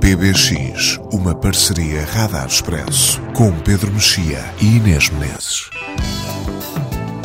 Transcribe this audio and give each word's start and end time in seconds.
PBX, 0.00 0.98
uma 1.12 1.34
parceria 1.34 2.06
Radar 2.06 2.46
Expresso, 2.46 3.20
com 3.34 3.52
Pedro 3.52 3.92
Mexia 3.92 4.42
e 4.58 4.76
Inês 4.76 5.10
Menezes. 5.10 5.68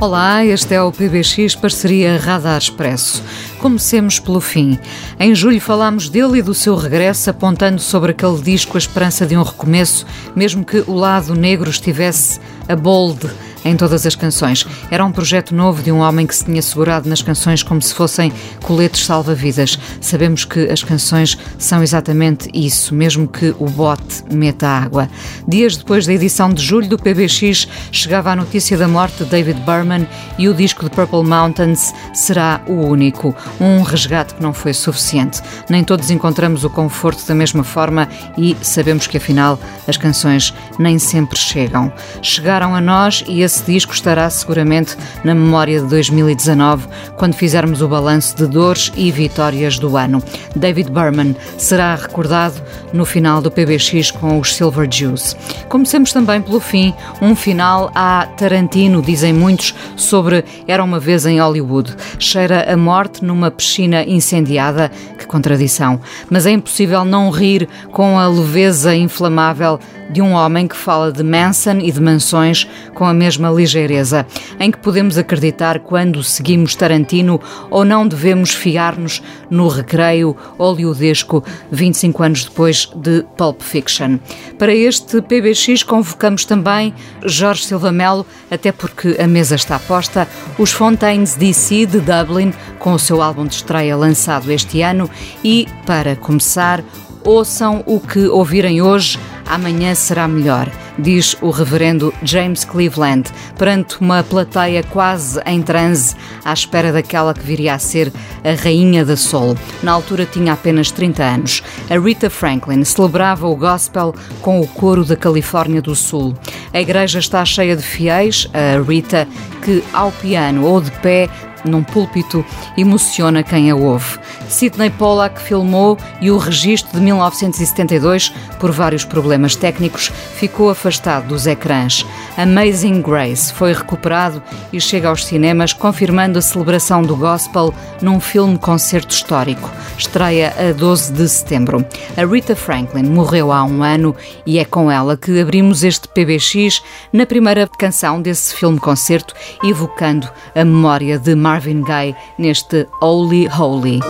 Olá, 0.02 0.46
este 0.46 0.74
é 0.74 0.82
o 0.82 0.92
PBX 0.92 1.56
Parceria 1.56 2.18
Radar 2.20 2.58
Expresso. 2.58 3.24
Comecemos 3.60 4.20
pelo 4.20 4.42
fim. 4.42 4.78
Em 5.18 5.34
julho 5.34 5.62
falámos 5.62 6.10
dele 6.10 6.40
e 6.40 6.42
do 6.42 6.54
seu 6.54 6.76
regresso, 6.76 7.30
apontando 7.30 7.80
sobre 7.80 8.12
aquele 8.12 8.42
disco 8.42 8.76
a 8.76 8.78
esperança 8.78 9.26
de 9.26 9.38
um 9.38 9.42
recomeço, 9.42 10.06
mesmo 10.36 10.66
que 10.66 10.84
o 10.86 10.94
lado 10.94 11.34
negro 11.34 11.70
estivesse 11.70 12.42
a 12.68 12.76
bold 12.76 13.26
em 13.66 13.76
todas 13.76 14.06
as 14.06 14.16
canções. 14.16 14.66
Era 14.92 15.04
um 15.04 15.12
projeto 15.12 15.54
novo 15.54 15.82
de 15.82 15.92
um 15.92 16.00
homem 16.00 16.28
que 16.28 16.36
se 16.36 16.46
tinha 16.46 16.62
segurado 16.62 17.10
nas 17.10 17.24
canções 17.24 17.64
como 17.64 17.82
se 17.82 17.94
fossem 17.94 18.32
coletes 18.62 19.06
salva-vidas. 19.06 19.78
Sabemos 20.00 20.46
que 20.46 20.70
as 20.70 20.84
canções 20.84 21.38
são 21.58 21.82
exatamente 21.82 22.48
isso, 22.54 22.94
mesmo 22.94 23.28
que 23.28 23.56
o 23.60 23.66
bote 23.66 24.24
meta 24.32 24.68
água. 24.68 25.10
Dias 25.48 25.76
depois 25.76 26.06
da 26.06 26.14
edição 26.14 26.54
de 26.54 26.64
julho 26.64 26.88
do 26.88 26.98
PBX, 26.98 27.68
chegava 27.92 28.32
a 28.32 28.36
notícia 28.36 28.78
da 28.78 28.88
morte 28.88 29.24
de 29.24 29.30
David 29.30 29.60
Berman 29.62 30.08
e 30.38 30.48
o 30.48 30.54
disco 30.54 30.84
de 30.84 30.92
Purple 30.92 31.24
Mountains 31.24 31.94
será 32.14 32.62
o 32.68 32.74
único. 32.74 33.36
Um 33.60 33.82
resgate 33.82 34.36
que 34.36 34.44
não 34.44 34.54
foi 34.54 34.74
suficiente. 34.74 35.42
Nem 35.70 35.84
todos 35.84 36.12
encontramos 36.12 36.64
o 36.64 36.70
conforto 36.70 37.26
da 37.28 37.34
mesma 37.34 37.64
forma 37.64 38.08
e 38.38 38.56
sabemos 38.62 39.08
que 39.08 39.18
afinal 39.18 39.60
as 39.88 39.98
canções 39.98 40.54
nem 40.78 41.00
sempre 41.00 41.40
chegam. 41.40 41.92
Chegaram 42.22 42.76
a 42.76 42.82
nós 42.82 43.24
e 43.28 43.42
esse 43.42 43.55
esse 43.56 43.72
disco 43.72 43.94
estará 43.94 44.30
seguramente 44.30 44.98
na 45.24 45.34
memória 45.34 45.80
de 45.80 45.88
2019, 45.88 46.88
quando 47.16 47.36
fizermos 47.36 47.82
o 47.82 47.88
balanço 47.88 48.36
de 48.36 48.48
dores 48.48 48.92
e 48.98 49.10
vitórias 49.12 49.80
do 49.80 49.96
ano. 49.96 50.22
David 50.54 50.92
Berman 50.92 51.34
será 51.58 51.96
recordado 51.96 52.62
no 52.92 53.06
final 53.06 53.42
do 53.42 53.50
PBX 53.50 54.12
com 54.12 54.40
os 54.40 54.54
Silver 54.54 54.88
Jews. 54.90 55.38
Comecemos 55.70 56.12
também 56.12 56.42
pelo 56.42 56.60
fim, 56.60 56.94
um 57.22 57.34
final 57.34 57.90
a 57.96 58.28
Tarantino, 58.36 59.02
dizem 59.02 59.32
muitos, 59.32 59.74
sobre 59.96 60.44
Era 60.68 60.84
uma 60.84 61.00
vez 61.00 61.26
em 61.26 61.40
Hollywood. 61.40 61.96
Cheira 62.20 62.72
a 62.72 62.76
morte 62.76 63.24
numa 63.24 63.50
piscina 63.50 64.04
incendiada, 64.04 64.92
que 65.18 65.26
contradição. 65.26 66.02
Mas 66.30 66.46
é 66.46 66.52
impossível 66.52 67.06
não 67.06 67.30
rir 67.30 67.70
com 67.92 68.20
a 68.20 68.28
leveza 68.28 68.94
inflamável 68.94 69.80
de 70.10 70.22
um 70.22 70.34
homem 70.34 70.68
que 70.68 70.76
fala 70.76 71.12
de 71.12 71.24
Manson 71.24 71.80
e 71.80 71.92
de 71.92 72.00
mansões 72.00 72.68
com 72.94 73.06
a 73.06 73.14
mesma 73.14 73.45
ligeireza, 73.52 74.26
em 74.60 74.72
que 74.72 74.78
podemos 74.78 75.18
acreditar 75.18 75.80
quando 75.80 76.24
seguimos 76.24 76.76
Tarantino 76.76 77.40
ou 77.70 77.84
não 77.84 78.08
devemos 78.08 78.52
fiar-nos 78.52 79.22
no 79.50 79.68
recreio 79.68 80.36
hollywoodesco 80.58 81.44
25 81.72 82.24
anos 82.24 82.46
depois 82.46 82.90
de 82.96 83.24
Pulp 83.38 83.62
Fiction. 83.62 84.18
Para 84.58 84.74
este 84.74 85.22
PBX 85.22 85.84
convocamos 85.84 86.46
também 86.46 86.94
Jorge 87.24 87.66
Silva 87.66 87.92
Melo, 87.92 88.26
até 88.50 88.72
porque 88.72 89.18
a 89.20 89.28
mesa 89.28 89.56
está 89.56 89.80
posta, 89.80 90.28
os 90.58 90.72
Fontaines 90.72 91.36
DC 91.36 91.86
de 91.86 92.00
Dublin, 92.00 92.54
com 92.80 92.94
o 92.94 93.00
seu 93.00 93.22
álbum 93.22 93.46
de 93.46 93.56
estreia 93.56 93.96
lançado 93.96 94.52
este 94.52 94.82
ano, 94.82 95.10
e, 95.44 95.68
para 95.86 96.16
começar, 96.16 96.84
ouçam 97.26 97.84
o 97.86 98.00
que 98.00 98.28
ouvirem 98.28 98.82
hoje 98.82 99.20
amanhã 99.46 99.94
será 99.94 100.28
melhor, 100.28 100.70
diz 100.98 101.36
o 101.42 101.50
reverendo 101.50 102.14
James 102.24 102.66
Cleveland, 102.66 103.30
perante 103.58 104.00
uma 104.02 104.24
plateia 104.24 104.84
quase 104.84 105.40
em 105.46 105.62
transe, 105.62 106.16
à 106.44 106.54
espera 106.54 106.92
daquela 106.92 107.34
que 107.34 107.44
viria 107.46 107.74
a 107.74 107.80
ser 107.80 108.12
a 108.44 108.62
rainha 108.62 109.06
da 109.06 109.16
soul. 109.16 109.58
Na 109.84 109.92
altura 109.92 110.26
tinha 110.26 110.54
apenas 110.54 110.92
30 110.92 111.24
anos. 111.24 111.64
A 111.90 112.00
Rita 112.00 112.30
Franklin 112.30 112.84
celebrava 112.84 113.48
o 113.48 113.56
gospel 113.56 114.16
com 114.42 114.60
o 114.60 114.68
coro 114.68 115.04
da 115.06 115.16
Califórnia 115.16 115.82
do 115.82 115.96
Sul. 115.96 116.34
A 116.74 116.82
igreja 116.82 117.20
está 117.20 117.44
cheia 117.46 117.76
de 117.76 117.84
fiéis, 117.84 118.48
a 118.54 118.82
Rita, 118.82 119.28
que 119.64 119.84
ao 119.94 120.12
piano 120.12 120.66
ou 120.66 120.82
de 120.82 120.92
pé 120.92 121.30
num 121.66 121.84
púlpito 121.84 122.46
emociona 122.78 123.44
quem 123.44 123.70
a 123.72 123.76
ouve. 123.76 124.20
Sidney 124.48 124.90
Pollack 124.90 125.42
filmou 125.42 125.98
e 126.22 126.32
o 126.32 126.38
registro 126.38 126.98
de 126.98 127.04
1972, 127.04 128.30
por 128.60 128.72
vários 128.72 129.04
problemas 129.04 129.56
técnicos, 129.56 130.12
ficou 130.36 130.70
afastado 130.70 131.28
dos 131.28 131.48
ecrãs. 131.48 132.06
Amazing 132.38 133.02
Grace 133.02 133.54
foi 133.54 133.74
recuperado 133.74 134.42
e 134.72 134.80
chega 134.80 135.10
aos 135.10 135.26
cinemas, 135.26 135.74
confirmando 135.74 136.40
a 136.40 136.42
celebração 136.42 137.02
do 137.02 137.16
gospel 137.16 137.74
num 138.02 138.20
filme-concerto 138.20 139.14
histórico. 139.14 139.70
Estreia 139.98 140.54
a 140.58 140.74
12 140.74 141.14
de 141.14 141.28
setembro. 141.28 141.86
A 142.18 142.26
Rita 142.26 142.56
Franklin 142.56 143.04
morreu 143.04 143.52
há 143.52 143.64
um 143.64 143.84
ano 143.84 144.16
e 144.46 144.60
é 144.60 144.66
com 144.66 144.92
ela 144.92 145.18
que 145.18 145.40
abrimos 145.40 145.84
este 145.84 146.08
PBX 146.08 146.84
na 147.12 147.26
primeira 147.26 147.68
canção 147.68 148.22
desse 148.22 148.54
filme-concerto, 148.54 149.34
evocando 149.64 150.30
a 150.54 150.64
memória 150.64 151.18
de 151.18 151.36
Marvin 151.56 151.86
Gaye 151.86 152.16
neste 152.38 152.88
Holy 153.00 153.48
Holy. 153.48 154.02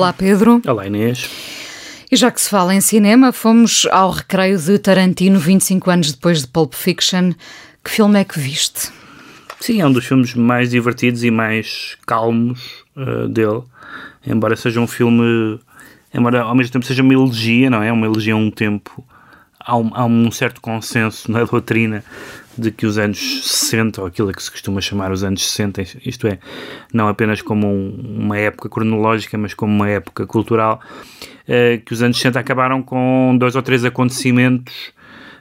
Olá, 0.00 0.14
Pedro. 0.14 0.62
Olá, 0.66 0.86
Inês. 0.86 1.28
E 2.10 2.16
já 2.16 2.30
que 2.30 2.40
se 2.40 2.48
fala 2.48 2.74
em 2.74 2.80
cinema, 2.80 3.32
fomos 3.32 3.86
ao 3.90 4.10
recreio 4.12 4.58
de 4.58 4.78
Tarantino 4.78 5.38
25 5.38 5.90
anos 5.90 6.12
depois 6.12 6.40
de 6.40 6.46
Pulp 6.46 6.72
Fiction. 6.72 7.32
Que 7.84 7.90
filme 7.90 8.18
é 8.18 8.24
que 8.24 8.40
viste? 8.40 8.90
Sim, 9.60 9.82
é 9.82 9.86
um 9.86 9.92
dos 9.92 10.06
filmes 10.06 10.34
mais 10.34 10.70
divertidos 10.70 11.22
e 11.22 11.30
mais 11.30 11.98
calmos 12.06 12.82
uh, 12.96 13.28
dele. 13.28 13.62
Embora 14.26 14.56
seja 14.56 14.80
um 14.80 14.86
filme. 14.86 15.60
Embora 16.14 16.44
ao 16.44 16.54
mesmo 16.54 16.72
tempo 16.72 16.86
seja 16.86 17.02
uma 17.02 17.12
elegia, 17.12 17.68
não 17.68 17.82
é? 17.82 17.92
Uma 17.92 18.06
elegia 18.06 18.32
a 18.32 18.38
um 18.38 18.50
tempo. 18.50 19.04
Há 19.60 19.76
um, 19.76 19.90
há 19.92 20.06
um 20.06 20.30
certo 20.30 20.62
consenso 20.62 21.30
na 21.30 21.44
doutrina 21.44 22.02
de 22.60 22.70
que 22.70 22.84
os 22.84 22.98
anos 22.98 23.18
60, 23.42 24.02
ou 24.02 24.06
aquilo 24.06 24.32
que 24.32 24.42
se 24.42 24.50
costuma 24.50 24.80
chamar 24.80 25.10
os 25.10 25.24
anos 25.24 25.48
60, 25.48 25.82
isto 26.04 26.26
é, 26.26 26.38
não 26.92 27.08
apenas 27.08 27.40
como 27.40 27.66
um, 27.66 28.18
uma 28.18 28.38
época 28.38 28.68
cronológica, 28.68 29.38
mas 29.38 29.54
como 29.54 29.72
uma 29.72 29.88
época 29.88 30.26
cultural, 30.26 30.80
uh, 31.48 31.80
que 31.84 31.92
os 31.92 32.02
anos 32.02 32.18
60 32.18 32.38
acabaram 32.38 32.82
com 32.82 33.34
dois 33.38 33.56
ou 33.56 33.62
três 33.62 33.84
acontecimentos 33.84 34.92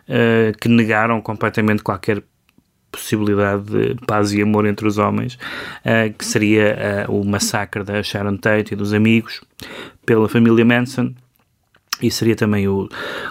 uh, 0.07 0.57
que 0.59 0.69
negaram 0.69 1.21
completamente 1.21 1.83
qualquer 1.83 2.23
possibilidade 2.91 3.65
de 3.65 3.95
paz 4.07 4.33
e 4.33 4.41
amor 4.41 4.65
entre 4.65 4.87
os 4.87 4.97
homens, 4.97 5.37
uh, 5.85 6.11
que 6.17 6.25
seria 6.25 7.05
o 7.09 7.23
massacre 7.23 7.83
da 7.83 8.01
Sharon 8.01 8.37
Tate 8.37 8.73
e 8.73 8.77
dos 8.77 8.93
amigos 8.93 9.41
pela 10.05 10.27
família 10.29 10.63
Manson, 10.63 11.13
e 12.01 12.09
seria 12.09 12.35
também 12.35 12.67
o, 12.67 12.89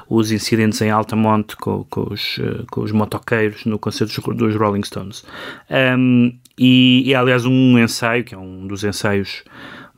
os 0.09 0.31
incidentes 0.31 0.81
em 0.83 0.91
Altamonte 0.91 1.57
com, 1.57 1.85
com, 1.85 2.13
os, 2.13 2.39
eh, 2.39 2.65
com 2.71 2.83
os 2.83 2.93
motoqueiros 2.93 3.65
no 3.65 3.79
concerto 3.79 4.21
dos, 4.21 4.37
dos 4.37 4.57
Rolling 4.57 4.83
Stones. 4.83 5.25
Um, 5.71 6.37
e, 6.59 7.03
e, 7.07 7.15
aliás, 7.15 7.47
um 7.47 7.79
ensaio, 7.79 8.25
que 8.25 8.35
é 8.35 8.39
um 8.39 8.67
dos 8.67 8.85
ensaios 8.85 9.43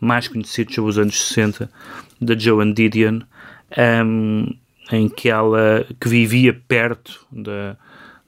mais 0.00 0.28
conhecidos 0.28 0.74
sobre 0.74 0.90
os 0.90 0.98
anos 0.98 1.20
60, 1.28 1.70
da 2.20 2.36
Joan 2.36 2.72
Didion, 2.72 3.20
um, 4.04 4.46
em 4.92 5.08
que 5.08 5.28
ela 5.28 5.86
que 6.00 6.08
vivia 6.08 6.52
perto 6.52 7.26
da, 7.30 7.76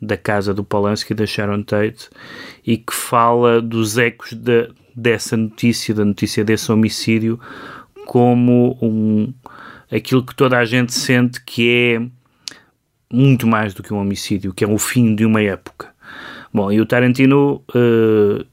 da 0.00 0.16
casa 0.16 0.54
do 0.54 0.64
Polanski, 0.64 1.14
da 1.14 1.26
Sharon 1.26 1.62
Tate, 1.62 2.08
e 2.66 2.76
que 2.76 2.94
fala 2.94 3.60
dos 3.60 3.98
ecos 3.98 4.32
de, 4.32 4.70
dessa 4.94 5.36
notícia, 5.36 5.94
da 5.94 6.04
notícia 6.04 6.44
desse 6.44 6.70
homicídio, 6.70 7.38
como 8.06 8.78
um 8.82 9.32
aquilo 9.92 10.24
que 10.24 10.34
toda 10.34 10.58
a 10.58 10.64
gente 10.64 10.92
sente 10.92 11.42
que 11.44 11.68
é 11.68 12.02
muito 13.12 13.46
mais 13.46 13.74
do 13.74 13.82
que 13.82 13.92
um 13.92 13.98
homicídio, 13.98 14.54
que 14.54 14.64
é 14.64 14.68
o 14.68 14.78
fim 14.78 15.14
de 15.14 15.26
uma 15.26 15.42
época. 15.42 15.92
Bom, 16.52 16.72
e 16.72 16.80
o 16.80 16.86
Tarantino, 16.86 17.62
uh, 17.74 18.44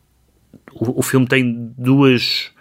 o, 0.73 0.99
o, 0.99 1.01
filme 1.01 1.25
tem 1.27 1.73
duas, 1.77 2.51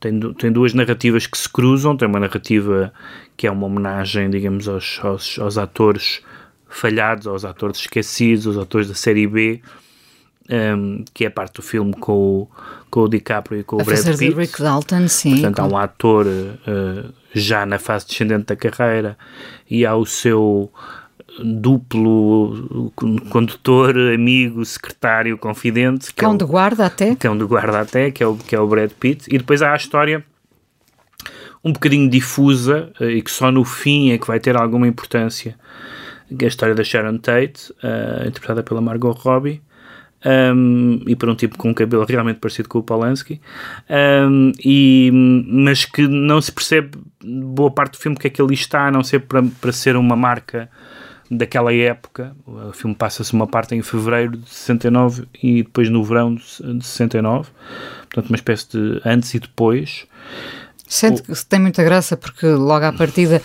tem, 0.00 0.18
tem 0.34 0.50
duas 0.50 0.72
narrativas 0.74 1.26
que 1.26 1.36
se 1.36 1.48
cruzam. 1.48 1.96
Tem 1.96 2.08
uma 2.08 2.20
narrativa 2.20 2.92
que 3.36 3.46
é 3.46 3.50
uma 3.50 3.66
homenagem, 3.66 4.30
digamos, 4.30 4.68
aos, 4.68 5.00
aos, 5.02 5.38
aos 5.38 5.58
atores 5.58 6.22
falhados, 6.68 7.26
aos 7.26 7.44
atores 7.44 7.78
esquecidos, 7.78 8.46
aos 8.46 8.58
atores 8.58 8.88
da 8.88 8.94
série 8.94 9.26
B, 9.26 9.62
um, 10.50 11.04
que 11.12 11.24
é 11.24 11.30
parte 11.30 11.54
do 11.54 11.62
filme 11.62 11.94
com 11.94 12.12
o, 12.12 12.48
com 12.90 13.00
o 13.00 13.08
DiCaprio 13.08 13.60
e 13.60 13.64
com 13.64 13.76
a 13.76 13.82
o 13.82 13.84
Brad 13.84 14.04
Pitt. 14.04 14.16
de 14.16 14.30
Rick 14.30 14.62
Dalton, 14.62 15.08
sim. 15.08 15.32
Portanto, 15.32 15.58
há 15.60 15.64
um 15.66 15.76
ator 15.76 16.26
uh, 16.26 17.12
já 17.32 17.64
na 17.64 17.78
fase 17.78 18.06
descendente 18.06 18.46
da 18.46 18.56
carreira 18.56 19.16
e 19.70 19.86
há 19.86 19.94
o 19.94 20.04
seu 20.04 20.70
duplo 21.42 22.92
condutor, 23.30 23.96
amigo, 23.96 24.64
secretário, 24.64 25.36
confidente. 25.38 26.08
Que 26.08 26.20
cão 26.20 26.32
é 26.32 26.34
o, 26.34 26.38
de 26.38 26.44
guarda 26.44 26.86
até. 26.86 27.14
Cão 27.16 27.36
de 27.36 27.44
guarda 27.44 27.80
até, 27.80 28.10
que 28.10 28.22
é, 28.22 28.26
o, 28.26 28.36
que 28.36 28.54
é 28.54 28.60
o 28.60 28.66
Brad 28.68 28.90
Pitt. 28.92 29.26
E 29.28 29.38
depois 29.38 29.62
há 29.62 29.72
a 29.72 29.76
história 29.76 30.24
um 31.64 31.72
bocadinho 31.72 32.08
difusa 32.10 32.92
uh, 33.00 33.04
e 33.04 33.22
que 33.22 33.30
só 33.30 33.50
no 33.50 33.64
fim 33.64 34.10
é 34.10 34.18
que 34.18 34.26
vai 34.26 34.38
ter 34.38 34.56
alguma 34.56 34.86
importância, 34.86 35.56
é 36.38 36.44
a 36.44 36.48
história 36.48 36.74
da 36.74 36.84
Sharon 36.84 37.18
Tate, 37.18 37.72
uh, 37.82 38.28
interpretada 38.28 38.62
pela 38.62 38.80
Margot 38.80 39.12
Robbie, 39.12 39.62
um, 40.24 41.00
e 41.06 41.14
por 41.14 41.28
um 41.28 41.34
tipo 41.34 41.58
com 41.58 41.70
um 41.70 41.74
cabelo 41.74 42.04
realmente 42.04 42.38
parecido 42.38 42.68
com 42.68 42.78
o 42.78 42.82
Polanski, 42.82 43.40
um, 44.28 44.52
e, 44.64 45.10
mas 45.46 45.84
que 45.84 46.06
não 46.06 46.40
se 46.40 46.50
percebe 46.50 46.98
boa 47.22 47.70
parte 47.70 47.92
do 47.92 47.98
filme 47.98 48.16
que 48.16 48.26
é 48.26 48.30
que 48.30 48.40
ali 48.40 48.54
está, 48.54 48.86
a 48.86 48.90
não 48.90 49.02
ser 49.02 49.20
para, 49.20 49.42
para 49.60 49.72
ser 49.72 49.96
uma 49.96 50.16
marca 50.16 50.68
daquela 51.30 51.72
época. 51.72 52.34
O 52.46 52.72
filme 52.72 52.94
passa-se 52.94 53.32
uma 53.32 53.46
parte 53.46 53.74
em 53.74 53.82
fevereiro 53.82 54.36
de 54.36 54.48
69 54.48 55.26
e 55.42 55.62
depois 55.62 55.88
no 55.88 56.04
verão 56.04 56.34
de 56.34 56.42
69, 56.84 57.50
portanto, 58.02 58.28
uma 58.28 58.36
espécie 58.36 58.68
de 58.70 59.00
antes 59.04 59.34
e 59.34 59.38
depois. 59.38 60.06
Sente 60.86 61.22
que 61.22 61.32
tem 61.46 61.58
muita 61.58 61.82
graça 61.82 62.16
porque 62.16 62.46
logo 62.46 62.84
à 62.84 62.92
partida 62.92 63.40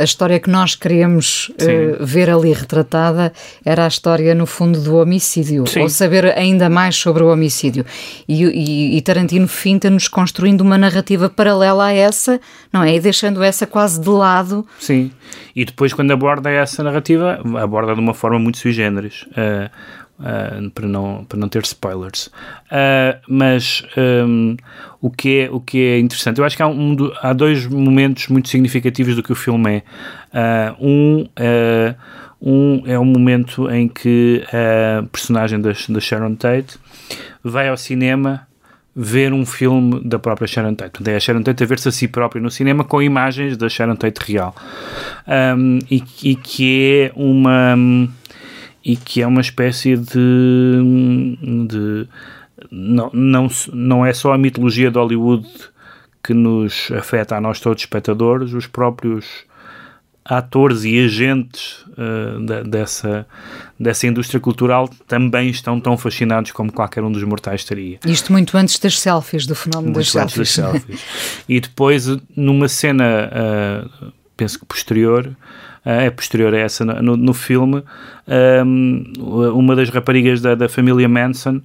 a 0.00 0.04
história 0.04 0.40
que 0.40 0.48
nós 0.48 0.74
queríamos 0.74 1.50
uh, 1.50 2.04
ver 2.04 2.30
ali 2.30 2.52
retratada 2.52 3.32
era 3.64 3.84
a 3.84 3.88
história, 3.88 4.34
no 4.34 4.46
fundo, 4.46 4.80
do 4.80 4.96
homicídio, 4.96 5.66
Sim. 5.66 5.82
ou 5.82 5.88
saber 5.88 6.26
ainda 6.36 6.70
mais 6.70 6.96
sobre 6.96 7.22
o 7.22 7.30
homicídio. 7.30 7.84
E, 8.26 8.44
e, 8.44 8.96
e 8.96 9.02
Tarantino 9.02 9.46
finta-nos 9.46 10.08
construindo 10.08 10.62
uma 10.62 10.78
narrativa 10.78 11.28
paralela 11.28 11.86
a 11.86 11.92
essa, 11.92 12.40
não 12.72 12.82
é? 12.82 12.94
E 12.94 13.00
deixando 13.00 13.42
essa 13.42 13.66
quase 13.66 14.00
de 14.00 14.08
lado. 14.08 14.66
Sim. 14.78 15.10
E 15.54 15.64
depois, 15.64 15.92
quando 15.92 16.10
aborda 16.12 16.50
essa 16.50 16.82
narrativa, 16.82 17.40
aborda 17.60 17.94
de 17.94 18.00
uma 18.00 18.14
forma 18.14 18.38
muito 18.38 18.58
sui 18.58 18.72
generis. 18.72 19.26
Uh, 19.32 19.70
uh, 20.20 20.70
para, 20.70 20.86
não, 20.86 21.24
para 21.28 21.38
não 21.38 21.48
ter 21.48 21.62
spoilers. 21.62 22.26
Uh, 22.66 23.18
mas 23.28 23.82
um, 23.96 24.56
o, 25.00 25.10
que 25.10 25.40
é, 25.40 25.50
o 25.50 25.60
que 25.60 25.78
é 25.78 25.98
interessante, 25.98 26.38
eu 26.38 26.44
acho 26.44 26.56
que 26.56 26.62
há, 26.62 26.68
um, 26.68 26.96
há 27.20 27.32
dois 27.32 27.66
momentos 27.66 28.28
muito 28.28 28.48
significativos 28.48 29.16
do 29.16 29.22
que 29.22 29.32
o 29.32 29.36
filme 29.36 29.82
é. 30.32 30.70
Uh, 30.78 30.86
um, 30.86 31.28
um 32.42 32.82
é 32.86 32.98
o 32.98 33.04
momento 33.04 33.70
em 33.70 33.88
que 33.88 34.44
a 34.52 35.02
personagem 35.10 35.60
da, 35.60 35.72
da 35.88 36.00
Sharon 36.00 36.34
Tate 36.36 36.78
vai 37.42 37.68
ao 37.68 37.76
cinema 37.76 38.46
ver 38.94 39.32
um 39.32 39.46
filme 39.46 40.00
da 40.04 40.18
própria 40.18 40.46
Sharon 40.46 40.74
Tate. 40.74 40.90
Portanto, 40.90 41.08
é 41.08 41.16
a 41.16 41.20
Sharon 41.20 41.42
Tate 41.42 41.62
a 41.62 41.66
ver-se 41.66 41.88
a 41.88 41.92
si 41.92 42.08
própria 42.08 42.40
no 42.40 42.50
cinema 42.50 42.84
com 42.84 43.00
imagens 43.00 43.56
da 43.56 43.68
Sharon 43.68 43.96
Tate 43.96 44.20
real. 44.32 44.54
Um, 45.56 45.78
e, 45.90 46.02
e, 46.22 46.34
que 46.34 47.10
é 47.10 47.12
uma 47.14 47.76
e 48.84 48.96
que 48.96 49.22
é 49.22 49.26
uma 49.26 49.40
espécie 49.40 49.96
de, 49.96 51.36
de 51.68 52.08
não, 52.70 53.10
não, 53.12 53.48
não 53.72 54.06
é 54.06 54.12
só 54.12 54.32
a 54.32 54.38
mitologia 54.38 54.90
de 54.90 54.98
Hollywood 54.98 55.46
que 56.22 56.34
nos 56.34 56.90
afeta 56.92 57.36
a 57.36 57.40
nós 57.40 57.60
todos 57.60 57.82
espectadores, 57.82 58.52
os 58.52 58.66
próprios 58.66 59.48
atores 60.24 60.84
e 60.84 61.02
agentes 61.04 61.84
uh, 61.88 62.44
da, 62.44 62.62
dessa, 62.62 63.26
dessa 63.78 64.06
indústria 64.06 64.38
cultural 64.38 64.88
também 65.08 65.48
estão 65.48 65.80
tão 65.80 65.96
fascinados 65.96 66.52
como 66.52 66.72
qualquer 66.72 67.02
um 67.02 67.10
dos 67.10 67.22
mortais 67.24 67.62
estaria. 67.62 67.98
Isto 68.06 68.32
muito 68.32 68.56
antes 68.56 68.78
das 68.78 69.00
selfies, 69.00 69.46
do 69.46 69.54
fenómeno 69.54 69.94
muito 69.94 70.12
das 70.12 70.16
antes 70.16 70.50
selfies. 70.50 70.56
Das 70.56 71.00
selfies. 71.00 71.44
e 71.48 71.60
depois, 71.60 72.06
numa 72.36 72.68
cena, 72.68 73.30
uh, 74.02 74.12
penso 74.36 74.58
que 74.60 74.66
posterior, 74.66 75.34
é 75.84 76.10
posterior 76.10 76.54
a 76.54 76.58
essa 76.58 76.84
no, 76.84 77.16
no 77.16 77.34
filme, 77.34 77.82
um, 78.66 79.02
uma 79.54 79.74
das 79.74 79.88
raparigas 79.88 80.40
da, 80.40 80.54
da 80.54 80.68
família 80.68 81.08
Manson, 81.08 81.60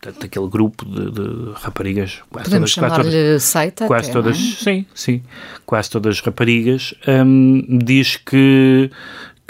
portanto, 0.00 0.24
aquele 0.24 0.48
grupo 0.48 0.84
de, 0.84 1.10
de 1.10 1.52
raparigas, 1.54 2.22
quase 2.30 2.48
Podemos 2.48 2.74
todas, 2.74 2.90
quase 2.90 3.10
chamar-lhe 3.10 3.40
seita 3.40 3.86
quase 3.86 4.10
até, 4.10 4.12
todas, 4.12 4.36
é? 4.36 4.64
sim, 4.64 4.86
sim, 4.94 5.22
quase 5.66 5.90
todas 5.90 6.20
raparigas, 6.20 6.94
um, 7.06 7.78
diz 7.84 8.16
que 8.16 8.90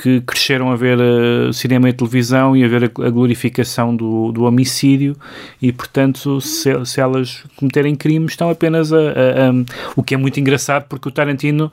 que 0.01 0.21
cresceram 0.21 0.71
a 0.71 0.77
ver 0.77 0.97
uh, 0.97 1.53
cinema 1.53 1.89
e 1.89 1.93
televisão 1.93 2.57
e 2.57 2.63
a 2.63 2.69
ver 2.69 2.85
a, 2.85 3.07
a 3.07 3.11
glorificação 3.11 3.97
do, 3.97 4.31
do, 4.31 4.45
homicídio 4.45 5.17
e, 5.61 5.73
portanto, 5.73 6.41
se, 6.41 6.71
se, 6.85 7.01
elas 7.01 7.43
cometerem 7.57 7.97
crimes, 7.97 8.31
estão 8.31 8.49
apenas 8.49 8.93
a, 8.93 8.97
a, 8.97 9.01
a, 9.01 9.53
O 9.97 10.03
que 10.05 10.15
é 10.15 10.17
muito 10.17 10.39
engraçado, 10.39 10.85
porque 10.89 11.09
o 11.09 11.11
Tarantino 11.11 11.73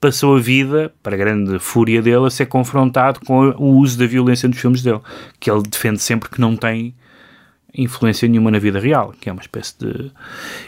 passou 0.00 0.36
a 0.36 0.40
vida, 0.40 0.92
para 1.02 1.14
a 1.14 1.18
grande 1.18 1.58
fúria 1.58 2.00
dele, 2.00 2.26
a 2.26 2.30
ser 2.30 2.46
confrontado 2.46 3.20
com 3.20 3.50
o 3.50 3.76
uso 3.76 3.98
da 3.98 4.06
violência 4.06 4.48
nos 4.48 4.58
filmes 4.58 4.82
dele, 4.82 5.00
que 5.38 5.50
ele 5.50 5.62
defende 5.62 6.00
sempre 6.00 6.30
que 6.30 6.40
não 6.40 6.56
tem 6.56 6.94
influência 7.74 8.26
nenhuma 8.26 8.50
na 8.50 8.58
vida 8.58 8.80
real, 8.80 9.14
que 9.20 9.28
é 9.28 9.32
uma 9.32 9.42
espécie 9.42 9.74
de... 9.78 10.10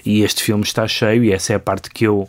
E 0.05 0.23
este 0.23 0.43
filme 0.43 0.63
está 0.63 0.87
cheio, 0.87 1.25
e 1.25 1.33
essa 1.33 1.55
é 1.55 1.57
a 1.57 1.61
parte 1.61 1.91
que 1.91 2.07
eu 2.07 2.29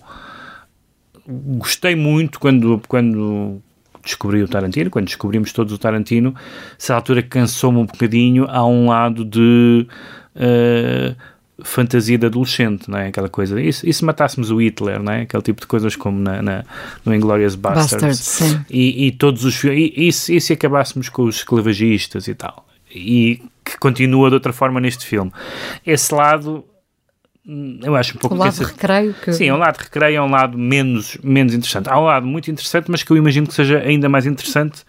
gostei 1.28 1.96
muito 1.96 2.40
quando, 2.40 2.82
quando 2.88 3.62
descobri 4.04 4.42
o 4.42 4.48
Tarantino, 4.48 4.90
quando 4.90 5.06
descobrimos 5.06 5.52
todos 5.52 5.74
o 5.74 5.78
Tarantino, 5.78 6.34
essa 6.80 6.96
altura 6.96 7.22
cansou-me 7.22 7.80
um 7.80 7.86
bocadinho, 7.86 8.46
há 8.50 8.66
um 8.66 8.88
lado 8.88 9.26
de... 9.26 9.88
Uh, 10.36 11.33
fantasia 11.64 12.18
de 12.18 12.26
adolescente, 12.26 12.90
não 12.90 12.98
é? 12.98 13.08
Aquela 13.08 13.30
coisa. 13.30 13.60
E, 13.62 13.72
se- 13.74 13.90
e 13.90 13.94
se 13.94 14.04
matássemos 14.06 14.52
o 14.52 14.62
Hitler, 14.62 15.02
não 15.02 15.12
é? 15.14 15.22
Aquele 15.22 15.44
tipo 15.44 15.62
de 15.62 15.68
coisas 15.68 15.96
como 15.96 16.20
na, 16.20 16.42
na, 16.42 16.64
no 17.06 17.14
Inglourious. 17.16 17.56
Bastards, 17.56 18.20
sim. 18.20 18.60
E, 18.70 19.08
e 19.08 19.12
todos 19.12 19.44
os 19.46 19.56
filmes. 19.56 19.92
E, 19.96 20.08
e, 20.08 20.14
se, 20.14 20.36
e 20.36 20.42
se 20.42 20.54
acabássemos 20.54 21.10
com 21.10 21.24
os 21.24 21.38
esclavagistas 21.38 22.28
e 22.28 22.36
tal? 22.36 22.68
E 22.94 23.42
que 23.66 23.78
continua 23.80 24.30
de 24.30 24.36
outra 24.36 24.52
forma 24.54 24.80
neste 24.80 25.06
filme. 25.06 25.32
Esse 25.86 26.14
lado. 26.14 26.66
Eu 27.82 27.94
acho 27.96 28.16
um 28.16 28.20
pouco 28.20 28.36
O 28.36 28.40
lado 28.40 28.52
cansativo. 28.52 28.72
recreio 28.80 29.14
que... 29.22 29.34
Sim, 29.34 29.48
é 29.50 29.54
um 29.54 29.58
lado 29.58 29.78
de 29.78 29.84
recreio 29.84 30.16
é 30.16 30.22
um 30.22 30.30
lado 30.32 30.58
menos, 30.58 31.18
menos 31.22 31.54
interessante. 31.54 31.90
Há 31.90 32.00
um 32.00 32.06
lado 32.06 32.26
muito 32.26 32.50
interessante, 32.50 32.90
mas 32.90 33.04
que 33.04 33.12
eu 33.12 33.18
imagino 33.18 33.46
que 33.48 33.54
seja 33.54 33.80
ainda 33.80 34.08
mais 34.08 34.26
interessante 34.26 34.84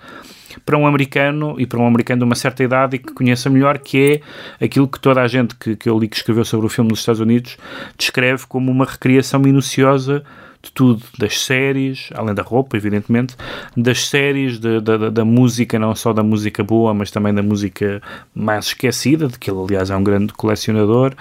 para 0.61 0.77
um 0.77 0.87
americano 0.87 1.57
e 1.59 1.67
para 1.67 1.79
um 1.79 1.87
americano 1.87 2.21
de 2.21 2.25
uma 2.25 2.35
certa 2.35 2.63
idade 2.63 2.97
e 2.97 2.99
que 2.99 3.13
conheça 3.13 3.49
melhor, 3.49 3.79
que 3.79 4.21
é 4.61 4.65
aquilo 4.65 4.89
que 4.89 5.01
toda 5.01 5.23
a 5.23 5.29
gente 5.29 5.55
que, 5.57 5.77
que 5.77 5.89
eu 5.89 5.99
li 5.99 6.09
que 6.09 6.17
escreveu 6.17 6.45
sobre 6.45 6.67
o 6.67 6.69
filme 6.69 6.91
nos 6.91 7.01
Estados 7.01 7.21
Unidos 7.21 7.57
descreve 7.97 8.47
como 8.47 8.71
uma 8.71 8.85
recriação 8.85 9.41
minuciosa 9.41 10.25
de 10.65 10.73
tudo, 10.73 11.03
das 11.19 11.41
séries, 11.43 12.09
além 12.15 12.35
da 12.35 12.43
roupa, 12.43 12.77
evidentemente, 12.77 13.37
das 13.77 14.07
séries, 14.09 14.59
da, 14.59 14.81
da, 14.81 14.97
da- 14.97 15.11
da 15.11 15.25
música, 15.25 15.79
não 15.79 15.95
só 15.95 16.13
da 16.13 16.23
música 16.23 16.65
boa, 16.65 16.93
mas 16.95 17.11
também 17.11 17.33
da 17.35 17.43
música 17.43 18.01
mais 18.35 18.67
esquecida, 18.67 19.29
de 19.29 19.39
que 19.39 19.51
ele, 19.51 19.61
aliás, 19.61 19.91
é 19.91 19.97
um 19.97 20.03
grande 20.03 20.33
colecionador. 20.33 21.13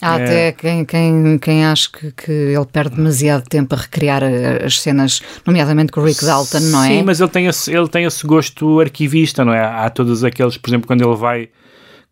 Há 0.00 0.18
É, 0.18 0.24
até 0.24 0.52
quem, 0.52 0.84
quem, 0.84 1.38
quem 1.38 1.64
acha 1.64 1.88
que, 1.90 2.10
que 2.12 2.30
ele 2.32 2.66
perde 2.66 2.96
demasiado 2.96 3.44
tempo 3.48 3.74
a 3.74 3.78
recriar 3.78 4.22
as 4.64 4.80
cenas, 4.80 5.22
nomeadamente 5.46 5.90
com 5.92 6.00
o 6.00 6.04
Rick 6.04 6.24
Dalton, 6.24 6.60
não 6.60 6.84
é? 6.84 6.88
Sim, 6.88 7.02
mas 7.04 7.20
ele 7.20 7.30
tem, 7.30 7.46
esse, 7.46 7.72
ele 7.72 7.88
tem 7.88 8.04
esse 8.04 8.26
gosto 8.26 8.80
arquivista, 8.80 9.44
não 9.44 9.52
é? 9.54 9.60
Há 9.64 9.88
todos 9.90 10.22
aqueles, 10.24 10.56
por 10.56 10.68
exemplo, 10.70 10.86
quando 10.86 11.02
ele 11.02 11.16
vai, 11.16 11.48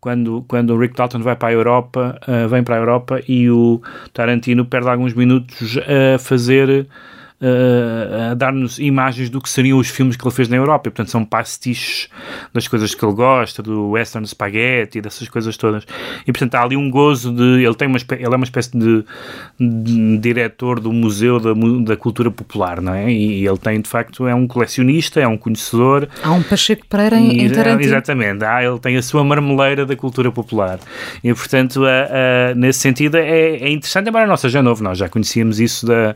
quando, 0.01 0.43
quando 0.47 0.73
o 0.73 0.79
Rick 0.79 0.95
Dalton 0.95 1.19
vai 1.19 1.35
para 1.35 1.49
a 1.49 1.53
Europa, 1.53 2.19
ah, 2.27 2.47
vem 2.47 2.63
para 2.63 2.75
a 2.75 2.79
Europa 2.79 3.21
e 3.27 3.49
o 3.49 3.79
Tarantino 4.11 4.65
perde 4.65 4.89
alguns 4.89 5.13
minutos 5.13 5.77
a 5.77 6.17
fazer. 6.17 6.87
Ah, 7.41 8.31
a 8.31 8.33
dar-nos 8.33 8.77
imagens 8.79 9.29
do 9.29 9.41
que 9.41 9.49
seriam 9.49 9.77
os 9.79 9.89
filmes 9.89 10.15
que 10.15 10.23
ele 10.25 10.33
fez 10.33 10.47
na 10.47 10.55
Europa, 10.57 10.87
e, 10.87 10.91
portanto 10.91 11.09
são 11.09 11.25
pastiches 11.25 12.07
das 12.53 12.67
coisas 12.67 12.93
que 12.93 13.03
ele 13.03 13.13
gosta, 13.13 13.61
do 13.63 13.89
western 13.91 14.25
spaghetti, 14.27 15.01
dessas 15.01 15.27
coisas 15.27 15.57
todas. 15.57 15.83
E 16.27 16.31
portanto 16.31 16.55
há 16.55 16.63
ali 16.63 16.77
um 16.77 16.89
gozo 16.89 17.33
de. 17.33 17.63
Ele, 17.63 17.75
tem 17.75 17.87
uma, 17.87 17.97
ele 18.11 18.25
é 18.25 18.35
uma 18.35 18.43
espécie 18.43 18.77
de, 18.77 19.03
de 19.59 20.17
diretor 20.17 20.79
do 20.79 20.91
Museu 20.91 21.39
da, 21.39 21.53
da 21.83 21.97
Cultura 21.97 22.29
Popular, 22.31 22.81
não 22.81 22.93
é? 22.93 23.11
E 23.11 23.45
ele 23.47 23.57
tem 23.57 23.81
de 23.81 23.89
facto, 23.89 24.27
é 24.27 24.35
um 24.35 24.47
colecionista, 24.47 25.19
é 25.19 25.27
um 25.27 25.37
conhecedor. 25.37 26.07
Há 26.23 26.31
um 26.31 26.43
Pacheco 26.43 26.85
Pereira 26.87 27.17
em, 27.17 27.41
em 27.41 27.45
E- 27.45 27.49
Tarantino. 27.51 27.81
Exatamente, 27.89 28.43
ah, 28.43 28.63
ele 28.63 28.79
tem 28.79 28.97
a 28.97 29.01
sua 29.01 29.23
marmeleira 29.23 29.85
da 29.85 29.95
cultura 29.95 30.31
popular. 30.31 30.79
E 31.23 31.33
portanto, 31.33 31.83
a- 31.85 32.49
a- 32.51 32.55
nesse 32.55 32.79
sentido, 32.79 33.15
é, 33.17 33.57
é 33.57 33.69
interessante, 33.71 34.09
embora 34.09 34.27
não 34.27 34.37
seja 34.37 34.61
novo, 34.61 34.83
nós 34.83 34.97
já 34.97 35.07
conhecíamos 35.09 35.59
isso 35.59 35.85
da, 35.85 36.15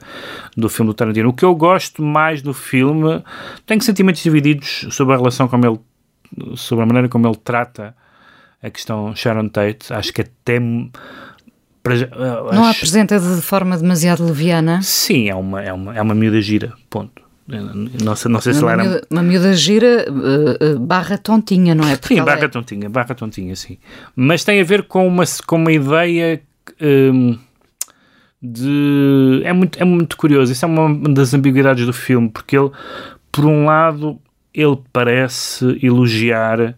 do 0.56 0.70
filme 0.70 0.92
do 0.92 0.94
Tarantino. 0.94 1.15
O 1.24 1.34
que 1.34 1.46
eu 1.46 1.54
gosto 1.56 2.02
mais 2.04 2.42
do 2.42 2.54
filme, 2.54 3.24
tenho 3.66 3.82
sentimentos 3.82 4.24
divididos 4.24 4.88
sobre 4.90 5.14
a 5.14 5.18
relação 5.18 5.48
como 5.48 5.66
ele, 5.66 5.80
sobre 6.58 6.84
a 6.84 6.88
maneira 6.88 7.08
como 7.08 7.28
ele 7.28 7.38
trata 7.38 7.96
a 8.62 8.70
questão 8.72 9.16
Sharon 9.16 9.48
Tate. 9.50 9.94
Acho 9.94 10.12
que 10.12 10.22
até. 10.22 10.60
já- 11.92 12.08
Não 12.52 12.64
a 12.66 12.70
acho- 12.70 12.78
apresenta 12.80 13.20
de 13.20 13.42
forma 13.42 13.78
demasiado 13.78 14.26
leviana. 14.26 14.82
Sim, 14.82 15.30
é 15.30 15.36
uma, 15.36 15.62
é 15.62 15.72
uma, 15.72 15.96
é 15.96 16.02
uma 16.02 16.16
miúda 16.16 16.42
gira, 16.42 16.74
ponto. 16.90 17.24
Eu 17.48 17.62
Não 18.04 18.16
sei, 18.16 18.32
não 18.32 18.42
sei 18.42 18.54
se 18.56 18.60
ela 18.64 18.74
Uma 18.74 18.82
era. 18.82 18.84
miúda, 18.90 19.08
uma 19.12 19.22
miúda 19.22 19.54
gira 19.54 19.86
eh, 20.08 20.58
eh, 20.62 20.76
barra 20.80 21.16
tontinha, 21.16 21.76
não 21.76 21.88
é? 21.88 21.96
Porque 21.96 22.16
Sim, 22.16 22.20
ela 22.22 22.26
barra 22.26 22.46
é- 22.46 22.48
tontinha, 22.48 22.90
barra 22.90 23.14
tontinha, 23.14 23.56
sim. 23.56 23.78
Mas 24.16 24.44
tem 24.44 24.60
a 24.60 24.64
ver 24.64 24.84
com 24.88 25.08
uma, 25.08 25.24
com 25.46 25.58
uma 25.58 25.72
ideia 25.72 26.42
hum, 26.82 27.38
de. 28.46 29.42
É 29.44 29.54
muito, 29.54 29.82
é 29.82 29.86
muito 29.86 30.18
curioso. 30.18 30.52
Isso 30.52 30.66
é 30.66 30.68
uma 30.68 31.14
das 31.14 31.34
ambiguidades 31.34 31.86
do 31.86 31.94
filme, 31.94 32.30
porque 32.30 32.58
ele, 32.58 32.72
por 33.32 33.46
um 33.46 33.66
lado, 33.66 34.20
ele 34.54 34.78
parece 34.92 35.80
elogiar 35.82 36.76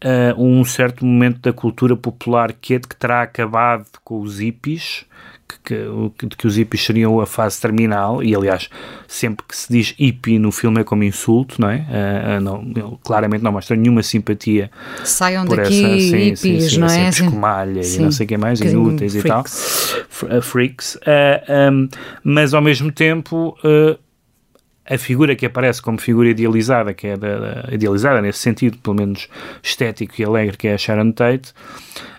ah, 0.00 0.34
um 0.36 0.64
certo 0.64 1.04
momento 1.04 1.40
da 1.40 1.52
cultura 1.52 1.96
popular 1.96 2.52
que 2.52 2.74
é 2.74 2.78
que 2.78 2.94
terá 2.96 3.22
acabado 3.22 3.86
com 4.04 4.20
os 4.20 4.38
hippies, 4.38 5.04
que, 5.48 5.58
que, 5.64 5.84
que- 6.18 6.26
de 6.26 6.36
que 6.36 6.46
os 6.46 6.56
hippies 6.56 6.84
seriam 6.84 7.18
a 7.20 7.26
fase 7.26 7.60
terminal, 7.60 8.22
e 8.22 8.34
aliás, 8.34 8.68
sempre 9.06 9.44
que 9.48 9.56
se 9.56 9.72
diz 9.72 9.94
hippie 9.98 10.38
no 10.38 10.52
filme 10.52 10.80
é 10.80 10.84
como 10.84 11.02
insulto, 11.04 11.60
não 11.60 11.70
é? 11.70 11.86
Ah, 11.90 12.40
não, 12.40 12.98
claramente 13.02 13.42
não 13.42 13.52
mostra 13.52 13.74
nenhuma 13.76 14.02
simpatia 14.02 14.70
Saiam 15.04 15.44
por 15.46 15.56
daqui 15.56 15.84
essa 15.84 15.98
sim, 16.00 16.16
hippies, 16.18 16.40
sim, 16.40 16.60
sim, 16.68 16.78
não 16.80 16.86
essa 16.86 17.00
é? 17.00 17.08
Assim, 17.08 17.24
escumalha 17.24 17.80
e 17.80 17.84
sim, 17.84 18.02
não 18.02 18.10
sei 18.10 18.24
o 18.24 18.28
que 18.28 18.36
mais, 18.36 18.58
bocadinho 18.60 18.82
inúteis 18.88 19.14
e 19.14 19.22
tal 19.22 19.44
freaks. 19.44 19.94
Uh, 20.22 20.42
freaks, 20.42 20.94
uh, 20.96 21.70
um, 21.72 21.88
mas 22.22 22.52
ao 22.54 22.60
mesmo 22.62 22.90
tempo 22.92 23.56
uh, 23.64 23.98
a 24.88 24.96
figura 24.96 25.36
que 25.36 25.44
aparece 25.44 25.82
como 25.82 25.98
figura 25.98 26.30
idealizada, 26.30 26.94
que 26.94 27.08
é 27.08 27.16
da, 27.16 27.38
da, 27.38 27.68
idealizada 27.74 28.22
nesse 28.22 28.38
sentido, 28.38 28.78
pelo 28.78 28.96
menos 28.96 29.28
estético 29.62 30.14
e 30.18 30.24
alegre, 30.24 30.56
que 30.56 30.66
é 30.66 30.74
a 30.74 30.78
Sharon 30.78 31.12
Tate, 31.12 31.50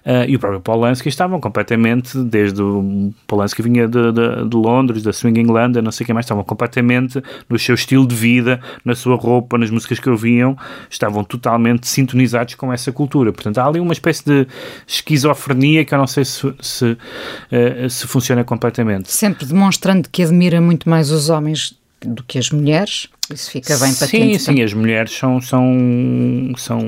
uh, 0.06 0.26
e 0.28 0.36
o 0.36 0.40
próprio 0.40 0.62
Polanski 0.62 1.10
estavam 1.10 1.40
completamente, 1.40 2.16
desde 2.18 2.62
o 2.62 3.12
Polanski 3.26 3.64
vinha 3.64 3.88
de, 3.88 4.12
de, 4.12 4.48
de, 4.48 4.56
Londres, 4.56 5.02
da 5.02 5.12
Swing 5.12 5.40
England, 5.40 5.82
não 5.82 5.92
sei 5.92 6.04
o 6.04 6.08
que 6.08 6.14
mais, 6.14 6.26
estavam 6.26 6.44
completamente 6.44 7.24
no 7.50 7.58
seu 7.58 7.74
estilo 7.74 8.08
de 8.08 8.16
vida, 8.16 8.62
na 8.86 8.94
sua 8.94 9.16
roupa, 9.16 9.58
nas 9.58 9.72
músicas 9.72 10.00
que 10.00 10.10
ouviam, 10.10 10.56
estavam 10.90 11.24
totalmente 11.24 11.88
sintonizados 11.88 12.54
com 12.54 12.72
essa 12.72 12.92
cultura. 12.92 13.34
Portanto, 13.34 13.58
há 13.58 13.66
ali 13.66 13.80
uma 13.80 13.94
espécie 13.94 14.24
de 14.24 14.48
esquizofrenia 14.86 15.84
que 15.84 15.94
eu 15.94 15.98
não 15.98 16.08
sei 16.08 16.24
se, 16.24 16.54
se, 16.60 16.86
uh, 16.86 17.90
se 17.90 18.06
funciona 18.06 18.44
completamente. 18.44 19.12
Sempre 19.12 19.48
demonstrando 19.48 20.08
que 20.12 20.22
admira 20.22 20.62
muito 20.62 20.88
mais 20.88 21.10
os 21.10 21.30
homens 21.30 21.79
do 22.02 22.24
que 22.24 22.38
as 22.38 22.50
mulheres. 22.50 23.08
Isso 23.32 23.52
fica 23.52 23.78
bem 23.78 23.94
patente. 23.94 24.40
Sim, 24.40 24.56
sim, 24.56 24.62
as 24.62 24.74
mulheres 24.74 25.12
são, 25.12 25.42
são, 25.42 26.54
são 26.58 26.80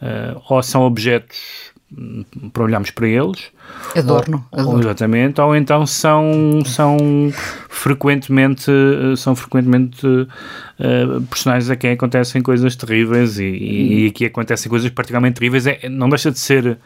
uh, 0.00 0.42
ou 0.48 0.62
são 0.62 0.82
objetos 0.82 1.38
hum, 1.96 2.24
para 2.52 2.64
olharmos 2.64 2.90
para 2.90 3.08
eles. 3.08 3.52
Adorno, 3.96 4.46
ou, 4.50 4.60
adorno. 4.60 4.80
exatamente, 4.80 5.40
ou 5.40 5.54
então 5.56 5.86
são, 5.86 6.62
são 6.66 6.98
frequentemente, 7.68 8.70
eh, 8.70 9.16
são 9.16 9.34
frequentemente 9.34 10.06
uh, 10.06 11.22
personagens 11.30 11.70
a 11.70 11.76
quem 11.76 11.92
acontecem 11.92 12.42
coisas 12.42 12.76
terríveis 12.76 13.38
e, 13.38 13.44
e, 13.44 14.04
e 14.04 14.06
aqui 14.08 14.26
acontecem 14.26 14.68
coisas 14.68 14.90
particularmente 14.90 15.36
terríveis. 15.36 15.66
É, 15.66 15.88
não 15.88 16.08
deixa 16.08 16.30
de 16.30 16.38
ser 16.38 16.78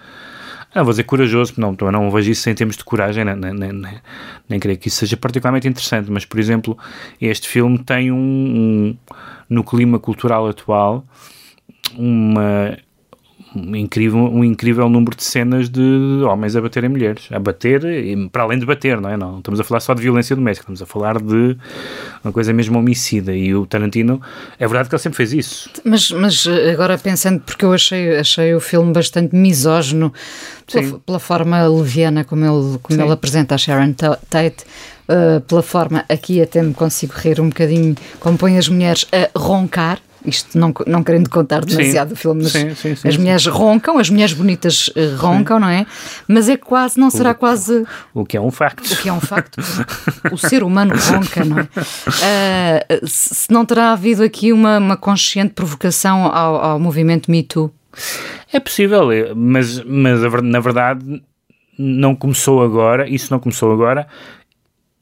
não 0.75 0.85
vou 0.85 0.93
dizer 0.93 1.05
corajoso, 1.05 1.55
não, 1.57 1.77
não 1.91 2.11
vejo 2.11 2.31
isso 2.31 2.49
em 2.49 2.55
termos 2.55 2.77
de 2.77 2.85
coragem, 2.85 3.25
nem, 3.25 3.35
nem, 3.35 3.53
nem, 3.53 4.01
nem, 4.49 4.61
creio 4.61 4.79
que 4.79 4.89
isso 4.89 4.99
seja 4.99 5.17
particularmente 5.17 5.67
interessante, 5.67 6.11
mas, 6.11 6.25
por 6.25 6.39
exemplo, 6.39 6.77
este 7.21 7.49
filme 7.49 7.79
tem 7.79 8.13
um, 8.13 8.17
um 8.17 8.97
no 9.49 9.65
clima 9.65 9.99
cultural 9.99 10.47
atual, 10.47 11.05
uma 11.97 12.77
um 13.55 13.75
incrível, 13.77 14.19
um 14.19 14.45
incrível 14.45 14.89
número 14.89 15.17
de 15.17 15.25
cenas 15.25 15.69
de 15.69 16.23
homens 16.25 16.55
a 16.55 16.61
baterem 16.61 16.91
mulheres, 16.91 17.29
a 17.31 17.39
bater, 17.39 17.83
para 18.31 18.43
além 18.43 18.59
de 18.59 18.67
bater, 18.67 19.01
não 19.01 19.11
é? 19.11 19.17
Não 19.17 19.39
estamos 19.39 19.61
a 19.61 19.65
falar 19.65 19.81
só 19.81 19.95
de 19.95 20.03
violência 20.03 20.37
doméstica, 20.37 20.65
estamos 20.65 20.83
a 20.83 20.87
falar 20.87 21.21
de 21.21 21.57
uma 22.23 22.33
coisa 22.33 22.53
mesmo 22.53 22.79
homicida. 22.79 23.35
E 23.35 23.55
o 23.55 23.67
Tarantino, 23.67 24.21
é 24.59 24.67
verdade 24.67 24.89
que 24.89 24.95
ele 24.95 25.03
sempre 25.03 25.17
fez 25.17 25.33
isso. 25.33 25.71
Mas, 25.85 26.11
mas 26.11 26.47
agora 26.73 26.99
pensando, 26.99 27.41
porque 27.41 27.65
eu 27.65 27.73
achei, 27.73 28.19
achei 28.19 28.55
o 28.55 28.61
filme 28.61 28.93
bastante 28.93 29.35
misógino 29.35 30.13
pela, 30.71 30.99
pela 30.99 31.19
forma 31.19 31.67
leviana 31.67 32.25
como 32.25 32.45
ele, 32.45 32.79
como 32.83 33.01
ele 33.01 33.13
apresenta 33.13 33.55
a 33.55 33.59
Sharon 33.59 33.93
Tate. 33.93 34.65
Uh, 35.09 35.41
pela 35.41 35.63
forma, 35.63 36.05
aqui 36.07 36.43
até 36.43 36.61
me 36.61 36.75
consigo 36.75 37.15
rir 37.17 37.41
um 37.41 37.49
bocadinho, 37.49 37.95
como 38.21 38.37
põe 38.37 38.59
as 38.59 38.69
mulheres 38.69 39.07
a 39.11 39.39
roncar, 39.39 39.99
isto 40.29 40.59
não, 40.59 40.73
não 40.87 41.03
querendo 41.03 41.29
contar 41.29 41.65
demasiado 41.65 42.09
sim, 42.09 42.15
o 42.15 42.17
filme, 42.17 42.43
mas 42.43 42.53
sim, 42.53 42.75
sim, 42.75 42.95
sim, 42.95 43.09
as 43.09 43.17
mulheres 43.17 43.47
roncam, 43.47 43.99
as 43.99 44.11
mulheres 44.11 44.33
bonitas 44.33 44.89
uh, 44.89 45.17
roncam, 45.17 45.59
não 45.59 45.69
é? 45.69 45.87
Mas 46.27 46.49
é 46.49 46.57
quase, 46.57 46.99
não 46.99 47.11
será 47.11 47.33
o, 47.33 47.35
quase. 47.35 47.85
O 48.15 48.25
que 48.25 48.37
é 48.37 48.41
um 48.41 48.51
facto. 48.51 48.87
O 48.87 48.97
que 48.97 49.09
é 49.09 49.13
um 49.13 49.21
facto. 49.21 49.59
o 50.31 50.37
ser 50.37 50.63
humano 50.63 50.95
ronca, 50.95 51.45
não 51.45 51.59
é? 51.59 52.87
Uh, 53.03 53.07
se 53.07 53.51
não 53.51 53.65
terá 53.65 53.93
havido 53.93 54.23
aqui 54.23 54.53
uma, 54.53 54.79
uma 54.79 54.97
consciente 54.97 55.55
provocação 55.55 56.27
ao, 56.27 56.57
ao 56.57 56.81
movimento 56.81 57.31
Me 57.31 57.43
Too? 57.43 57.73
É 58.53 58.61
possível, 58.61 59.11
é, 59.11 59.35
mas, 59.35 59.83
mas 59.85 60.21
na 60.43 60.61
verdade 60.61 61.23
não 61.79 62.15
começou 62.15 62.63
agora, 62.63 63.09
isso 63.09 63.33
não 63.33 63.39
começou 63.39 63.73
agora. 63.73 64.07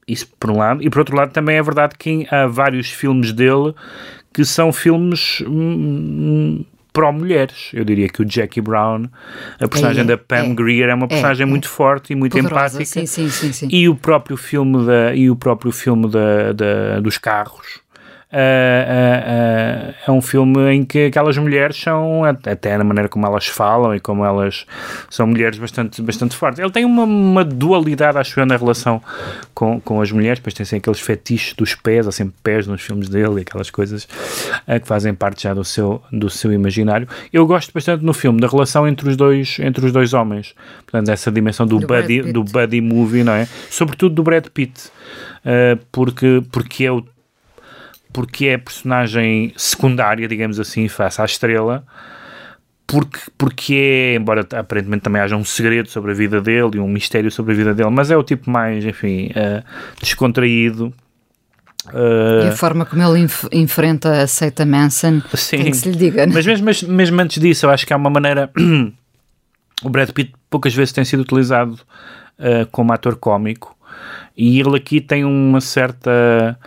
Isso 0.07 0.27
por 0.39 0.51
um 0.51 0.57
lado, 0.57 0.81
e 0.81 0.89
por 0.89 0.99
outro 0.99 1.17
lado 1.17 1.33
também 1.33 1.57
é 1.57 1.61
verdade 1.61 1.95
que 1.97 2.25
há 2.31 2.47
vários 2.47 2.89
filmes 2.89 3.33
dele 3.33 3.73
que 4.33 4.45
são 4.45 4.71
filmes 4.71 5.43
hum, 5.47 6.63
pró-mulheres. 6.97 7.69
Eu 7.73 7.85
diria 7.85 8.09
que 8.09 8.23
o 8.23 8.25
Jackie 8.25 8.59
Brown, 8.59 9.05
a 9.59 9.67
personagem 9.67 10.01
é, 10.01 10.05
da 10.05 10.17
Pam 10.17 10.51
é, 10.51 10.53
Grier, 10.55 10.89
é 10.89 10.95
uma 10.95 11.07
personagem 11.07 11.43
é, 11.43 11.45
muito 11.45 11.69
forte 11.69 12.13
e 12.13 12.15
muito 12.15 12.35
Poderosa, 12.35 12.77
empática. 12.77 13.05
Sim, 13.05 13.29
sim, 13.29 13.51
sim, 13.51 13.67
e 13.71 13.87
o 13.87 13.95
próprio 13.95 14.35
filme, 14.35 14.85
da, 14.85 15.13
e 15.13 15.29
o 15.29 15.35
próprio 15.35 15.71
filme 15.71 16.09
da, 16.09 16.53
da 16.53 16.99
dos 16.99 17.17
carros 17.19 17.81
é 18.29 20.11
um 20.11 20.21
filme 20.21 20.73
em 20.73 20.83
que 20.83 21.05
aquelas 21.05 21.37
mulheres 21.37 21.77
são, 21.77 22.23
até 22.23 22.77
na 22.77 22.83
maneira 22.83 23.07
como 23.07 23.25
elas 23.25 23.47
falam 23.47 23.95
e 23.95 23.99
como 23.99 24.25
elas 24.25 24.65
são 25.09 25.25
mulheres 25.25 25.57
bastante, 25.57 26.01
bastante 26.01 26.35
fortes. 26.35 26.59
Ele 26.59 26.71
tem 26.71 26.83
uma, 26.83 27.03
uma 27.03 27.45
dualidade, 27.45 28.17
acho 28.17 28.39
eu, 28.39 28.45
na 28.45 28.57
relação 28.57 29.01
com, 29.53 29.79
com 29.79 30.01
as 30.01 30.11
mulheres, 30.11 30.39
depois 30.39 30.53
tem 30.53 30.63
assim, 30.63 30.77
aqueles 30.77 30.99
fetiches 30.99 31.53
dos 31.53 31.73
pés, 31.73 32.07
há 32.07 32.11
sempre 32.11 32.35
pés 32.43 32.67
nos 32.67 32.81
filmes 32.81 33.07
dele 33.07 33.37
e 33.37 33.41
aquelas 33.41 33.69
coisas 33.69 34.05
que 34.05 34.87
fazem 34.87 35.13
parte 35.13 35.43
já 35.43 35.53
do 35.53 35.63
seu, 35.63 36.01
do 36.11 36.29
seu 36.29 36.51
imaginário. 36.51 37.07
Eu 37.31 37.45
gosto 37.47 37.73
bastante 37.73 38.03
no 38.03 38.13
filme 38.13 38.41
da 38.41 38.47
relação 38.47 38.87
entre 38.87 39.07
os 39.09 39.15
dois, 39.15 39.57
entre 39.59 39.85
os 39.85 39.91
dois 39.91 40.13
homens, 40.13 40.53
portanto, 40.85 41.09
essa 41.09 41.31
dimensão 41.31 41.65
do, 41.65 41.79
do 41.79 41.87
buddy, 41.87 42.21
do 42.33 42.43
buddy 42.43 42.81
movie, 42.81 43.23
não 43.23 43.33
é? 43.33 43.47
Sobretudo 43.69 44.15
do 44.15 44.23
Brad 44.23 44.47
Pitt, 44.47 44.91
porque, 45.91 46.43
porque 46.51 46.83
é 46.83 46.91
o 46.91 47.03
porque 48.11 48.47
é 48.47 48.57
personagem 48.57 49.53
secundária, 49.55 50.27
digamos 50.27 50.59
assim, 50.59 50.87
face 50.87 51.21
à 51.21 51.25
estrela, 51.25 51.85
porque, 52.85 53.19
porque 53.37 53.75
é, 53.75 54.15
embora 54.15 54.47
aparentemente 54.53 55.03
também 55.03 55.21
haja 55.21 55.35
um 55.35 55.43
segredo 55.43 55.89
sobre 55.89 56.11
a 56.11 56.13
vida 56.13 56.41
dele 56.41 56.71
e 56.75 56.79
um 56.79 56.87
mistério 56.87 57.29
sobre 57.29 57.53
a 57.53 57.57
vida 57.57 57.73
dele, 57.73 57.89
mas 57.89 58.09
é 58.09 58.17
o 58.17 58.23
tipo 58.23 58.49
mais, 58.49 58.85
enfim, 58.85 59.29
uh, 59.31 59.63
descontraído. 59.99 60.93
Uh, 61.87 62.45
e 62.45 62.47
a 62.47 62.51
forma 62.51 62.85
como 62.85 63.01
ele 63.01 63.19
enf 63.19 63.45
enfrenta 63.51 64.21
a 64.21 64.27
seita 64.27 64.65
Manson, 64.65 65.21
sim, 65.33 65.63
que 65.63 65.73
se 65.73 65.89
lhe 65.89 65.97
diga. 65.97 66.25
Né? 66.25 66.33
Mas 66.33 66.45
mesmo, 66.45 66.65
mas 66.65 66.83
mesmo 66.83 67.21
antes 67.21 67.41
disso, 67.41 67.65
eu 67.65 67.69
acho 67.69 67.85
que 67.85 67.93
há 67.93 67.97
uma 67.97 68.09
maneira. 68.09 68.49
o 69.83 69.89
Brad 69.89 70.09
Pitt 70.11 70.33
poucas 70.49 70.73
vezes 70.73 70.93
tem 70.93 71.05
sido 71.05 71.21
utilizado 71.21 71.73
uh, 72.39 72.65
como 72.71 72.93
ator 72.93 73.15
cómico 73.15 73.77
e 74.35 74.59
ele 74.59 74.77
aqui 74.77 75.01
tem 75.01 75.25
uma 75.25 75.59
certa 75.59 76.57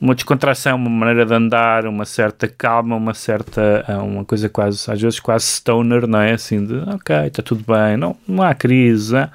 uma 0.00 0.14
descontração, 0.14 0.76
uma 0.76 0.88
maneira 0.88 1.26
de 1.26 1.34
andar, 1.34 1.86
uma 1.86 2.04
certa 2.04 2.48
calma, 2.48 2.96
uma 2.96 3.12
certa 3.12 3.84
ah, 3.86 4.02
uma 4.02 4.24
coisa 4.24 4.48
quase, 4.48 4.90
às 4.90 5.00
vezes 5.00 5.20
quase 5.20 5.44
stoner, 5.44 6.06
não 6.06 6.20
é? 6.20 6.32
Assim 6.32 6.64
de, 6.64 6.74
ok, 6.88 7.26
está 7.26 7.42
tudo 7.42 7.64
bem, 7.66 7.96
não, 7.96 8.16
não 8.26 8.42
há 8.42 8.54
crise, 8.54 9.16
é? 9.16 9.28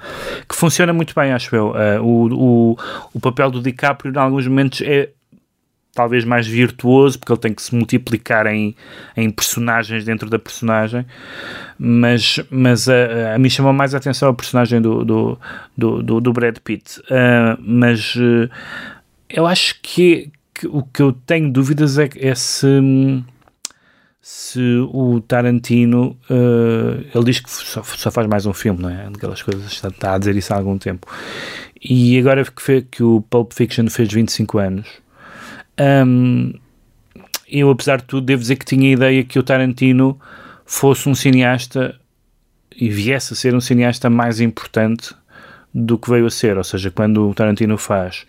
que 0.48 0.56
funciona 0.56 0.92
muito 0.92 1.14
bem, 1.14 1.32
acho 1.32 1.54
eu. 1.54 1.70
Uh, 1.70 2.02
o, 2.02 2.72
o, 2.72 2.78
o 3.14 3.20
papel 3.20 3.50
do 3.50 3.62
DiCaprio 3.62 4.12
em 4.12 4.18
alguns 4.18 4.46
momentos 4.46 4.82
é 4.82 5.10
talvez 5.96 6.24
mais 6.24 6.46
virtuoso, 6.46 7.18
porque 7.18 7.32
ele 7.32 7.40
tem 7.40 7.54
que 7.54 7.62
se 7.62 7.74
multiplicar 7.74 8.46
em, 8.46 8.76
em 9.16 9.30
personagens 9.30 10.04
dentro 10.04 10.28
da 10.28 10.38
personagem, 10.38 11.06
mas, 11.78 12.38
mas 12.50 12.86
a, 12.88 13.34
a 13.34 13.38
mim 13.38 13.48
chamou 13.48 13.72
mais 13.72 13.94
a 13.94 13.98
atenção 13.98 14.28
a 14.28 14.34
personagem 14.34 14.80
do, 14.80 15.04
do, 15.04 15.38
do, 15.76 16.20
do 16.20 16.32
Brad 16.32 16.58
Pitt. 16.58 17.00
Uh, 17.00 17.58
mas 17.58 18.14
uh, 18.14 18.48
eu 19.28 19.46
acho 19.46 19.80
que, 19.80 20.30
que, 20.56 20.66
o 20.66 20.82
que 20.82 21.02
eu 21.02 21.12
tenho 21.12 21.52
dúvidas 21.52 21.98
é, 21.98 22.08
é 22.16 22.34
se 22.34 22.66
se 24.20 24.60
o 24.92 25.20
Tarantino 25.20 26.18
uh, 26.28 27.06
ele 27.14 27.24
diz 27.26 27.38
que 27.38 27.48
só, 27.48 27.80
só, 27.84 28.10
faz 28.10 28.26
mais 28.26 28.44
um 28.44 28.52
filme, 28.52 28.82
não 28.82 28.90
é? 28.90 29.06
Aquelas 29.06 29.40
coisas, 29.40 29.70
está, 29.70 29.86
está, 29.86 30.14
a 30.14 30.18
dizer 30.18 30.34
isso 30.34 30.52
há 30.52 30.56
algum 30.56 30.76
tempo. 30.76 31.06
E 31.80 32.18
agora 32.18 32.44
que, 32.44 32.82
que 32.82 33.04
o 33.04 33.20
Pulp 33.30 33.52
Fiction 33.52 33.88
fez 33.88 34.12
25 34.12 34.58
anos, 34.58 34.88
um, 36.04 36.52
eu, 37.48 37.70
apesar 37.70 37.98
de 37.98 38.04
tudo, 38.04 38.26
devo 38.26 38.42
dizer 38.42 38.56
que 38.56 38.64
tinha 38.64 38.88
a 38.88 38.92
ideia 38.94 39.22
que 39.22 39.38
o 39.38 39.44
Tarantino 39.44 40.18
fosse 40.64 41.08
um 41.08 41.14
cineasta 41.14 41.94
e 42.74 42.88
viesse 42.90 43.32
a 43.32 43.36
ser 43.36 43.54
um 43.54 43.60
cineasta 43.60 44.10
mais 44.10 44.40
importante 44.40 45.14
do 45.78 45.98
que 45.98 46.08
veio 46.08 46.24
a 46.24 46.30
ser. 46.30 46.56
Ou 46.56 46.64
seja, 46.64 46.90
quando 46.90 47.28
o 47.28 47.34
Tarantino 47.34 47.76
faz 47.76 48.24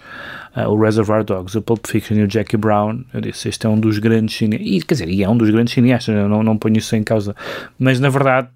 uh, 0.55 0.69
o 0.69 0.77
Reservoir 0.77 1.23
Dogs, 1.23 1.57
o 1.57 1.61
Pulp 1.61 1.87
Fiction 1.87 2.17
e 2.17 2.23
o 2.23 2.29
Jackie 2.29 2.57
Brown, 2.57 3.03
eu 3.13 3.21
disse: 3.21 3.47
Este 3.47 3.65
é 3.65 3.69
um 3.69 3.79
dos 3.79 3.99
grandes 3.99 4.35
cineastas. 4.35 4.69
E, 4.69 4.81
quer 4.81 4.93
dizer, 4.95 5.09
e 5.09 5.23
é 5.23 5.29
um 5.29 5.37
dos 5.37 5.49
grandes 5.49 5.73
cineastas, 5.73 6.13
eu 6.13 6.27
não, 6.27 6.43
não 6.43 6.57
ponho 6.57 6.77
isso 6.77 6.93
em 6.95 7.03
causa. 7.03 7.33
Mas 7.79 8.01
na 8.01 8.09
verdade, 8.09 8.49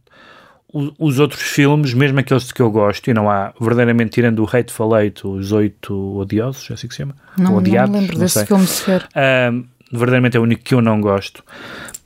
os 1.00 1.20
outros 1.20 1.42
filmes, 1.42 1.94
mesmo 1.94 2.20
aqueles 2.20 2.52
que 2.52 2.62
eu 2.62 2.70
gosto, 2.70 3.10
e 3.10 3.14
não 3.14 3.30
há 3.30 3.54
verdadeiramente 3.60 4.12
tirando 4.12 4.40
o 4.40 4.46
Hateful 4.46 4.98
Eight, 4.98 5.26
os 5.26 5.54
oito 5.54 6.18
odiosos, 6.18 6.70
é 6.70 6.74
assim 6.74 6.88
que 6.88 6.94
se 6.94 6.98
chama? 7.00 7.16
Não, 7.38 7.56
Odiados, 7.56 7.92
não 7.92 8.00
lembro 8.02 8.16
não 8.16 8.22
desse 8.22 8.40
sei. 8.40 8.46
filme 8.46 8.68
sequer. 8.68 9.04
Uh, 9.04 9.66
verdadeiramente 9.90 10.36
é 10.36 10.40
o 10.40 10.44
único 10.44 10.64
que 10.64 10.74
eu 10.74 10.82
não 10.82 11.00
gosto. 11.00 11.44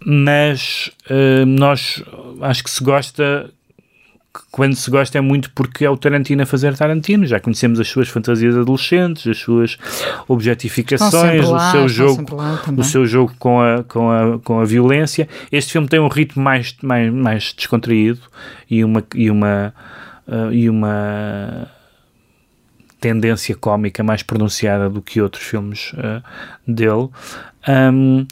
Mas 0.06 0.92
uh, 1.10 1.46
nós 1.48 2.04
acho 2.42 2.64
que 2.64 2.70
se 2.70 2.84
gosta 2.84 3.50
quando 4.52 4.76
se 4.76 4.90
gosta 4.90 5.18
é 5.18 5.22
muito 5.22 5.52
porque 5.52 5.86
é 5.86 5.90
o 5.90 5.98
Tarantino 5.98 6.44
a 6.44 6.46
fazer 6.46 6.76
Tarantino. 6.76 7.26
Já 7.26 7.40
conhecemos 7.40 7.80
as 7.80 7.88
suas 7.88 8.08
fantasias 8.08 8.56
adolescentes, 8.56 9.28
as 9.28 9.38
suas 9.38 9.78
objetificações, 10.28 11.48
lá, 11.48 11.70
o 11.70 11.72
seu 11.72 11.90
jogo, 11.90 12.26
o 12.78 12.84
seu 12.84 13.06
jogo 13.06 13.34
com 13.38 13.62
a, 13.62 13.84
com, 13.84 14.12
a, 14.12 14.40
com 14.40 14.60
a 14.60 14.66
violência. 14.66 15.28
Este 15.52 15.74
filme 15.74 15.88
tem 15.88 16.00
um 16.00 16.08
ritmo 16.08 16.44
mais, 16.44 16.76
mais, 16.82 17.12
mais 17.14 17.54
descontraído 17.56 18.22
e 18.70 18.84
uma, 18.84 19.04
e 19.14 19.30
uma, 19.30 19.74
uh, 20.28 20.52
e 20.52 20.70
uma 20.70 21.68
tendência 23.00 23.56
cómica 23.56 24.04
mais 24.04 24.24
pronunciada 24.24 24.90
do 24.90 25.02
que 25.02 25.22
outros 25.22 25.44
filmes 25.44 25.94
uh, 25.94 26.24
dele. 26.68 27.10
Um, 27.68 28.26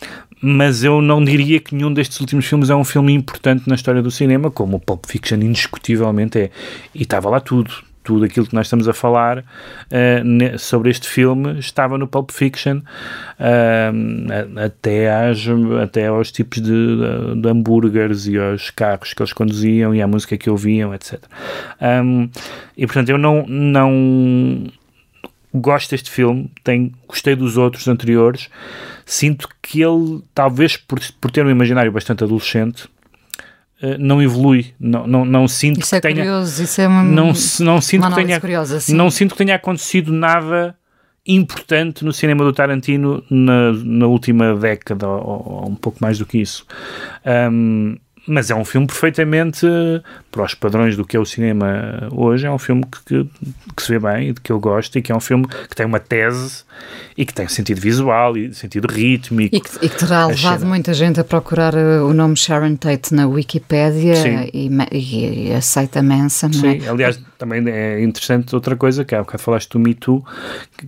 mas 0.45 0.83
eu 0.83 1.01
não 1.01 1.23
diria 1.23 1.57
que 1.61 1.73
nenhum 1.73 1.93
destes 1.93 2.19
últimos 2.19 2.45
filmes 2.45 2.69
é 2.69 2.75
um 2.75 2.83
filme 2.83 3.13
importante 3.13 3.63
na 3.65 3.75
história 3.75 4.01
do 4.01 4.11
cinema, 4.11 4.51
como 4.51 4.75
o 4.75 4.79
Pulp 4.79 5.05
Fiction 5.07 5.37
indiscutivelmente 5.37 6.37
é. 6.37 6.49
E 6.93 7.03
estava 7.03 7.29
lá 7.29 7.39
tudo 7.39 7.73
tudo 8.03 8.25
aquilo 8.25 8.45
que 8.45 8.53
nós 8.53 8.65
estamos 8.65 8.89
a 8.89 8.93
falar 8.93 9.39
uh, 9.39 10.59
sobre 10.59 10.89
este 10.89 11.07
filme 11.07 11.57
estava 11.59 11.97
no 11.97 12.05
Pulp 12.05 12.31
Fiction 12.31 12.79
uh, 13.39 14.59
até, 14.59 15.09
às, 15.09 15.39
até 15.81 16.07
aos 16.07 16.29
tipos 16.29 16.61
de, 16.61 16.97
de, 17.37 17.47
hambúrgueres 17.47 18.27
e 18.27 18.37
aos 18.37 18.69
carros 18.69 19.13
que 19.13 19.21
eles 19.21 19.31
conduziam 19.31 19.95
e 19.95 20.01
à 20.01 20.07
música 20.07 20.37
que 20.37 20.49
ouviam, 20.49 20.93
etc. 20.93 21.23
Um, 21.81 22.29
e 22.75 22.85
portanto 22.85 23.07
eu 23.07 23.17
não, 23.17 23.45
não 23.47 24.67
gosto 25.53 25.91
deste 25.91 26.09
filme, 26.09 26.51
tenho, 26.63 26.91
gostei 27.07 27.35
dos 27.35 27.57
outros 27.57 27.87
anteriores, 27.87 28.49
sinto 29.05 29.49
que 29.61 29.81
ele, 29.81 30.21
talvez 30.33 30.77
por, 30.77 30.99
por 31.19 31.31
ter 31.31 31.45
um 31.45 31.49
imaginário 31.49 31.91
bastante 31.91 32.23
adolescente, 32.23 32.87
eh, 33.81 33.97
não 33.97 34.21
evolui, 34.21 34.73
não, 34.79 35.05
não, 35.05 35.25
não 35.25 35.47
sinto 35.47 35.81
isso 35.81 35.89
que 35.89 35.95
é 35.95 35.99
tenha. 35.99 36.15
Curioso, 36.23 36.63
isso 36.63 36.81
é 36.81 36.87
uma, 36.87 37.03
não, 37.03 37.33
não 37.59 37.81
sinto 37.81 38.07
que 38.07 38.15
tenha, 38.15 38.39
curiosa, 38.39 38.79
não 38.93 39.11
sinto 39.11 39.31
que 39.31 39.37
tenha 39.37 39.55
acontecido 39.55 40.13
nada 40.13 40.75
importante 41.25 42.03
no 42.03 42.11
cinema 42.11 42.43
do 42.43 42.53
Tarantino 42.53 43.23
na, 43.29 43.71
na 43.73 44.07
última 44.07 44.55
década, 44.55 45.07
ou, 45.07 45.63
ou, 45.63 45.69
um 45.69 45.75
pouco 45.75 45.97
mais 46.01 46.17
do 46.17 46.25
que 46.25 46.37
isso. 46.37 46.65
Um, 47.51 47.97
mas 48.25 48.49
é 48.49 48.55
um 48.55 48.63
filme 48.63 48.87
perfeitamente 48.87 49.67
para 50.31 50.43
os 50.43 50.53
padrões 50.53 50.95
do 50.95 51.05
que 51.05 51.17
é 51.17 51.19
o 51.19 51.25
cinema 51.25 52.07
hoje. 52.11 52.45
É 52.45 52.51
um 52.51 52.57
filme 52.57 52.83
que, 52.83 53.23
que, 53.23 53.29
que 53.75 53.83
se 53.83 53.91
vê 53.91 53.99
bem 53.99 54.29
e 54.29 54.33
de 54.33 54.41
que 54.41 54.51
eu 54.51 54.59
gosto, 54.59 54.97
e 54.97 55.01
que 55.01 55.11
é 55.11 55.15
um 55.15 55.19
filme 55.19 55.47
que 55.47 55.75
tem 55.75 55.85
uma 55.85 55.99
tese 55.99 56.63
e 57.17 57.25
que 57.25 57.33
tem 57.33 57.47
sentido 57.47 57.79
visual 57.79 58.37
e 58.37 58.53
sentido 58.53 58.87
rítmico. 58.87 59.55
E 59.55 59.59
que, 59.59 59.85
e 59.85 59.89
que 59.89 59.97
terá 59.97 60.25
levado 60.25 60.65
muita 60.65 60.93
gente 60.93 61.19
a 61.19 61.23
procurar 61.23 61.73
eh, 61.73 61.99
o 61.99 62.13
nome 62.13 62.35
Sharon 62.35 62.75
Tate 62.75 63.13
na 63.13 63.27
Wikipédia 63.27 64.15
e, 64.53 64.69
e, 64.91 65.49
e, 65.49 65.53
aceita 65.53 66.01
Manson. 66.01 66.51
Sim, 66.53 66.81
é? 66.83 66.89
aliás, 66.89 67.19
também 67.43 67.61
é 67.69 68.01
interessante 68.01 68.55
outra 68.55 68.73
coisa, 68.73 69.03
que 69.03 69.13
há 69.13 69.19
bocado 69.19 69.43
falaste 69.43 69.69
do 69.71 69.77
Me 69.77 69.93
Too, 69.93 70.25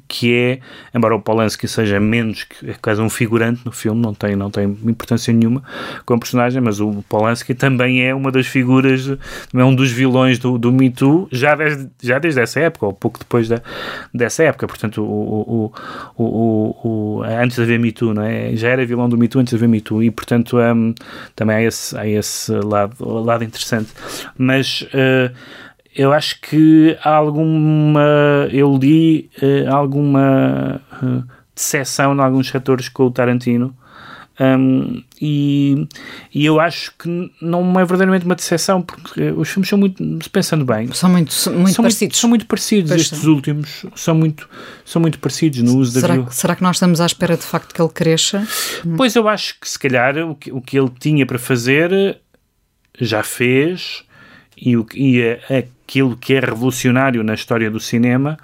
que 0.07 0.33
é, 0.33 0.59
embora 0.95 1.13
o 1.13 1.19
Polanski 1.19 1.67
seja 1.67 1.99
menos, 1.99 2.45
que 2.45 2.69
é 2.69 2.75
quase 2.81 3.01
um 3.01 3.09
figurante 3.09 3.59
no 3.65 3.73
filme, 3.73 4.01
não 4.01 4.13
tem, 4.13 4.37
não 4.37 4.49
tem 4.49 4.63
importância 4.85 5.33
nenhuma 5.33 5.61
como 6.05 6.21
personagem, 6.21 6.61
mas 6.61 6.79
o 6.79 7.03
Polanski 7.09 7.53
também 7.53 8.07
é 8.07 8.15
uma 8.15 8.31
das 8.31 8.47
figuras, 8.47 9.17
é 9.53 9.63
um 9.65 9.75
dos 9.75 9.91
vilões 9.91 10.39
do, 10.39 10.57
do 10.57 10.71
Me 10.71 10.89
Too, 10.89 11.27
já 11.29 11.55
desde, 11.55 11.89
já 12.01 12.19
desde 12.19 12.39
essa 12.39 12.61
época, 12.61 12.85
ou 12.85 12.93
pouco 12.93 13.19
depois 13.19 13.49
da, 13.49 13.61
dessa 14.13 14.43
época, 14.43 14.65
portanto, 14.65 15.03
o, 15.03 15.71
o, 16.17 16.23
o, 16.23 16.87
o, 17.17 17.23
antes 17.23 17.57
de 17.57 17.63
haver 17.63 17.79
Me 17.79 17.91
Too, 17.91 18.13
não 18.13 18.23
é? 18.23 18.55
já 18.55 18.69
era 18.69 18.85
vilão 18.85 19.09
do 19.09 19.17
Me 19.17 19.27
Too 19.27 19.41
antes 19.41 19.51
de 19.51 19.57
haver 19.57 19.67
Me 19.67 19.81
Too, 19.81 20.01
e 20.03 20.09
portanto 20.09 20.57
um, 20.57 20.95
também 21.35 21.57
há 21.57 21.63
esse, 21.63 21.97
há 21.97 22.07
esse 22.07 22.53
lado, 22.53 22.95
lado 23.03 23.43
interessante. 23.43 23.89
Mas 24.37 24.83
uh, 24.83 25.35
eu 25.95 26.11
acho 26.11 26.41
que 26.41 26.97
há 27.01 27.15
alguma. 27.15 28.49
Eu 28.51 28.77
li 28.77 29.29
uh, 29.41 29.73
alguma 29.73 30.81
uh, 31.01 31.23
decepção 31.55 32.13
em 32.13 32.19
alguns 32.19 32.49
setores 32.49 32.89
com 32.89 33.03
o 33.05 33.11
Tarantino. 33.11 33.75
Um, 34.37 35.01
e, 35.21 35.87
e 36.33 36.45
eu 36.45 36.59
acho 36.59 36.91
que 36.99 37.31
não 37.41 37.71
é 37.79 37.85
verdadeiramente 37.85 38.25
uma 38.25 38.35
decepção, 38.35 38.81
porque 38.81 39.31
os 39.31 39.47
filmes 39.49 39.69
são 39.69 39.79
muito, 39.79 40.03
pensando 40.29 40.65
bem, 40.65 40.91
são 40.91 41.09
muito, 41.09 41.33
muito 41.51 41.71
são 41.71 41.83
parecidos. 41.83 42.01
Muito, 42.01 42.17
são 42.17 42.29
muito 42.29 42.45
parecidos. 42.45 42.91
Pois 42.91 43.01
Estes 43.01 43.19
são. 43.19 43.33
últimos 43.33 43.85
são 43.95 44.13
muito, 44.13 44.49
são 44.83 45.01
muito 45.01 45.19
parecidos 45.19 45.61
no 45.61 45.77
uso 45.77 45.97
será, 45.97 46.17
da 46.17 46.29
será 46.31 46.53
que 46.53 46.63
nós 46.63 46.75
estamos 46.75 46.99
à 46.99 47.05
espera 47.05 47.37
de 47.37 47.43
facto 47.43 47.73
que 47.73 47.81
ele 47.81 47.89
cresça? 47.89 48.45
Pois 48.97 49.15
eu 49.15 49.25
acho 49.29 49.57
que 49.57 49.69
se 49.69 49.79
calhar 49.79 50.17
o 50.17 50.35
que, 50.35 50.51
o 50.51 50.59
que 50.59 50.77
ele 50.77 50.91
tinha 50.99 51.25
para 51.25 51.39
fazer 51.39 52.19
já 52.99 53.23
fez 53.23 54.03
e, 54.57 54.77
o, 54.77 54.85
e 54.93 55.21
a, 55.23 55.57
aquilo 55.57 56.15
que 56.17 56.33
é 56.33 56.39
revolucionário 56.39 57.23
na 57.23 57.33
história 57.33 57.69
do 57.69 57.79
cinema 57.79 58.37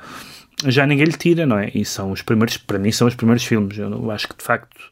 já 0.66 0.86
ninguém 0.86 1.06
lhe 1.06 1.14
tira, 1.14 1.46
não 1.46 1.58
é? 1.58 1.72
E 1.74 1.84
são 1.84 2.12
os 2.12 2.22
primeiros, 2.22 2.58
para 2.58 2.78
mim, 2.78 2.92
são 2.92 3.08
os 3.08 3.16
primeiros 3.16 3.44
filmes. 3.44 3.78
Eu 3.78 4.12
acho 4.12 4.28
que 4.28 4.38
de 4.38 4.44
facto 4.44 4.92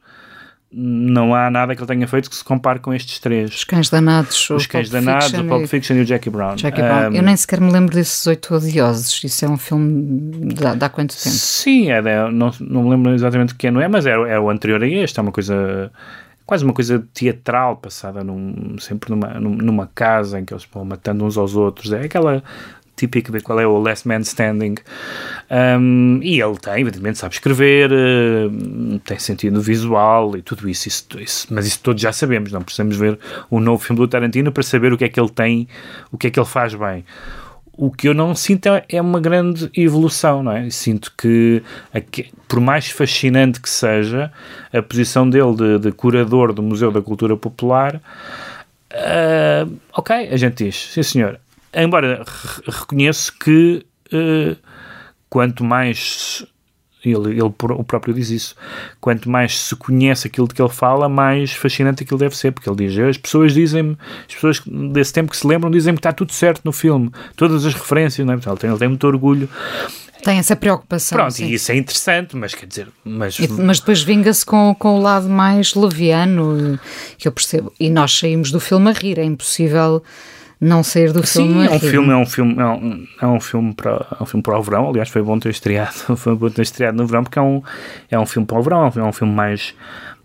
não 0.72 1.34
há 1.34 1.50
nada 1.50 1.76
que 1.76 1.82
ele 1.82 1.88
tenha 1.88 2.08
feito 2.08 2.30
que 2.30 2.36
se 2.36 2.44
compare 2.44 2.80
com 2.80 2.94
estes 2.94 3.18
três. 3.20 3.54
Os 3.54 3.64
Cães 3.64 3.90
Danados, 3.90 4.50
Os 4.52 4.68
Cães 4.68 4.90
Danados, 4.90 5.34
o 5.34 5.44
Pulp 5.44 5.66
Fiction 5.66 5.96
e 5.96 6.02
o 6.02 6.06
Jackie 6.06 6.30
Brown. 6.30 6.58
Jackie 6.58 6.82
Brown. 6.82 7.12
Um, 7.12 7.16
eu 7.16 7.24
nem 7.24 7.36
sequer 7.36 7.60
me 7.60 7.72
lembro 7.72 7.96
desses 7.96 8.26
Oito 8.28 8.54
Odiosos. 8.54 9.24
Isso 9.24 9.46
é 9.46 9.50
um 9.50 9.58
filme 9.58 10.54
de, 10.54 10.66
há 10.66 10.90
quanto 10.90 11.16
tempo? 11.16 11.36
Sim, 11.36 11.92
é, 11.92 11.98
é, 11.98 12.32
não, 12.32 12.52
não 12.60 12.84
me 12.84 12.90
lembro 12.92 13.14
exatamente 13.14 13.54
o 13.54 13.56
que 13.56 13.72
não 13.72 13.82
é, 13.82 13.88
mas 13.88 14.06
é, 14.06 14.12
é 14.12 14.40
o 14.40 14.50
anterior 14.50 14.84
a 14.84 14.88
este. 14.88 15.20
É 15.20 15.22
uma 15.24 15.32
coisa 15.32 15.92
quase 16.50 16.64
uma 16.64 16.74
coisa 16.74 17.08
teatral, 17.14 17.78
passada 17.78 18.24
num, 18.24 18.76
sempre 18.80 19.12
numa, 19.12 19.40
numa 19.40 19.86
casa 19.94 20.40
em 20.40 20.44
que 20.44 20.52
eles 20.52 20.68
vão 20.74 20.84
matando 20.84 21.24
uns 21.24 21.38
aos 21.38 21.56
outros. 21.56 21.94
É 21.94 22.02
aquela 22.02 22.44
típica 22.96 23.32
de 23.32 23.40
qual 23.40 23.60
é 23.60 23.68
o 23.68 23.78
Last 23.78 24.08
Man 24.08 24.22
Standing. 24.22 24.74
Um, 25.80 26.20
e 26.24 26.42
ele 26.42 26.58
tem, 26.58 26.82
evidentemente, 26.82 27.20
sabe 27.20 27.36
escrever, 27.36 27.92
tem 29.06 29.20
sentido 29.20 29.62
visual 29.62 30.36
e 30.36 30.42
tudo 30.42 30.68
isso, 30.68 30.88
isso, 30.88 31.06
isso, 31.20 31.48
mas 31.52 31.68
isso 31.68 31.82
todos 31.84 32.02
já 32.02 32.12
sabemos. 32.12 32.52
Não 32.52 32.64
precisamos 32.64 32.98
ver 32.98 33.20
o 33.48 33.60
novo 33.60 33.84
filme 33.84 34.02
do 34.02 34.08
Tarantino 34.08 34.52
para 34.52 34.64
saber 34.64 34.92
o 34.92 34.98
que 34.98 35.06
é 35.06 35.10
que 35.10 35.20
ele 35.20 35.30
tem, 35.30 35.68
o 36.12 36.18
que 36.18 36.26
é 36.26 36.30
que 36.32 36.40
ele 36.40 36.48
faz 36.48 36.74
bem 36.74 37.06
o 37.80 37.90
que 37.90 38.10
eu 38.10 38.14
não 38.14 38.36
sinto 38.36 38.68
é, 38.68 38.84
é 38.90 39.02
uma 39.02 39.22
grande 39.22 39.72
evolução, 39.74 40.44
não 40.44 40.52
é? 40.52 40.70
Sinto 40.70 41.14
que, 41.18 41.64
por 42.46 42.60
mais 42.60 42.92
fascinante 42.92 43.62
que 43.62 43.70
seja, 43.70 44.30
a 44.74 44.82
posição 44.82 45.30
dele 45.30 45.56
de, 45.56 45.80
de 45.80 45.92
curador 45.94 46.52
do 46.52 46.62
Museu 46.62 46.92
da 46.92 47.02
Cultura 47.02 47.38
Popular, 47.38 47.96
uh, 47.96 49.80
ok, 49.94 50.28
a 50.30 50.36
gente 50.36 50.66
diz, 50.66 50.76
sim 50.92 51.04
senhor. 51.04 51.40
Embora 51.74 52.26
reconheço 52.68 53.32
que 53.40 53.86
uh, 54.12 54.58
quanto 55.30 55.64
mais 55.64 56.46
ele, 57.04 57.32
ele 57.32 57.42
o 57.44 57.84
próprio 57.84 58.14
diz 58.14 58.30
isso. 58.30 58.56
Quanto 59.00 59.30
mais 59.30 59.60
se 59.60 59.76
conhece 59.76 60.28
aquilo 60.28 60.48
de 60.48 60.54
que 60.54 60.62
ele 60.62 60.70
fala, 60.70 61.08
mais 61.08 61.54
fascinante 61.54 62.04
aquilo 62.04 62.20
deve 62.20 62.36
ser, 62.36 62.52
porque 62.52 62.70
ele 62.70 62.88
diz: 62.88 62.98
as 62.98 63.18
pessoas 63.18 63.54
dizem 63.54 63.98
as 64.28 64.36
pessoas 64.36 64.62
desse 64.92 65.14
tempo 65.14 65.32
que 65.32 65.38
se 65.38 65.48
lembram, 65.48 65.72
dizem 65.72 65.94
que 65.94 66.00
está 66.00 66.12
tudo 66.12 66.34
certo 66.34 66.62
no 66.66 66.72
filme, 66.72 67.12
todas 67.36 67.66
as 67.66 67.74
referências, 67.74 68.26
não 68.26 68.34
é? 68.34 68.38
ele, 68.38 68.58
tem, 68.58 68.70
ele 68.70 68.80
tem 68.80 68.88
muito 68.88 69.08
orgulho. 69.08 69.50
Tem 70.24 70.38
essa 70.38 70.56
preocupação. 70.56 71.18
Pronto, 71.18 71.34
sim. 71.34 71.46
e 71.46 71.54
isso 71.54 71.72
é 71.72 71.78
interessante, 71.78 72.36
mas 72.36 72.54
quer 72.54 72.66
dizer. 72.66 72.88
Mas, 73.06 73.40
e, 73.40 73.48
mas 73.48 73.80
depois 73.80 74.02
vinga-se 74.02 74.46
com, 74.46 74.76
com 74.78 75.00
o 75.00 75.02
lado 75.02 75.30
mais 75.30 75.74
leviano, 75.74 76.78
que 77.18 77.26
eu 77.28 77.32
percebo. 77.32 77.72
E 77.80 77.90
nós 77.90 78.18
saímos 78.18 78.52
do 78.52 78.60
filme 78.60 78.90
a 78.90 78.94
rir, 78.94 79.18
é 79.18 79.24
impossível 79.24 80.04
não 80.60 80.84
sair 80.84 81.14
do 81.14 81.26
Sim, 81.26 81.48
filme. 81.48 81.68
É 81.68 81.72
um 81.72 81.80
filme, 81.80 82.12
é 82.12 82.16
um 82.16 82.26
filme, 82.26 82.56
é 82.60 82.66
um, 82.66 83.08
é 83.22 83.28
um 83.28 83.40
filme 83.40 83.74
para 83.74 84.08
é 84.20 84.24
um 84.24 84.26
filme 84.26 84.44
para 84.44 84.60
o 84.60 84.64
verão. 84.64 84.90
Aliás, 84.90 85.10
foi 85.10 85.22
bom 85.22 85.40
ter 85.40 85.50
estreado, 85.50 85.94
foi 86.18 86.36
bom 86.36 86.50
ter 86.50 86.64
estreado 86.64 86.98
no 86.98 87.08
verão 87.08 87.24
porque 87.24 87.40
é 87.40 87.42
um 87.42 87.62
é 88.12 88.20
um 88.20 88.26
filme 88.26 88.46
para 88.46 88.60
o 88.60 88.64
verão, 88.64 88.92
é 88.96 89.04
um 89.04 89.14
filme 89.14 89.34
mais 89.34 89.74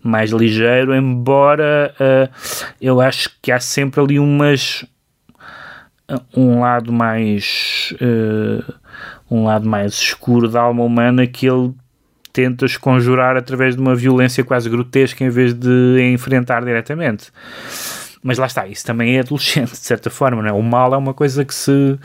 mais 0.03 0.29
ligeiro, 0.29 0.93
embora 0.93 1.95
uh, 1.99 2.31
eu 2.79 3.01
acho 3.01 3.31
que 3.41 3.51
há 3.51 3.59
sempre 3.59 3.99
ali 3.99 4.19
umas 4.19 4.85
um 6.35 6.59
lado 6.59 6.93
mais 6.93 7.91
uh, 7.93 8.73
um 9.31 9.45
lado 9.45 9.67
mais 9.67 9.93
escuro 9.93 10.47
da 10.47 10.61
alma 10.61 10.83
humana 10.83 11.25
que 11.25 11.47
ele 11.47 11.73
tenta 12.31 12.67
conjurar 12.79 13.37
através 13.37 13.75
de 13.75 13.81
uma 13.81 13.95
violência 13.95 14.43
quase 14.43 14.69
grotesca 14.69 15.23
em 15.23 15.29
vez 15.29 15.53
de 15.53 16.01
enfrentar 16.13 16.63
diretamente. 16.63 17.31
Mas 18.27 18.39
lá 18.39 18.47
está, 18.47 18.65
isso 18.65 18.83
também 18.83 19.17
é 19.17 19.19
adolescente, 19.19 19.69
de 19.69 19.77
certa 19.77 20.09
forma, 20.09 20.41
não 20.41 20.49
é? 20.49 20.51
O 20.51 20.63
mal 20.63 20.91
é 20.95 20.97
uma 20.97 21.13
coisa 21.13 21.45
que 21.45 21.53
se, 21.53 21.95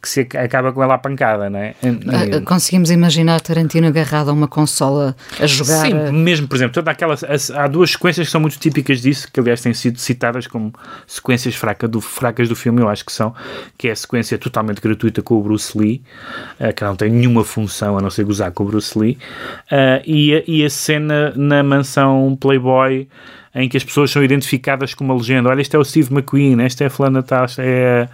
que 0.00 0.08
se 0.08 0.20
acaba 0.20 0.72
com 0.72 0.82
ela 0.82 0.94
à 0.94 0.98
pancada, 0.98 1.50
não 1.50 1.58
é? 1.58 1.74
Ah, 1.82 2.40
conseguimos 2.46 2.90
imaginar 2.90 3.42
Tarantino 3.42 3.86
agarrado 3.86 4.30
a 4.30 4.32
uma 4.32 4.48
consola 4.48 5.14
a 5.38 5.46
jogar. 5.46 5.82
Sim, 5.82 6.12
mesmo, 6.12 6.48
por 6.48 6.56
exemplo, 6.56 6.72
toda 6.72 6.90
aquela, 6.90 7.14
há 7.54 7.68
duas 7.68 7.90
sequências 7.90 8.26
que 8.26 8.30
são 8.30 8.40
muito 8.40 8.58
típicas 8.58 9.02
disso, 9.02 9.28
que 9.30 9.38
aliás 9.38 9.60
têm 9.60 9.74
sido 9.74 9.98
citadas 9.98 10.46
como 10.46 10.72
sequências 11.06 11.54
fracas 11.54 11.90
do, 11.90 12.00
fracas 12.00 12.48
do 12.48 12.56
filme, 12.56 12.80
eu 12.80 12.88
acho 12.88 13.04
que 13.04 13.12
são, 13.12 13.34
que 13.76 13.88
é 13.88 13.90
a 13.90 13.96
sequência 13.96 14.38
totalmente 14.38 14.80
gratuita 14.80 15.20
com 15.20 15.34
o 15.34 15.42
Bruce 15.42 15.76
Lee, 15.76 16.02
uh, 16.58 16.72
que 16.72 16.84
não 16.84 16.96
tem 16.96 17.10
nenhuma 17.10 17.44
função 17.44 17.98
a 17.98 18.00
não 18.00 18.08
ser 18.08 18.24
gozar 18.24 18.50
com 18.50 18.64
o 18.64 18.66
Bruce 18.66 18.98
Lee, 18.98 19.18
uh, 19.70 20.02
e, 20.06 20.42
e 20.46 20.64
a 20.64 20.70
cena 20.70 21.34
na 21.36 21.62
mansão 21.62 22.34
Playboy 22.40 23.06
em 23.56 23.70
que 23.70 23.76
as 23.76 23.82
pessoas 23.82 24.10
são 24.10 24.22
identificadas 24.22 24.92
com 24.92 25.02
uma 25.02 25.14
legenda. 25.14 25.48
Olha, 25.48 25.62
este 25.62 25.74
é 25.74 25.78
o 25.78 25.84
Steve 25.84 26.12
McQueen, 26.12 26.60
esta 26.60 26.84
é 26.84 26.86
a 26.88 26.90
Flana 26.90 27.24
esta 27.42 27.62
é, 27.62 28.08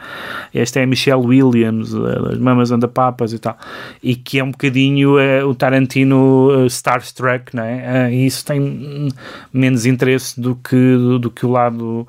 esta 0.55 0.78
é 0.78 0.85
a 0.85 0.87
Michelle 0.87 1.26
Williams, 1.26 1.92
as 1.92 2.38
Mamas 2.38 2.70
and 2.70 2.78
the 2.78 2.87
Papas 2.87 3.33
e 3.33 3.38
tal. 3.40 3.59
E 4.00 4.14
que 4.14 4.38
é 4.38 4.44
um 4.44 4.52
bocadinho 4.52 5.16
uh, 5.16 5.46
o 5.48 5.55
Tarantino 5.55 6.64
uh, 6.64 6.66
Starstruck, 6.66 7.57
não 7.57 7.64
é? 7.64 8.09
Uh, 8.09 8.12
e 8.12 8.26
isso 8.26 8.44
tem 8.44 9.09
menos 9.52 9.85
interesse 9.85 10.40
do 10.40 10.55
que, 10.55 10.76
do, 10.76 11.18
do, 11.18 11.31
que 11.31 11.44
o 11.44 11.50
lado 11.50 12.07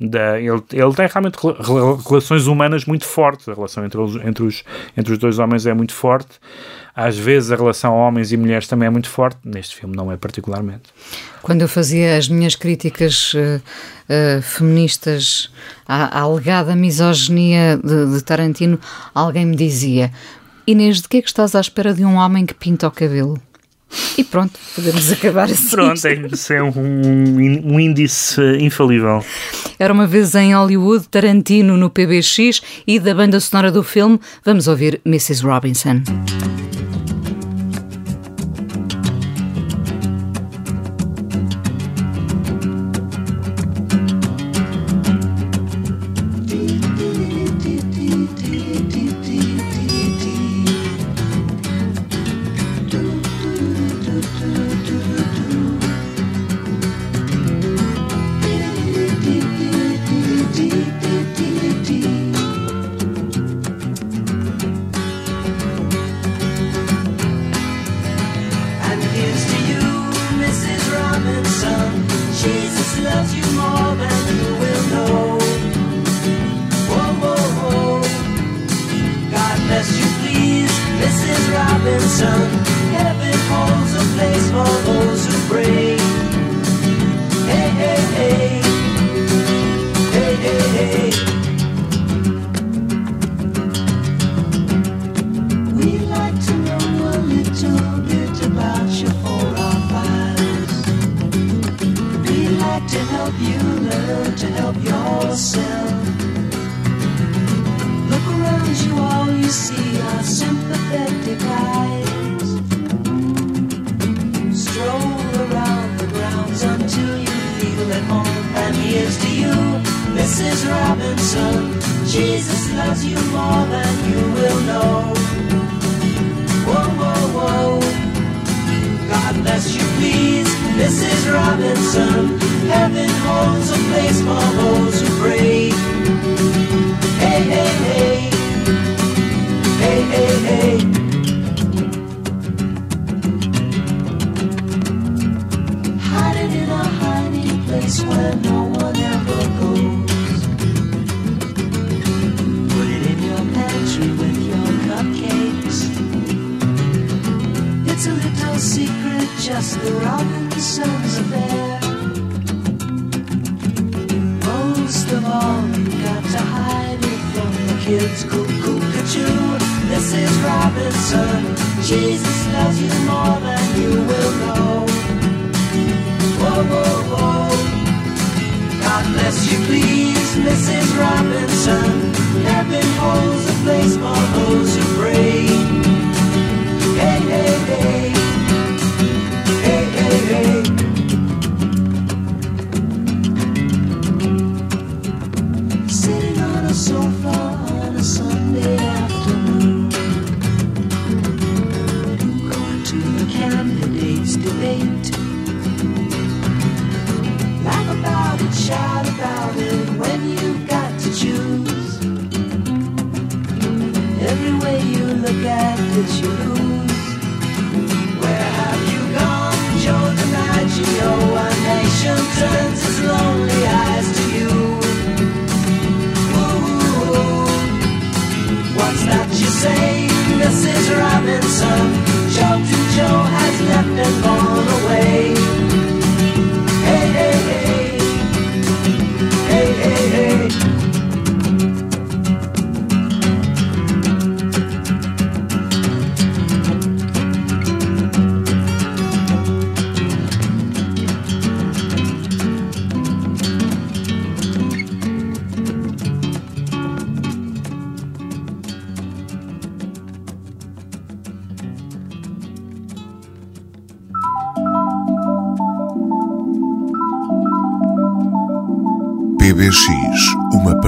Da, 0.00 0.40
ele, 0.40 0.62
ele 0.72 0.94
tem 0.94 1.06
realmente 1.06 1.36
relações 2.08 2.46
humanas 2.46 2.86
muito 2.86 3.04
fortes. 3.04 3.46
A 3.46 3.52
relação 3.52 3.84
entre 3.84 4.00
os, 4.00 4.16
entre, 4.16 4.42
os, 4.42 4.64
entre 4.96 5.12
os 5.12 5.18
dois 5.18 5.38
homens 5.38 5.66
é 5.66 5.74
muito 5.74 5.92
forte. 5.92 6.40
Às 7.00 7.16
vezes 7.16 7.50
a 7.50 7.56
relação 7.56 7.94
homens 7.94 8.30
e 8.30 8.36
mulheres 8.36 8.68
também 8.68 8.86
é 8.86 8.90
muito 8.90 9.08
forte. 9.08 9.38
Neste 9.42 9.74
filme 9.74 9.96
não 9.96 10.12
é 10.12 10.18
particularmente. 10.18 10.82
Quando 11.40 11.62
eu 11.62 11.68
fazia 11.68 12.18
as 12.18 12.28
minhas 12.28 12.54
críticas 12.54 13.32
uh, 13.32 13.38
uh, 13.58 14.42
feministas 14.42 15.50
à, 15.88 16.18
à, 16.18 16.20
alegada 16.20 16.76
misoginia 16.76 17.80
de, 17.82 18.12
de 18.12 18.22
Tarantino, 18.22 18.78
alguém 19.14 19.46
me 19.46 19.56
dizia: 19.56 20.12
Inês, 20.66 21.00
de 21.00 21.08
que 21.08 21.16
é 21.16 21.22
que 21.22 21.28
estás 21.28 21.54
à 21.54 21.60
espera 21.62 21.94
de 21.94 22.04
um 22.04 22.16
homem 22.16 22.44
que 22.44 22.52
pinta 22.52 22.86
o 22.86 22.90
cabelo? 22.90 23.40
E 24.18 24.22
pronto, 24.22 24.52
podemos 24.74 25.10
acabar 25.10 25.44
assim. 25.44 25.70
Pronto, 25.70 26.06
é, 26.06 26.26
isso 26.30 26.52
é 26.52 26.62
um, 26.62 26.68
um, 26.68 27.72
um, 27.76 27.80
índice 27.80 28.42
infalível. 28.60 29.24
Era 29.78 29.94
uma 29.94 30.06
vez 30.06 30.34
em 30.34 30.54
Hollywood, 30.54 31.08
Tarantino 31.08 31.78
no 31.78 31.88
PBX 31.88 32.60
e 32.86 33.00
da 33.00 33.14
banda 33.14 33.40
sonora 33.40 33.72
do 33.72 33.82
filme, 33.82 34.20
vamos 34.44 34.68
ouvir 34.68 35.00
Mrs. 35.06 35.42
Robinson. 35.42 36.02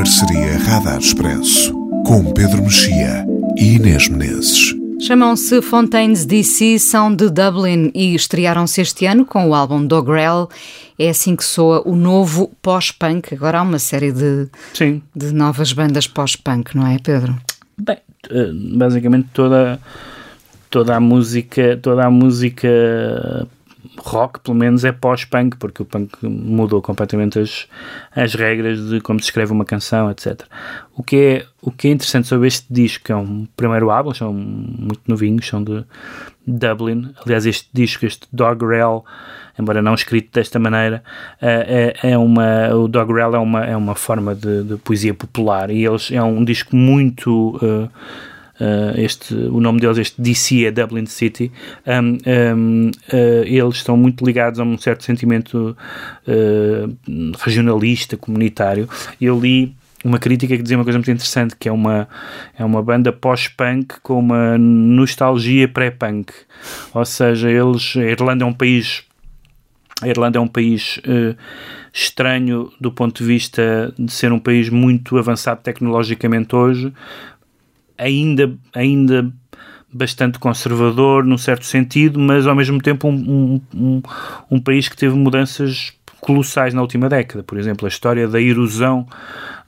Parceria 0.03 0.59
Radar 0.59 0.99
Expresso, 0.99 1.73
com 2.05 2.33
Pedro 2.33 2.61
Mexia 2.61 3.25
e 3.57 3.77
Inês 3.77 4.09
Menezes. 4.09 4.75
Chamam-se 5.01 5.63
Fontaines 5.63 6.27
DC, 6.27 6.81
são 6.81 7.15
de 7.15 7.31
Dublin 7.31 7.93
e 7.95 8.13
estrearam-se 8.13 8.81
este 8.81 9.07
ano 9.07 9.25
com 9.25 9.49
o 9.49 9.55
álbum 9.55 9.87
Dogrel. 9.87 10.49
É 10.99 11.11
assim 11.11 11.37
que 11.37 11.45
soa 11.45 11.89
o 11.89 11.95
novo 11.95 12.51
pós-punk. 12.61 13.33
Agora 13.33 13.61
há 13.61 13.63
uma 13.63 13.79
série 13.79 14.11
de, 14.11 14.49
Sim. 14.75 15.01
de 15.15 15.33
novas 15.33 15.73
bandas 15.73 16.09
pós-punk, 16.09 16.77
não 16.77 16.85
é, 16.85 16.99
Pedro? 16.99 17.39
Bem, 17.79 17.99
eh, 18.29 18.51
basicamente 18.75 19.29
toda, 19.33 19.79
toda 20.69 20.97
a 20.97 21.01
música, 21.01 21.79
toda 21.81 22.05
a 22.05 22.11
música 22.11 23.47
rock, 24.05 24.41
pelo 24.41 24.57
menos, 24.57 24.85
é 24.85 24.93
pós-punk, 24.93 25.57
porque 25.57 25.83
o 25.83 25.85
punk 25.85 26.17
mudou 26.23 26.83
completamente 26.83 27.39
as, 27.39 27.69
as 28.15 28.35
regras 28.35 28.89
de 28.89 29.01
como 29.01 29.21
se 29.21 29.27
escreve 29.27 29.53
uma 29.53 29.65
canção, 29.65 30.11
etc. 30.11 30.43
O 30.95 31.03
que, 31.03 31.17
é, 31.17 31.47
o 31.63 31.71
que 31.71 31.89
é 31.89 31.91
interessante 31.93 32.27
sobre 32.27 32.49
este 32.49 32.67
disco, 32.69 33.05
que 33.05 33.13
é 33.13 33.17
um 33.17 33.47
primeiro 33.57 33.91
álbum, 33.91 34.13
são 34.13 34.33
muito 34.33 35.03
novinhos, 35.07 35.47
são 35.47 35.63
de 35.63 35.85
Dublin. 36.47 37.15
Aliás, 37.25 37.47
este 37.47 37.69
disco, 37.73 38.05
este 38.05 38.27
Dog 38.33 38.65
Rail, 38.65 39.05
embora 39.59 39.81
não 39.81 39.95
escrito 39.95 40.33
desta 40.33 40.59
maneira, 40.59 41.03
é, 41.41 41.97
é 42.03 42.19
uma, 42.19 42.75
o 42.75 42.89
Dog 42.89 43.13
Rail 43.13 43.37
é 43.37 43.39
uma, 43.39 43.65
é 43.65 43.77
uma 43.77 43.95
forma 43.95 44.35
de, 44.35 44.65
de 44.65 44.77
poesia 44.79 45.15
popular 45.15 45.71
e 45.71 45.85
eles, 45.85 46.11
é 46.11 46.23
um 46.23 46.45
disco 46.45 46.75
muito. 46.75 47.57
Uh, 47.63 47.89
Uh, 48.63 49.01
este, 49.01 49.35
o 49.35 49.61
nome 49.61 49.81
deles, 49.81 49.99
este 49.99 50.23
DC 50.23 50.67
é 50.67 50.71
Dublin 50.71 51.07
City, 51.07 51.51
um, 51.85 52.57
um, 52.57 52.91
uh, 53.13 53.45
eles 53.45 53.77
estão 53.77 53.97
muito 53.97 54.25
ligados 54.25 54.61
a 54.61 54.63
um 54.63 54.79
certo 54.79 55.03
sentimento 55.03 55.77
uh, 56.29 56.97
regionalista, 57.41 58.17
comunitário. 58.17 58.89
Eu 59.21 59.41
li 59.41 59.75
uma 60.05 60.19
crítica 60.21 60.57
que 60.57 60.63
dizia 60.63 60.79
uma 60.79 60.85
coisa 60.85 60.99
muito 60.99 61.11
interessante, 61.11 61.57
que 61.59 61.69
é 61.69 61.73
uma, 61.73 62.09
é 62.57 62.65
uma 62.65 62.81
banda 62.83 63.13
pós-punk 63.13 63.97
com 64.01 64.21
uma 64.21 64.57
nostalgia 64.57 65.67
pré-punk. 65.67 66.33
Ou 66.95 67.05
seja, 67.05 67.51
eles, 67.51 67.97
a 67.97 68.05
Irlanda 68.05 68.45
é 68.45 68.47
um 68.47 68.53
país 68.53 69.05
a 70.03 70.09
Irlanda 70.09 70.37
é 70.37 70.41
um 70.41 70.49
país 70.49 70.99
uh, 70.99 71.37
estranho 71.93 72.73
do 72.81 72.91
ponto 72.91 73.23
de 73.23 73.25
vista 73.25 73.95
de 73.97 74.11
ser 74.11 74.33
um 74.33 74.39
país 74.39 74.69
muito 74.69 75.17
avançado 75.17 75.63
tecnologicamente 75.63 76.57
hoje, 76.57 76.93
ainda, 77.99 78.53
ainda 78.75 79.33
bastante 79.93 80.39
conservador 80.39 81.25
num 81.25 81.39
certo 81.39 81.67
sentido, 81.67 82.19
mas 82.19 82.47
ao 82.47 82.55
mesmo 82.55 82.81
tempo 82.81 83.09
um, 83.09 83.13
um, 83.15 83.61
um, 83.75 84.03
um 84.51 84.61
país 84.61 84.89
que 84.89 84.97
teve 84.97 85.15
mudanças 85.15 85.93
colossais 86.23 86.73
na 86.73 86.81
última 86.81 87.09
década. 87.09 87.43
Por 87.43 87.59
exemplo, 87.59 87.85
a 87.85 87.89
história 87.89 88.29
da 88.29 88.41
erosão 88.41 89.07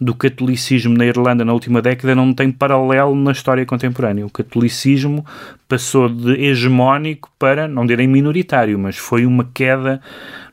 do 0.00 0.14
catolicismo 0.14 0.96
na 0.96 1.04
Irlanda 1.04 1.44
na 1.44 1.52
última 1.52 1.82
década 1.82 2.14
não 2.14 2.32
tem 2.32 2.50
paralelo 2.50 3.14
na 3.14 3.32
história 3.32 3.66
contemporânea. 3.66 4.24
O 4.24 4.30
catolicismo 4.30 5.26
passou 5.68 6.08
de 6.08 6.32
hegemónico 6.32 7.28
para, 7.38 7.66
não 7.66 7.84
direi 7.84 8.06
minoritário, 8.06 8.78
mas 8.78 8.96
foi 8.96 9.26
uma 9.26 9.44
queda 9.52 10.00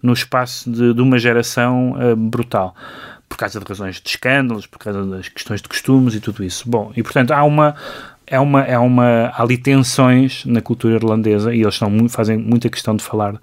no 0.01 0.11
espaço 0.11 0.69
de, 0.71 0.91
de 0.91 1.01
uma 1.01 1.19
geração 1.19 1.93
uh, 1.93 2.15
brutal 2.15 2.75
por 3.31 3.37
causa 3.37 3.61
de 3.61 3.65
razões 3.65 4.01
de 4.01 4.09
escândalos, 4.09 4.67
por 4.67 4.77
causa 4.77 5.05
das 5.05 5.29
questões 5.29 5.61
de 5.61 5.69
costumes 5.69 6.13
e 6.13 6.19
tudo 6.19 6.43
isso. 6.43 6.69
Bom, 6.69 6.91
e 6.97 7.01
portanto 7.01 7.31
há 7.31 7.41
uma 7.45 7.73
é 8.27 8.37
uma 8.37 8.61
é 8.63 8.77
uma 8.77 9.27
há 9.27 9.41
ali 9.41 9.57
tensões 9.57 10.43
na 10.45 10.61
cultura 10.61 10.95
irlandesa 10.95 11.55
e 11.55 11.61
eles 11.61 11.79
muito, 11.79 12.09
fazem 12.09 12.37
muita 12.37 12.69
questão 12.69 12.93
de 12.93 13.01
falar 13.01 13.39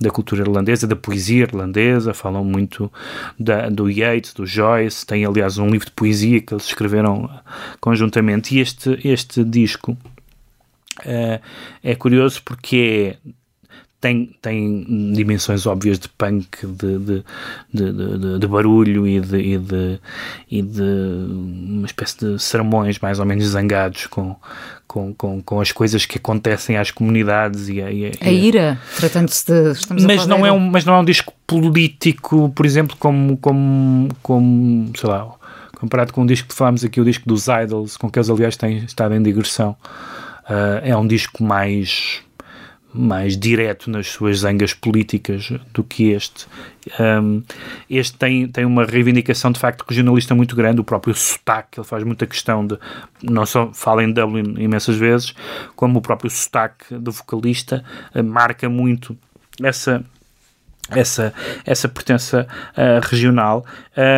da 0.00 0.10
cultura 0.10 0.42
irlandesa, 0.42 0.86
da 0.86 0.94
poesia 0.94 1.42
irlandesa, 1.42 2.14
falam 2.14 2.44
muito 2.44 2.92
da, 3.38 3.68
do 3.68 3.90
Yeats, 3.90 4.32
do 4.32 4.46
Joyce, 4.46 5.04
tem 5.04 5.24
aliás 5.24 5.58
um 5.58 5.70
livro 5.70 5.86
de 5.86 5.92
poesia 5.92 6.40
que 6.40 6.54
eles 6.54 6.66
escreveram 6.66 7.28
conjuntamente 7.80 8.54
e 8.54 8.60
este 8.60 9.00
este 9.02 9.42
disco 9.42 9.98
uh, 11.00 11.40
é 11.82 11.94
curioso 11.96 12.42
porque 12.44 13.16
é 13.16 13.36
tem, 14.00 14.36
tem 14.42 15.12
dimensões 15.12 15.66
óbvias 15.66 15.98
de 15.98 16.08
punk, 16.08 16.66
de, 16.66 16.98
de, 16.98 17.24
de, 17.72 18.38
de 18.38 18.46
barulho 18.46 19.06
e 19.06 19.20
de, 19.20 19.38
e, 19.38 19.58
de, 19.58 20.00
e 20.50 20.62
de 20.62 20.82
uma 20.82 21.86
espécie 21.86 22.18
de 22.18 22.38
sermões 22.38 22.98
mais 22.98 23.18
ou 23.18 23.24
menos 23.24 23.44
zangados 23.46 24.06
com, 24.06 24.36
com, 24.86 25.14
com, 25.14 25.42
com 25.42 25.60
as 25.60 25.72
coisas 25.72 26.04
que 26.04 26.18
acontecem 26.18 26.76
às 26.76 26.90
comunidades 26.90 27.68
e 27.68 27.80
a, 27.80 27.90
e 27.90 28.06
a, 28.06 28.10
a 28.20 28.30
ira, 28.30 28.78
tratando-se 28.96 29.46
de. 29.46 30.06
Mas, 30.06 30.26
não 30.26 30.44
é 30.44 30.52
um, 30.52 30.60
mas 30.60 30.84
não 30.84 30.94
é 30.94 31.00
um 31.00 31.04
disco 31.04 31.32
político, 31.46 32.50
por 32.54 32.66
exemplo, 32.66 32.96
como, 32.98 33.36
como, 33.38 34.08
como 34.22 34.92
sei 34.94 35.08
lá, 35.08 35.26
comparado 35.80 36.12
com 36.12 36.22
o 36.22 36.26
disco 36.26 36.48
que 36.48 36.54
falámos 36.54 36.84
aqui, 36.84 37.00
o 37.00 37.04
disco 37.04 37.26
dos 37.26 37.46
Idols, 37.48 37.96
com 37.96 38.10
que 38.10 38.18
eles 38.18 38.28
aliás 38.28 38.56
têm 38.56 38.78
estado 38.78 39.14
em 39.14 39.22
digressão. 39.22 39.76
Uh, 40.48 40.78
é 40.84 40.96
um 40.96 41.06
disco 41.06 41.42
mais 41.42 42.22
mais 42.96 43.36
direto 43.36 43.90
nas 43.90 44.08
suas 44.08 44.40
zangas 44.40 44.72
políticas 44.72 45.52
do 45.72 45.84
que 45.84 46.10
este. 46.10 46.46
Um, 47.00 47.42
este 47.90 48.16
tem, 48.16 48.48
tem 48.48 48.64
uma 48.64 48.84
reivindicação 48.84 49.50
de 49.50 49.58
facto 49.58 49.84
regionalista 49.88 50.34
muito 50.34 50.54
grande, 50.54 50.80
o 50.80 50.84
próprio 50.84 51.14
sotaque, 51.14 51.80
ele 51.80 51.86
faz 51.86 52.04
muita 52.04 52.26
questão 52.26 52.66
de, 52.66 52.78
não 53.22 53.44
só 53.44 53.72
fala 53.72 54.04
em 54.04 54.12
Dublin 54.12 54.54
imensas 54.58 54.96
vezes, 54.96 55.34
como 55.74 55.98
o 55.98 56.02
próprio 56.02 56.30
sotaque 56.30 56.94
do 56.94 57.10
vocalista 57.10 57.84
uh, 58.14 58.22
marca 58.22 58.68
muito 58.68 59.16
essa 59.62 60.04
essa, 60.88 61.34
essa 61.64 61.88
pertença 61.88 62.46
uh, 62.72 63.04
regional 63.08 63.66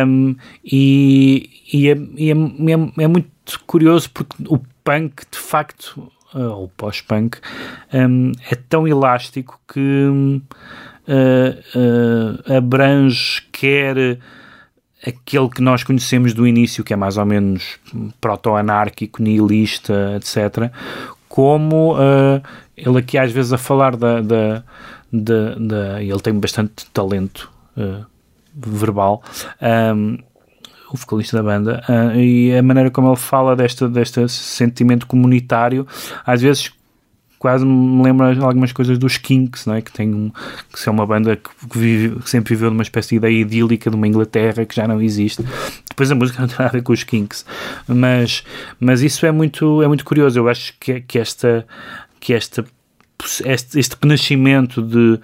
um, 0.05 0.35
e, 0.63 1.49
e, 1.73 1.89
é, 1.89 1.97
e 2.15 2.29
é, 2.29 2.33
é, 2.33 3.03
é, 3.03 3.07
muito 3.07 3.29
curioso 3.65 4.09
porque 4.11 4.35
o 4.47 4.59
punk 4.83 5.23
de 5.31 5.37
facto 5.37 6.11
ou 6.33 6.69
pós-punk, 6.77 7.37
um, 7.93 8.31
é 8.49 8.55
tão 8.55 8.87
elástico 8.87 9.59
que 9.71 10.07
uh, 10.07 10.41
uh, 11.07 12.57
abrange 12.57 13.41
quer 13.51 14.19
aquele 15.05 15.49
que 15.49 15.61
nós 15.61 15.83
conhecemos 15.83 16.33
do 16.33 16.45
início, 16.45 16.83
que 16.83 16.93
é 16.93 16.95
mais 16.95 17.17
ou 17.17 17.25
menos 17.25 17.79
proto-anárquico, 18.19 19.21
nihilista, 19.21 20.17
etc., 20.17 20.71
como 21.27 21.93
uh, 21.93 22.41
ele 22.75 22.97
aqui 22.97 23.17
às 23.17 23.31
vezes 23.31 23.53
a 23.53 23.57
falar 23.57 23.95
da, 23.95 24.19
da, 24.21 24.63
da, 25.11 25.55
da 25.55 26.03
ele 26.03 26.19
tem 26.19 26.33
bastante 26.33 26.85
talento 26.87 27.51
verbal 28.55 29.23
um, 29.95 30.17
o 30.91 30.97
vocalista 30.97 31.37
da 31.37 31.43
banda, 31.43 31.83
uh, 31.87 32.17
e 32.17 32.55
a 32.55 32.63
maneira 32.63 32.89
como 32.89 33.09
ele 33.09 33.15
fala 33.15 33.55
deste, 33.55 33.87
deste 33.87 34.27
sentimento 34.29 35.05
comunitário, 35.07 35.87
às 36.25 36.41
vezes 36.41 36.71
quase 37.39 37.65
me 37.65 38.03
lembra 38.03 38.37
algumas 38.43 38.73
coisas 38.73 38.97
dos 38.97 39.17
Kinks, 39.17 39.65
não 39.65 39.75
é? 39.75 39.81
que 39.81 39.91
tem 39.91 40.13
um, 40.13 40.29
que 40.29 40.87
é 40.87 40.91
uma 40.91 41.07
banda 41.07 41.37
que, 41.37 41.49
vive, 41.73 42.19
que, 42.19 42.29
sempre 42.29 42.53
viveu 42.53 42.69
numa 42.69 42.83
espécie 42.83 43.11
de 43.11 43.15
ideia 43.15 43.39
idílica 43.39 43.89
de 43.89 43.95
uma 43.95 44.07
Inglaterra 44.07 44.65
que 44.65 44.75
já 44.75 44.85
não 44.85 45.01
existe. 45.01 45.43
Depois 45.89 46.11
a 46.11 46.15
música 46.15 46.41
não 46.43 46.49
tem 46.49 46.57
nada 46.59 46.69
a 46.69 46.73
ver 46.73 46.83
com 46.83 46.91
os 46.91 47.03
Kinks, 47.03 47.45
mas, 47.87 48.43
mas 48.77 49.01
isso 49.01 49.25
é 49.25 49.31
muito, 49.31 49.81
é 49.81 49.87
muito 49.87 50.03
curioso. 50.03 50.37
Eu 50.37 50.49
acho 50.49 50.73
que, 50.79 50.99
que 51.01 51.17
esta 51.17 51.65
que 52.19 52.33
esta 52.33 52.65
este, 53.45 53.79
este 53.79 53.95
renascimento 54.01 54.81
de, 54.81 55.19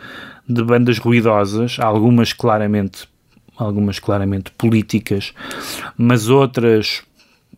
de 0.47 0.63
bandas 0.63 0.97
ruidosas, 0.97 1.77
algumas 1.79 2.31
claramente 2.31 3.07
algumas 3.57 3.99
claramente 3.99 4.51
políticas, 4.51 5.33
mas 5.97 6.29
outras, 6.29 7.03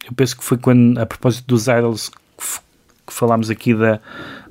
eu 0.05 0.13
penso 0.13 0.37
que 0.37 0.43
foi 0.43 0.57
quando, 0.57 0.97
a 0.99 1.05
propósito 1.05 1.45
dos 1.47 1.67
Idols, 1.67 2.09
que 3.05 3.13
falámos 3.13 3.49
aqui 3.49 3.73
da, 3.73 3.99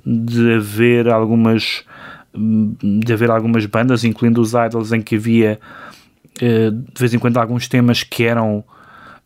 de 0.04 0.54
haver 0.54 1.08
algumas 1.08 1.84
de 2.34 3.12
haver 3.14 3.30
algumas 3.30 3.64
bandas, 3.64 4.04
incluindo 4.04 4.42
os 4.42 4.52
Idols, 4.52 4.92
em 4.92 5.00
que 5.00 5.16
havia 5.16 5.58
eh, 6.40 6.70
de 6.70 7.00
vez 7.00 7.14
em 7.14 7.18
quando 7.18 7.38
alguns 7.38 7.66
temas 7.66 8.02
que 8.02 8.24
eram 8.24 8.62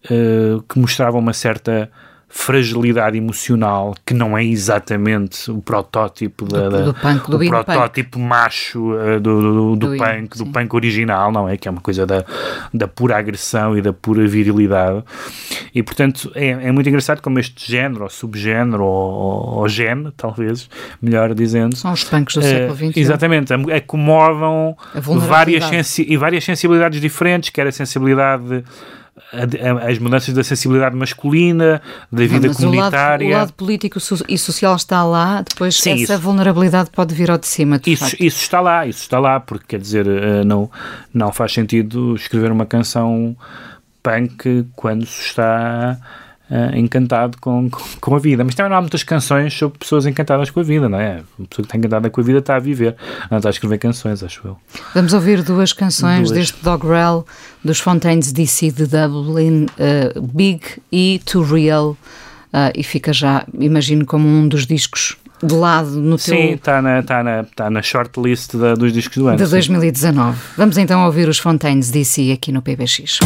eh, 0.04 0.56
que 0.68 0.78
mostravam 0.78 1.20
uma 1.20 1.32
certa 1.32 1.90
fragilidade 2.32 3.18
emocional 3.18 3.92
que 4.06 4.14
não 4.14 4.38
é 4.38 4.44
exatamente 4.44 5.50
o 5.50 5.60
protótipo 5.60 6.46
da, 6.46 6.68
do, 6.68 6.84
do 6.84 6.94
punk, 6.94 7.28
do 7.28 7.36
o 7.36 7.46
protótipo 7.48 8.18
punk. 8.18 8.24
macho 8.24 8.92
uh, 8.92 9.18
do, 9.18 9.40
do, 9.40 9.52
do, 9.52 9.76
do, 9.76 9.96
punk, 9.96 10.38
do 10.38 10.46
punk 10.46 10.74
original, 10.76 11.32
não 11.32 11.48
é? 11.48 11.56
Que 11.56 11.66
é 11.66 11.70
uma 11.72 11.80
coisa 11.80 12.06
da, 12.06 12.24
da 12.72 12.86
pura 12.86 13.18
agressão 13.18 13.76
e 13.76 13.82
da 13.82 13.92
pura 13.92 14.24
virilidade. 14.28 15.02
E 15.74 15.82
portanto 15.82 16.30
é, 16.36 16.50
é 16.50 16.72
muito 16.72 16.88
engraçado 16.88 17.20
como 17.20 17.40
este 17.40 17.70
género, 17.70 18.04
ou 18.04 18.08
subgénero, 18.08 18.84
ou, 18.84 19.58
ou 19.58 19.68
gene, 19.68 20.12
talvez, 20.16 20.70
melhor 21.02 21.34
dizendo. 21.34 21.74
São 21.74 21.92
os 21.92 22.04
punks 22.04 22.36
do 22.36 22.40
uh, 22.40 22.44
século 22.44 22.76
XXI. 22.76 23.00
Exatamente, 23.00 23.52
acomodam 23.52 24.76
várias, 24.94 25.64
sensi 25.64 26.06
e 26.08 26.16
várias 26.16 26.44
sensibilidades 26.44 27.00
diferentes, 27.00 27.50
quer 27.50 27.66
a 27.66 27.72
sensibilidade 27.72 28.62
as 29.86 29.98
mudanças 29.98 30.34
da 30.34 30.42
sensibilidade 30.42 30.96
masculina, 30.96 31.80
da 32.10 32.26
vida 32.26 32.48
não, 32.48 32.54
comunitária. 32.54 33.26
O 33.26 33.30
lado, 33.30 33.38
o 33.38 33.40
lado, 33.40 33.52
político 33.54 33.98
e 34.28 34.38
social 34.38 34.76
está 34.76 35.04
lá, 35.04 35.42
depois 35.42 35.76
Sim, 35.76 36.02
essa 36.02 36.14
isso, 36.14 36.18
vulnerabilidade 36.18 36.90
pode 36.90 37.14
vir 37.14 37.30
ao 37.30 37.38
de 37.38 37.46
cima. 37.46 37.78
De 37.78 37.92
isso, 37.92 38.16
isso 38.18 38.42
está 38.42 38.60
lá, 38.60 38.86
isso 38.86 39.02
está 39.02 39.18
lá, 39.18 39.40
porque 39.40 39.64
quer 39.68 39.80
dizer, 39.80 40.06
eh, 40.06 40.44
não, 40.44 40.70
não 41.12 41.32
faz 41.32 41.52
sentido 41.52 42.14
escrever 42.14 42.50
uma 42.50 42.66
canção 42.66 43.36
punk 44.02 44.66
quando 44.74 45.06
se 45.06 45.22
está 45.22 45.98
uh, 46.50 46.76
encantado 46.76 47.38
com, 47.40 47.70
com, 47.70 47.82
com, 48.00 48.16
a 48.16 48.18
vida. 48.18 48.44
Mas 48.44 48.54
também 48.54 48.70
não 48.70 48.78
há 48.78 48.80
muitas 48.80 49.02
canções 49.02 49.54
sobre 49.54 49.78
pessoas 49.78 50.06
encantadas 50.06 50.50
com 50.50 50.60
a 50.60 50.62
vida, 50.62 50.88
não 50.88 50.98
é? 50.98 51.22
Uma 51.38 51.46
pessoa 51.48 51.62
que 51.62 51.62
está 51.62 51.78
encantada 51.78 52.10
com 52.10 52.20
a 52.20 52.24
vida 52.24 52.38
está 52.40 52.56
a 52.56 52.58
viver, 52.58 52.96
não 53.30 53.38
está 53.38 53.48
a 53.48 53.50
escrever 53.50 53.78
canções, 53.78 54.22
acho 54.22 54.40
eu. 54.44 54.56
Vamos 54.94 55.12
ouvir 55.12 55.42
duas 55.42 55.72
canções 55.72 56.30
duas. 56.30 56.32
deste 56.32 56.62
Dog 56.62 56.86
Rel 56.86 57.26
dos 57.64 57.78
Fontaines 57.78 58.32
DC 58.32 58.72
de 58.72 58.86
Dublin, 58.86 59.64
uh, 59.64 60.20
Big 60.20 60.62
e 60.90 61.20
Too 61.24 61.42
Real. 61.42 61.96
Uh, 62.52 62.74
e 62.74 62.82
fica 62.82 63.12
já, 63.12 63.46
imagino, 63.56 64.04
como 64.04 64.26
um 64.26 64.48
dos 64.48 64.66
discos 64.66 65.16
de 65.42 65.54
lado 65.54 65.90
no 65.90 66.16
teu. 66.18 66.36
Sim, 66.36 66.52
está 66.52 66.82
na, 66.82 67.02
tá 67.02 67.22
na, 67.22 67.44
tá 67.44 67.70
na 67.70 67.80
shortlist 67.80 68.54
da, 68.56 68.74
dos 68.74 68.92
discos 68.92 69.16
do 69.16 69.28
ano. 69.28 69.38
de 69.38 69.44
sim. 69.44 69.50
2019. 69.50 70.38
Vamos 70.56 70.76
então 70.76 71.04
ouvir 71.04 71.28
os 71.28 71.38
Fontaines 71.38 71.90
DC 71.90 72.32
aqui 72.32 72.52
no 72.52 72.60
PBX. 72.60 73.20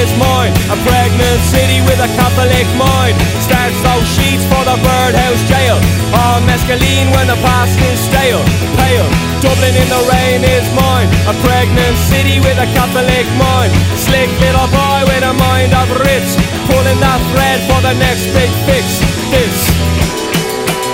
Is 0.00 0.12
mine. 0.16 0.52
A 0.72 0.76
pregnant 0.88 1.40
city 1.44 1.84
with 1.84 2.00
a 2.00 2.08
Catholic 2.16 2.64
mind. 2.80 3.14
Starts 3.44 3.76
those 3.84 4.08
sheets 4.16 4.44
for 4.48 4.62
the 4.64 4.76
birdhouse 4.80 5.42
jail. 5.44 5.76
On 6.16 6.40
mescaline 6.48 7.12
when 7.12 7.28
the 7.28 7.36
past 7.44 7.76
is 7.84 8.00
stale. 8.00 8.40
Pale. 8.80 9.08
Dublin 9.44 9.76
in 9.76 9.88
the 9.92 10.02
rain 10.08 10.40
is 10.40 10.64
mine. 10.72 11.08
A 11.28 11.34
pregnant 11.44 11.96
city 12.08 12.40
with 12.40 12.56
a 12.56 12.68
Catholic 12.72 13.26
mind. 13.36 13.70
Slick 14.00 14.30
little 14.40 14.68
boy 14.72 15.00
with 15.12 15.22
a 15.22 15.34
mind 15.36 15.76
of 15.76 15.86
Ritz. 16.00 16.32
Pulling 16.64 17.00
that 17.04 17.20
thread 17.36 17.60
for 17.68 17.80
the 17.84 17.94
next 18.00 18.24
big 18.32 18.50
fix. 18.64 19.04
This. 19.28 19.56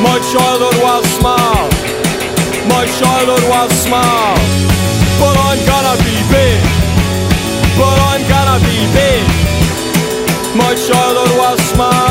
My 0.02 0.18
childhood 0.34 0.78
was 0.82 1.06
small. 1.14 1.70
My 2.66 2.84
childhood 2.98 3.44
was 3.46 3.70
small. 3.86 4.34
But 5.22 5.34
I'm 5.38 5.60
gonna 5.64 5.96
be 6.02 6.16
big 6.28 6.86
but 7.76 7.96
I'm 8.08 8.24
gonna 8.58 8.68
be 8.68 8.86
big. 8.92 9.24
My 10.56 10.74
childhood 10.74 11.38
was 11.38 11.60
small, 11.70 12.05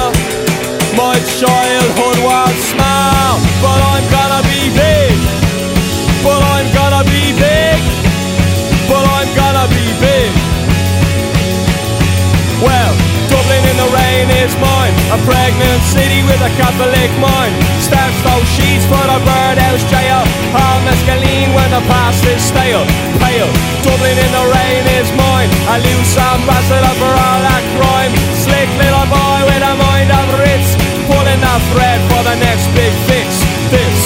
A 15.15 15.17
pregnant 15.23 15.79
city 15.95 16.19
with 16.27 16.43
a 16.43 16.51
Catholic 16.59 17.11
mind. 17.23 17.55
Starts 17.79 18.19
those 18.27 18.43
sheets 18.51 18.83
for 18.83 18.99
the 18.99 19.15
birdhouse 19.23 19.83
jail. 19.87 20.19
All 20.51 20.79
mescaline 20.83 21.55
when 21.55 21.71
the 21.71 21.79
past 21.87 22.19
is 22.27 22.43
stale. 22.43 22.83
Pale. 23.23 23.47
Dublin 23.79 24.17
in 24.19 24.31
the 24.35 24.45
rain 24.51 24.83
is 24.99 25.07
mine. 25.15 25.47
A 25.71 25.79
loose 25.79 26.19
ambassador 26.19 26.95
for 26.99 27.13
all 27.15 27.39
that 27.47 27.63
crime. 27.79 28.11
Slick 28.43 28.67
little 28.75 29.07
boy 29.07 29.39
with 29.47 29.63
a 29.63 29.73
mind 29.79 30.11
of 30.11 30.27
Ritz. 30.43 30.75
Pulling 31.07 31.39
that 31.39 31.63
thread 31.71 31.99
for 32.11 32.21
the 32.27 32.35
next 32.43 32.67
big 32.75 32.91
fix. 33.07 33.39
This. 33.71 33.99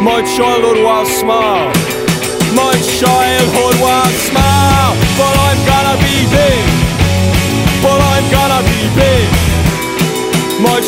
My 0.00 0.24
childhood 0.24 0.80
was 0.80 1.12
small. 1.12 1.68
My 2.56 2.72
childhood 2.96 3.73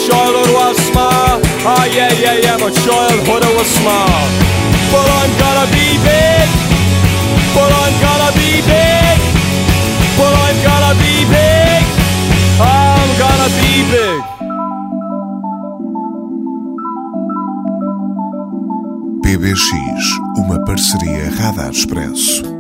Childhood 0.04 0.50
was 0.52 0.76
small, 0.90 1.40
oh 1.64 1.84
yeah, 1.96 2.12
yeah, 2.20 2.36
yeah. 2.44 2.56
But 2.58 2.72
I'm 5.08 5.32
gonna 5.40 5.66
be 5.72 5.88
big, 6.04 6.48
but 7.56 7.72
I'm 7.72 7.94
gonna. 8.02 8.16
PBX, 19.22 20.18
uma 20.38 20.64
parceria 20.64 21.30
Radar 21.30 21.70
Expresso. 21.70 22.55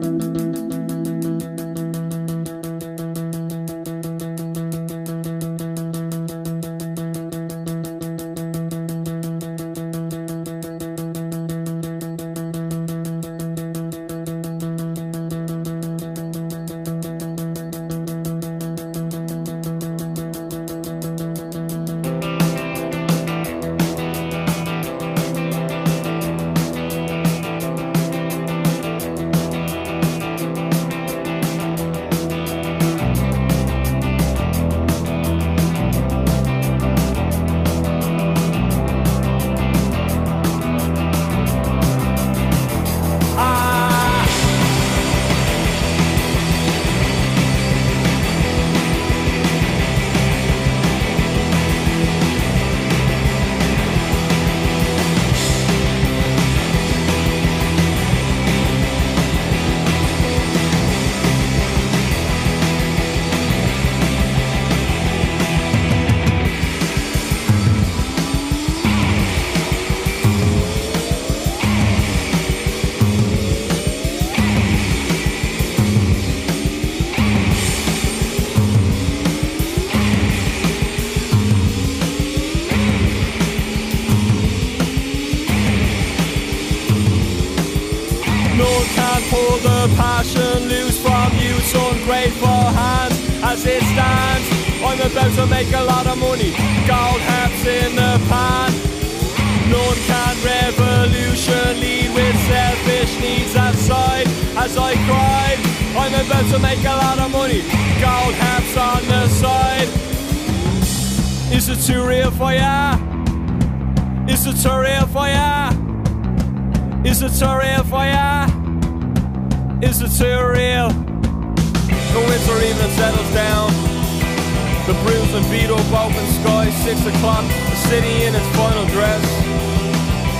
Beat 125.36 125.70
up 125.70 125.92
open 125.92 126.26
sky, 126.40 126.70
six 126.82 127.04
o'clock, 127.04 127.44
the 127.44 127.76
city 127.88 128.24
in 128.24 128.34
its 128.34 128.48
final 128.56 128.86
dress. 128.86 129.22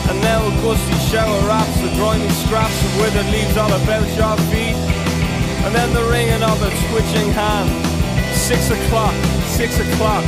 And 0.08 0.18
now 0.22 0.40
a 0.40 0.50
gusty 0.62 0.96
shower 1.10 1.38
wraps 1.46 1.80
the 1.80 1.92
grimy 1.96 2.28
scraps 2.30 2.74
of 2.82 2.96
withered 2.98 3.26
leaves 3.26 3.56
all 3.56 3.72
about 3.72 4.08
your 4.16 4.36
feet. 4.50 4.74
And 5.64 5.74
then 5.74 5.92
the 5.92 6.02
ringing 6.10 6.42
of 6.42 6.60
a 6.62 6.70
twitching 6.88 7.30
hand. 7.30 7.68
Six 8.34 8.70
o'clock, 8.70 9.14
six 9.46 9.78
o'clock. 9.78 10.24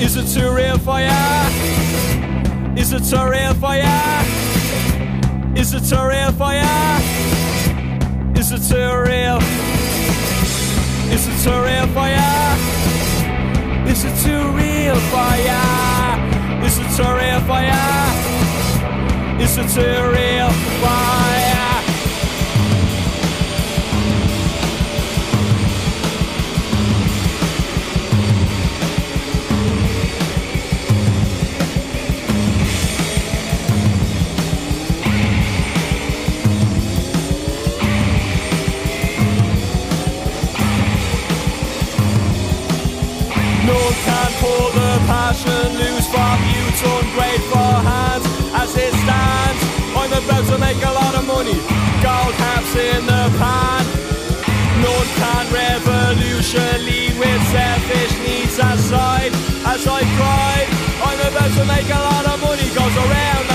Is 0.00 0.16
it 0.16 0.26
too 0.26 0.50
real 0.50 0.78
for 0.78 1.00
ya? 1.00 1.48
Is 2.76 2.92
it 2.92 3.04
too 3.04 3.24
real 3.28 3.54
for 3.54 3.76
ya? 3.76 4.22
Is 5.54 5.74
it 5.74 5.84
too 5.84 6.02
real 6.02 6.32
for 6.32 6.52
ya? 6.52 6.98
Is 8.34 8.52
it 8.52 8.62
too 8.68 8.96
real? 9.04 9.65
Is 11.12 11.26
it 11.28 11.36
too 11.44 11.58
real 11.62 11.86
for 11.94 12.08
ya? 12.08 12.56
Is 13.86 14.04
it 14.04 14.16
too 16.96 17.10
real 17.14 17.40
for 17.48 17.62
ya? 17.62 17.82
Is 19.40 19.58
it 19.58 19.68
too 19.68 20.10
real 20.14 20.50
national 45.26 45.70
news 45.74 46.06
from 46.06 46.38
you 46.54 46.62
to 46.80 46.86
ungrateful 47.02 47.72
hands 47.82 48.24
as 48.62 48.70
it 48.76 48.94
stands. 49.02 49.60
I'm 49.98 50.12
about 50.22 50.44
to 50.52 50.56
make 50.58 50.78
a 50.78 50.92
lot 51.00 51.14
of 51.18 51.26
money, 51.26 51.58
gold 51.98 52.34
caps 52.42 52.72
in 52.76 53.02
the 53.10 53.24
pan. 53.40 53.82
None 54.86 55.10
can 55.20 55.44
revolutionally 55.50 57.18
with 57.18 57.42
selfish 57.50 58.14
needs 58.22 58.56
aside. 58.70 59.32
As 59.66 59.82
I 59.98 60.02
cry, 60.18 60.56
I'm 61.08 61.20
about 61.30 61.52
to 61.58 61.64
make 61.74 61.88
a 61.90 62.02
lot 62.10 62.24
of 62.32 62.40
money, 62.46 62.68
goes 62.78 62.96
around. 63.04 63.45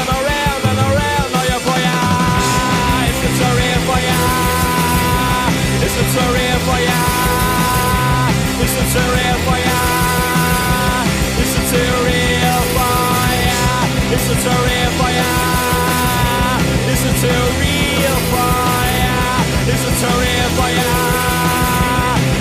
For 20.02 20.08
ya. 20.08 20.92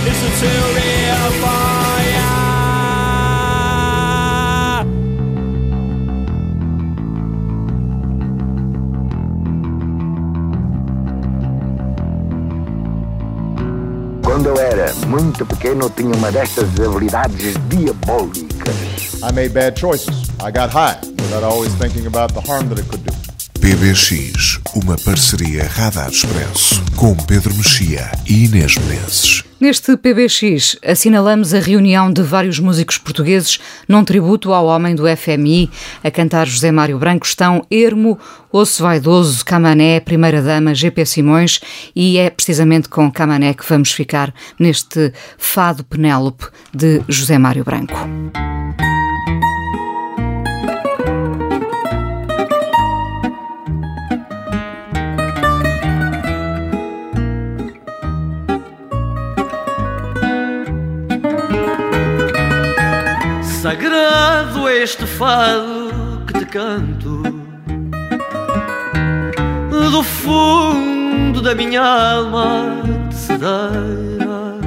It's 0.09 0.23
for 0.41 1.51
ya. 2.09 2.41
Quando 14.25 14.47
eu 14.47 14.59
era 14.59 14.95
muito 15.07 15.45
pequeno, 15.45 15.91
tinha 15.91 16.15
uma 16.15 16.33
destas 16.33 16.65
habilidades 16.81 17.55
diabólicas. 17.69 19.21
I 19.23 19.33
made 19.35 19.51
bad 19.51 19.79
choices. 19.79 20.31
I 20.41 20.51
got 20.51 20.71
high 20.73 20.99
without 21.03 21.45
always 21.45 21.75
thinking 21.75 22.07
about 22.07 22.33
the 22.33 22.41
harm 22.41 22.71
that 22.71 22.79
it 22.79 22.89
could 22.89 23.05
do. 23.05 23.13
PBX, 23.61 24.60
uma 24.75 24.97
parceria 24.97 25.65
Radar 25.65 26.11
Expresso 26.11 26.83
com 26.95 27.17
Pedro 27.17 27.55
Mexia 27.55 28.11
e 28.27 28.45
Inês 28.45 28.77
Menezes. 28.77 29.45
Neste 29.59 29.97
PBX, 29.97 30.77
assinalamos 30.85 31.53
a 31.53 31.59
reunião 31.59 32.13
de 32.13 32.23
vários 32.23 32.59
músicos 32.59 32.97
portugueses 32.97 33.59
num 33.89 34.05
tributo 34.05 34.53
ao 34.53 34.67
homem 34.67 34.95
do 34.95 35.05
FMI. 35.17 35.71
A 36.05 36.11
cantar 36.11 36.47
José 36.47 36.71
Mário 36.71 36.99
Branco 36.99 37.27
estão 37.27 37.67
Ermo, 37.71 38.19
Osso 38.53 38.83
Vaidoso, 38.83 39.45
Camané, 39.45 40.01
Primeira 40.01 40.41
Dama, 40.41 40.75
GP 40.75 41.05
Simões 41.05 41.61
e 41.95 42.19
é 42.19 42.31
precisamente 42.31 42.89
com 42.89 43.11
Camané 43.11 43.53
que 43.55 43.69
vamos 43.69 43.93
ficar 43.93 44.33
neste 44.59 45.13
Fado 45.37 45.85
Penélope 45.85 46.47
de 46.73 47.03
José 47.09 47.39
Mário 47.39 47.65
Branco. 47.65 47.99
Sagrado 63.71 64.69
este 64.69 65.07
fado 65.07 66.25
que 66.27 66.41
te 66.41 66.45
canto. 66.45 67.23
Do 69.93 70.03
fundo 70.03 71.41
da 71.41 71.55
minha 71.55 71.81
alma 71.81 72.83
cedeira 73.13 74.59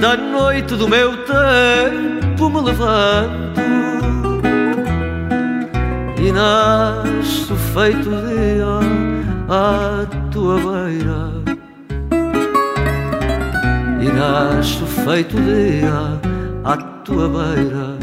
Da 0.00 0.16
noite 0.16 0.74
do 0.74 0.88
meu 0.88 1.16
tempo 1.18 2.50
me 2.50 2.60
levanto 2.60 3.60
E 6.20 6.32
nasço 6.32 7.54
feito 7.72 8.10
dia 8.10 8.66
à 9.48 10.04
tua 10.32 10.56
beira 10.56 11.43
e 14.04 14.12
nasço 14.12 14.84
feito 14.86 15.34
dia 15.40 16.20
à 16.62 16.76
tua 16.76 17.26
beira. 17.26 17.96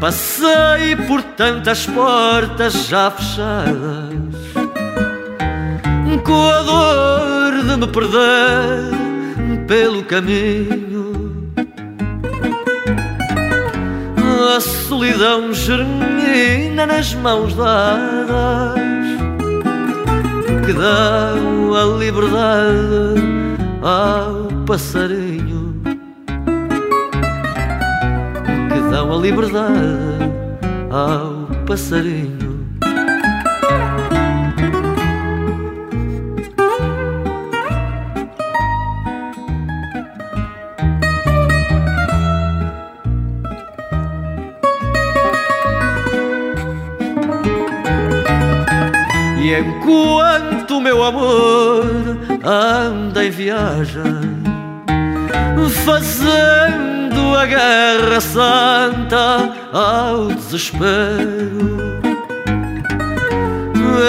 Passei 0.00 0.96
por 1.06 1.22
tantas 1.22 1.86
portas 1.86 2.86
já 2.86 3.10
fechadas, 3.10 4.34
com 6.24 6.48
a 6.48 6.62
dor 6.62 7.64
de 7.66 7.76
me 7.76 7.86
perder 7.86 9.66
pelo 9.68 10.02
caminho. 10.04 11.12
A 14.56 14.60
solidão 14.60 15.52
germina 15.52 16.86
nas 16.86 17.14
mãos 17.14 17.54
dadas 17.54 18.91
que 20.64 20.72
dão 20.72 21.74
a 21.74 21.98
liberdade 21.98 23.22
ao 23.82 24.64
passarinho, 24.64 25.74
que 28.68 28.90
dão 28.90 29.12
a 29.12 29.16
liberdade 29.16 30.32
ao 30.90 31.48
passarinho. 31.66 32.41
Meu 51.02 51.06
amor 51.06 51.84
anda 52.44 53.24
em 53.24 53.30
viagem, 53.30 54.02
fazendo 55.84 57.36
a 57.36 57.46
guerra 57.46 58.20
santa 58.20 59.52
ao 59.72 60.28
desespero, 60.28 62.00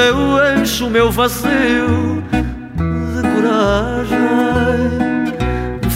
eu 0.06 0.62
encho 0.62 0.86
o 0.86 0.90
meu 0.92 1.12
vazio 1.12 2.24
de 2.78 3.22
coragem, 3.36 4.20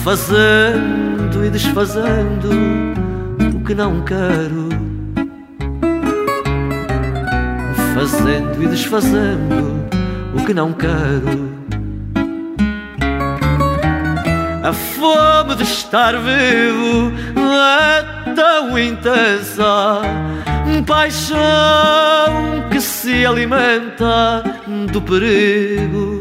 fazendo 0.04 1.46
e 1.46 1.50
desfazendo 1.52 2.50
o 3.56 3.64
que 3.64 3.76
não 3.76 4.02
quero. 4.02 4.68
fazendo 7.94 8.64
e 8.64 8.68
desfazendo 8.68 9.97
o 10.38 10.46
que 10.46 10.54
não 10.54 10.74
quero. 10.74 11.58
A 14.64 14.74
fome 14.74 15.56
de 15.56 15.64
estar 15.64 16.14
vivo 16.14 17.12
é 17.38 18.34
tão 18.34 18.78
intensa, 18.78 20.02
paixão 20.86 21.38
que 22.70 22.80
se 22.80 23.26
alimenta 23.26 24.44
do 24.92 25.02
perigo. 25.02 26.20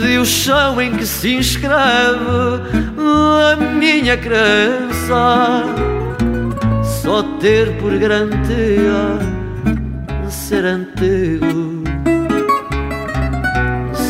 De 0.00 0.18
o 0.18 0.24
chão 0.24 0.80
em 0.80 0.96
que 0.96 1.06
se 1.06 1.34
inscreve 1.34 2.62
a 3.52 3.56
minha 3.56 4.16
crença 4.16 5.64
só 6.82 7.22
ter 7.38 7.76
por 7.76 7.96
garantia 7.98 9.43
ser 10.34 10.64
antigo, 10.64 11.84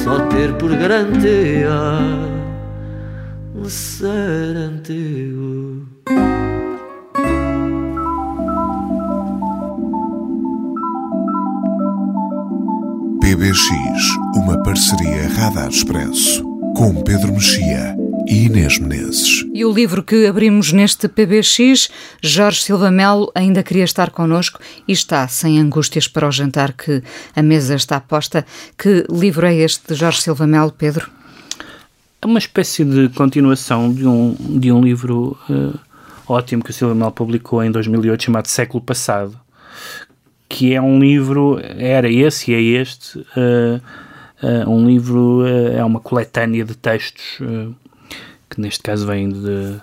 só 0.02 0.18
ter 0.26 0.54
por 0.54 0.74
garantia 0.76 1.70
ser 3.68 4.56
antigo. 4.56 5.86
PBX, 13.20 13.58
uma 14.36 14.62
parceria 14.62 15.28
Radar 15.36 15.68
Expresso 15.68 16.44
com 16.76 17.02
Pedro 17.02 17.32
Mexia 17.32 18.03
e 18.26 18.46
Inês 18.46 18.78
Menezes. 18.78 19.44
E 19.52 19.64
o 19.64 19.72
livro 19.72 20.02
que 20.02 20.26
abrimos 20.26 20.72
neste 20.72 21.08
PBX, 21.08 21.90
Jorge 22.22 22.62
Silva 22.62 22.90
Melo 22.90 23.30
ainda 23.34 23.62
queria 23.62 23.84
estar 23.84 24.10
connosco 24.10 24.58
e 24.88 24.92
está 24.92 25.26
sem 25.28 25.58
angústias 25.58 26.08
para 26.08 26.26
o 26.26 26.32
jantar 26.32 26.72
que 26.72 27.02
a 27.34 27.42
mesa 27.42 27.74
está 27.74 28.00
posta. 28.00 28.46
Que 28.78 29.04
livro 29.10 29.46
é 29.46 29.54
este 29.54 29.88
de 29.88 29.94
Jorge 29.94 30.22
Silva 30.22 30.46
Melo, 30.46 30.72
Pedro? 30.72 31.10
É 32.20 32.26
uma 32.26 32.38
espécie 32.38 32.84
de 32.84 33.08
continuação 33.10 33.92
de 33.92 34.06
um, 34.06 34.34
de 34.58 34.72
um 34.72 34.80
livro 34.80 35.36
uh, 35.50 35.78
ótimo 36.26 36.62
que 36.62 36.70
o 36.70 36.74
Silva 36.74 36.94
Melo 36.94 37.12
publicou 37.12 37.62
em 37.62 37.70
2008 37.70 38.24
chamado 38.24 38.48
Século 38.48 38.82
Passado, 38.82 39.38
que 40.48 40.72
é 40.72 40.80
um 40.80 40.98
livro, 40.98 41.60
era 41.62 42.10
esse 42.10 42.52
e 42.52 42.54
é 42.54 42.60
este, 42.80 43.18
uh, 43.18 43.80
uh, 44.42 44.70
um 44.70 44.86
livro, 44.86 45.44
é 45.46 45.84
uma 45.84 46.00
coletânea 46.00 46.64
de 46.64 46.74
textos 46.74 47.38
que 48.54 48.60
neste 48.60 48.82
caso 48.82 49.06
vêm 49.06 49.28
de. 49.28 49.80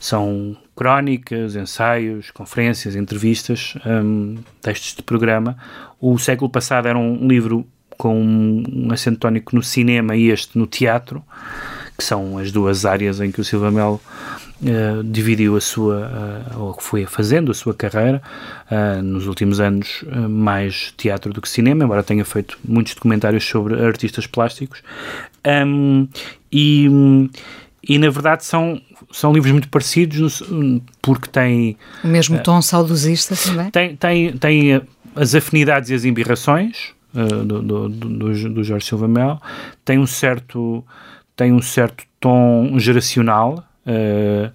são 0.00 0.56
crónicas, 0.74 1.54
ensaios, 1.54 2.30
conferências, 2.30 2.96
entrevistas, 2.96 3.74
um, 3.84 4.36
textos 4.60 4.94
de 4.94 5.02
programa. 5.02 5.56
O 6.00 6.18
século 6.18 6.50
passado 6.50 6.88
era 6.88 6.98
um 6.98 7.28
livro 7.28 7.66
com 7.96 8.20
um 8.20 8.92
acento 8.92 9.18
tónico 9.18 9.54
no 9.54 9.62
cinema 9.62 10.16
e 10.16 10.28
este 10.30 10.58
no 10.58 10.66
teatro, 10.66 11.22
que 11.96 12.02
são 12.02 12.38
as 12.38 12.50
duas 12.50 12.84
áreas 12.84 13.20
em 13.20 13.30
que 13.30 13.40
o 13.40 13.44
Silva 13.44 13.70
Melo 13.70 14.00
uh, 14.62 15.04
dividiu 15.04 15.56
a 15.56 15.60
sua, 15.60 16.44
uh, 16.56 16.60
ou 16.60 16.80
foi 16.80 17.06
fazendo 17.06 17.52
a 17.52 17.54
sua 17.54 17.74
carreira, 17.74 18.20
uh, 18.70 19.02
nos 19.02 19.26
últimos 19.26 19.60
anos 19.60 20.04
mais 20.28 20.92
teatro 20.96 21.32
do 21.32 21.40
que 21.40 21.48
cinema, 21.48 21.84
embora 21.84 22.02
tenha 22.02 22.24
feito 22.24 22.58
muitos 22.64 22.94
documentários 22.94 23.44
sobre 23.44 23.80
artistas 23.84 24.26
plásticos. 24.26 24.82
Um, 25.46 26.08
e, 26.50 26.88
e 27.86 27.98
na 27.98 28.08
verdade 28.10 28.44
são, 28.44 28.80
são 29.10 29.32
livros 29.32 29.52
muito 29.52 29.68
parecidos 29.68 30.42
porque 31.00 31.28
têm... 31.28 31.76
O 32.04 32.08
mesmo 32.08 32.38
tom 32.42 32.62
saudosista 32.62 33.34
também? 33.36 33.70
Tem, 33.70 33.96
tem, 33.96 34.32
tem 34.36 34.82
as 35.16 35.34
afinidades 35.34 35.90
e 35.90 35.94
as 35.94 36.04
embirrações, 36.04 36.90
uh, 37.14 37.44
do, 37.44 37.62
do, 37.62 37.88
do, 37.88 38.48
do, 38.50 38.64
Jorge 38.64 38.86
Silva 38.86 39.08
Mel, 39.08 39.40
tem 39.84 39.98
um 39.98 40.06
certo, 40.06 40.84
tem 41.36 41.52
um 41.52 41.62
certo 41.62 42.04
tom 42.20 42.78
geracional, 42.78 43.64
uh, 43.86 44.52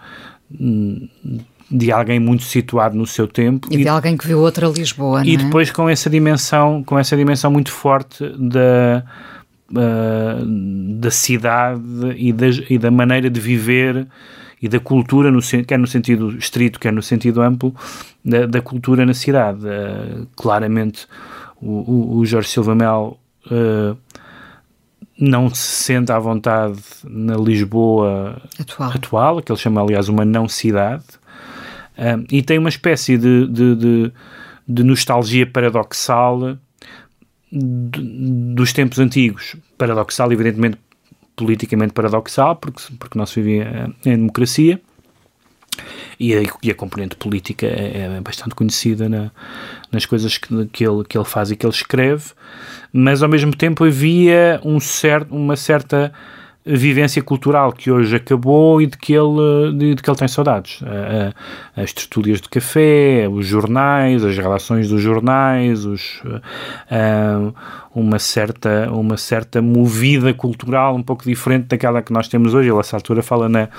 de 1.69 1.91
alguém 1.91 2.19
muito 2.19 2.43
situado 2.43 2.95
no 2.95 3.05
seu 3.05 3.27
tempo 3.27 3.67
e, 3.69 3.75
e 3.75 3.77
de 3.83 3.89
alguém 3.89 4.15
que 4.15 4.25
viu 4.25 4.39
outra 4.39 4.67
Lisboa 4.67 5.25
e 5.25 5.35
é? 5.35 5.37
depois 5.37 5.69
com 5.69 5.89
essa 5.89 6.09
dimensão 6.09 6.81
com 6.81 6.97
essa 6.97 7.17
dimensão 7.17 7.51
muito 7.51 7.69
forte 7.69 8.23
da 8.37 9.03
uh, 9.71 10.45
da 10.99 11.11
cidade 11.11 11.81
e 12.15 12.31
da, 12.31 12.47
e 12.69 12.77
da 12.77 12.91
maneira 12.91 13.29
de 13.29 13.39
viver 13.39 14.07
e 14.61 14.67
da 14.67 14.79
cultura, 14.79 15.31
no, 15.31 15.39
quer 15.65 15.77
no 15.77 15.87
sentido 15.87 16.35
estrito, 16.35 16.79
quer 16.79 16.91
no 16.91 17.01
sentido 17.01 17.41
amplo, 17.41 17.75
da, 18.23 18.45
da 18.45 18.61
cultura 18.61 19.05
na 19.05 19.13
cidade. 19.13 19.59
Uh, 19.65 20.27
claramente, 20.35 21.07
o, 21.61 22.17
o, 22.17 22.25
Jorge 22.25 22.49
Silva 22.49 22.73
Mel 22.73 23.19
uh, 23.51 23.97
não 25.17 25.49
se 25.49 25.83
sente 25.83 26.11
à 26.11 26.19
vontade 26.19 26.79
na 27.03 27.35
Lisboa 27.35 28.41
atual, 28.59 28.91
atual 28.91 29.41
que 29.41 29.51
ele 29.51 29.59
chama, 29.59 29.81
aliás, 29.81 30.09
uma 30.09 30.25
não-cidade, 30.25 31.05
uh, 31.97 32.25
e 32.31 32.41
tem 32.41 32.57
uma 32.57 32.69
espécie 32.69 33.17
de, 33.17 33.47
de, 33.47 33.75
de, 33.75 34.11
de 34.67 34.83
nostalgia 34.83 35.45
paradoxal 35.45 36.57
dos 37.51 38.73
tempos 38.73 38.99
antigos. 38.99 39.55
Paradoxal, 39.77 40.31
evidentemente, 40.31 40.77
politicamente 41.35 41.93
paradoxal, 41.93 42.55
porque, 42.55 42.81
porque 42.99 43.17
não 43.17 43.25
se 43.25 43.41
vivia 43.41 43.93
em 44.05 44.17
democracia. 44.17 44.81
E 46.19 46.33
a, 46.35 46.41
e 46.63 46.71
a 46.71 46.75
componente 46.75 47.15
política 47.15 47.67
é, 47.67 48.17
é 48.17 48.21
bastante 48.21 48.55
conhecida 48.55 49.07
na, 49.07 49.31
nas 49.91 50.05
coisas 50.05 50.37
que, 50.37 50.65
que, 50.67 50.83
ele, 50.83 51.03
que 51.03 51.15
ele 51.15 51.25
faz 51.25 51.51
e 51.51 51.55
que 51.55 51.65
ele 51.65 51.73
escreve, 51.73 52.31
mas 52.91 53.21
ao 53.21 53.29
mesmo 53.29 53.55
tempo 53.55 53.85
havia 53.85 54.59
um 54.63 54.79
certo, 54.79 55.35
uma 55.35 55.55
certa 55.55 56.11
vivência 56.67 57.21
cultural 57.21 57.71
que 57.71 57.89
hoje 57.89 58.15
acabou 58.15 58.81
e 58.81 58.87
de 58.87 58.97
que 58.97 59.13
ele, 59.13 59.73
de, 59.77 59.95
de 59.95 60.01
que 60.01 60.09
ele 60.09 60.17
tem 60.17 60.27
saudades. 60.27 60.81
as 61.75 61.93
tertúlias 61.93 62.41
de 62.41 62.49
café, 62.49 63.27
os 63.31 63.45
jornais, 63.45 64.23
as 64.23 64.37
relações 64.37 64.89
dos 64.89 65.01
jornais, 65.01 65.85
os, 65.85 66.21
uh, 66.25 67.53
uma, 67.93 68.19
certa, 68.19 68.91
uma 68.91 69.17
certa 69.17 69.61
movida 69.61 70.33
cultural 70.33 70.95
um 70.95 71.03
pouco 71.03 71.23
diferente 71.23 71.65
daquela 71.65 72.01
que 72.01 72.13
nós 72.13 72.27
temos 72.27 72.53
hoje. 72.53 72.69
Ele, 72.69 72.77
a 72.77 72.81
essa 72.81 72.95
altura, 72.97 73.23
fala 73.23 73.49
na, 73.49 73.69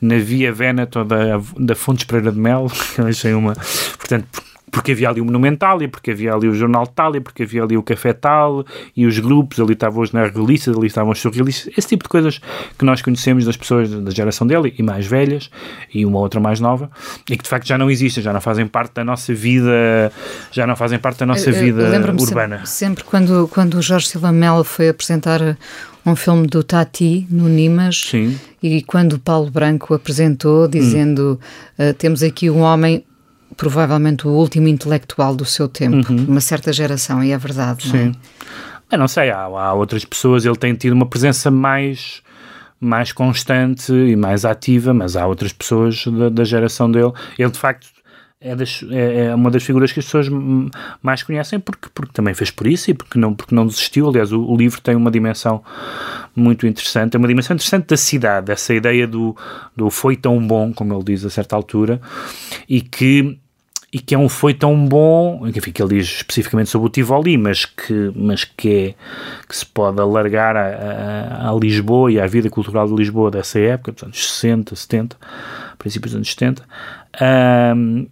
na 0.00 0.18
Via 0.18 0.52
Veneto 0.52 1.04
da, 1.04 1.40
da 1.58 1.74
Fontes 1.74 2.04
Pereira 2.04 2.30
de 2.30 2.38
Mel, 2.38 2.66
que 2.94 3.00
eu 3.00 3.06
achei 3.06 3.32
uma. 3.32 3.54
Portanto, 3.98 4.53
porque 4.74 4.90
havia 4.90 5.08
ali 5.08 5.20
o 5.20 5.24
Monumental, 5.24 5.80
e 5.82 5.86
porque 5.86 6.10
havia 6.10 6.34
ali 6.34 6.48
o 6.48 6.54
Jornal 6.54 6.84
Tal, 6.84 7.14
e 7.14 7.20
porque 7.20 7.44
havia 7.44 7.62
ali 7.62 7.76
o 7.76 7.82
Café 7.82 8.12
Tal, 8.12 8.66
e 8.96 9.06
os 9.06 9.16
grupos, 9.20 9.60
ali 9.60 9.72
estavam 9.72 10.02
os 10.02 10.10
neorrealistas, 10.10 10.76
ali 10.76 10.88
estavam 10.88 11.12
os 11.12 11.20
surrealistas, 11.20 11.72
esse 11.78 11.86
tipo 11.86 12.02
de 12.02 12.08
coisas 12.08 12.40
que 12.76 12.84
nós 12.84 13.00
conhecemos 13.00 13.44
das 13.44 13.56
pessoas 13.56 13.88
da 13.88 14.10
geração 14.10 14.44
dele, 14.44 14.74
e 14.76 14.82
mais 14.82 15.06
velhas, 15.06 15.48
e 15.94 16.04
uma 16.04 16.18
outra 16.18 16.40
mais 16.40 16.58
nova, 16.58 16.90
e 17.30 17.36
que 17.36 17.44
de 17.44 17.48
facto 17.48 17.68
já 17.68 17.78
não 17.78 17.88
existem, 17.88 18.20
já 18.20 18.32
não 18.32 18.40
fazem 18.40 18.66
parte 18.66 18.94
da 18.94 19.04
nossa 19.04 19.32
vida, 19.32 20.12
já 20.50 20.66
não 20.66 20.74
fazem 20.74 20.98
parte 20.98 21.20
da 21.20 21.26
nossa 21.26 21.52
vida 21.52 21.84
urbana. 22.20 22.66
Sempre, 22.66 22.68
sempre 22.68 23.04
quando, 23.04 23.48
quando 23.52 23.74
o 23.74 23.82
Jorge 23.82 24.08
Silva 24.08 24.32
Melo 24.32 24.64
foi 24.64 24.88
apresentar 24.88 25.56
um 26.04 26.16
filme 26.16 26.48
do 26.48 26.64
Tati 26.64 27.26
no 27.30 27.48
Nimas 27.48 28.08
Sim. 28.10 28.36
e 28.60 28.82
quando 28.82 29.14
o 29.14 29.18
Paulo 29.20 29.50
Branco 29.50 29.94
apresentou 29.94 30.66
dizendo 30.66 31.40
hum. 31.78 31.90
uh, 31.90 31.94
temos 31.94 32.22
aqui 32.22 32.50
um 32.50 32.60
homem 32.60 33.04
provavelmente 33.56 34.26
o 34.26 34.30
último 34.30 34.68
intelectual 34.68 35.34
do 35.34 35.44
seu 35.44 35.68
tempo, 35.68 36.12
uhum. 36.12 36.26
uma 36.28 36.40
certa 36.40 36.72
geração, 36.72 37.22
e 37.22 37.32
é 37.32 37.38
verdade, 37.38 37.88
Sim. 37.88 37.92
não 37.92 38.04
é? 38.10 38.12
Eu 38.92 38.98
não 38.98 39.08
sei, 39.08 39.30
há, 39.30 39.42
há, 39.42 39.72
outras 39.72 40.04
pessoas, 40.04 40.44
ele 40.44 40.56
tem 40.56 40.74
tido 40.74 40.92
uma 40.92 41.06
presença 41.06 41.50
mais 41.50 42.22
mais 42.80 43.12
constante 43.12 43.92
e 43.92 44.14
mais 44.14 44.44
ativa, 44.44 44.92
mas 44.92 45.16
há 45.16 45.26
outras 45.26 45.52
pessoas 45.54 46.04
da, 46.06 46.28
da 46.28 46.44
geração 46.44 46.90
dele. 46.90 47.12
Ele, 47.38 47.50
de 47.50 47.58
facto, 47.58 47.86
é, 48.44 48.54
das, 48.54 48.84
é, 48.90 49.24
é, 49.24 49.34
uma 49.34 49.50
das 49.50 49.62
figuras 49.62 49.90
que 49.90 50.00
as 50.00 50.04
pessoas 50.04 50.28
mais 51.02 51.22
conhecem 51.22 51.58
porque, 51.58 51.88
porque 51.94 52.12
também 52.12 52.34
fez 52.34 52.50
por 52.50 52.66
isso 52.66 52.90
e 52.90 52.94
porque 52.94 53.18
não, 53.18 53.34
porque 53.34 53.54
não 53.54 53.66
desistiu. 53.66 54.06
Aliás, 54.06 54.32
o, 54.32 54.44
o 54.44 54.54
livro 54.54 54.82
tem 54.82 54.94
uma 54.94 55.10
dimensão 55.10 55.64
muito 56.36 56.66
interessante, 56.66 57.16
é 57.16 57.18
uma 57.18 57.28
dimensão 57.28 57.54
interessante 57.54 57.86
da 57.86 57.96
cidade, 57.96 58.52
essa 58.52 58.74
ideia 58.74 59.06
do, 59.06 59.34
do 59.74 59.88
foi 59.88 60.14
tão 60.14 60.44
bom, 60.46 60.74
como 60.74 60.92
ele 60.92 61.04
diz 61.04 61.24
a 61.24 61.30
certa 61.30 61.56
altura, 61.56 62.00
e 62.68 62.82
que 62.82 63.38
e 63.94 64.00
que 64.00 64.12
é 64.12 64.18
um 64.18 64.28
foi 64.28 64.52
tão 64.52 64.88
bom, 64.88 65.46
enfim, 65.46 65.70
que 65.70 65.80
ele 65.80 65.98
diz 65.98 66.16
especificamente 66.16 66.68
sobre 66.68 66.88
o 66.88 66.90
Tivoli, 66.90 67.38
mas 67.38 67.64
que, 67.64 68.10
mas 68.16 68.42
que, 68.42 68.68
é, 68.68 68.94
que 69.48 69.56
se 69.56 69.64
pode 69.64 70.00
alargar 70.00 70.56
a, 70.56 70.66
a, 70.66 71.50
a, 71.50 71.54
Lisboa 71.54 72.10
e 72.10 72.18
à 72.18 72.26
vida 72.26 72.50
cultural 72.50 72.88
de 72.88 72.94
Lisboa 72.96 73.30
dessa 73.30 73.60
época, 73.60 73.92
dos 73.92 74.02
anos 74.02 74.32
60, 74.32 74.74
70, 74.74 75.16
princípios 75.78 76.10
dos 76.10 76.16
anos 76.16 76.28
70, 76.28 76.64
um, 77.76 78.08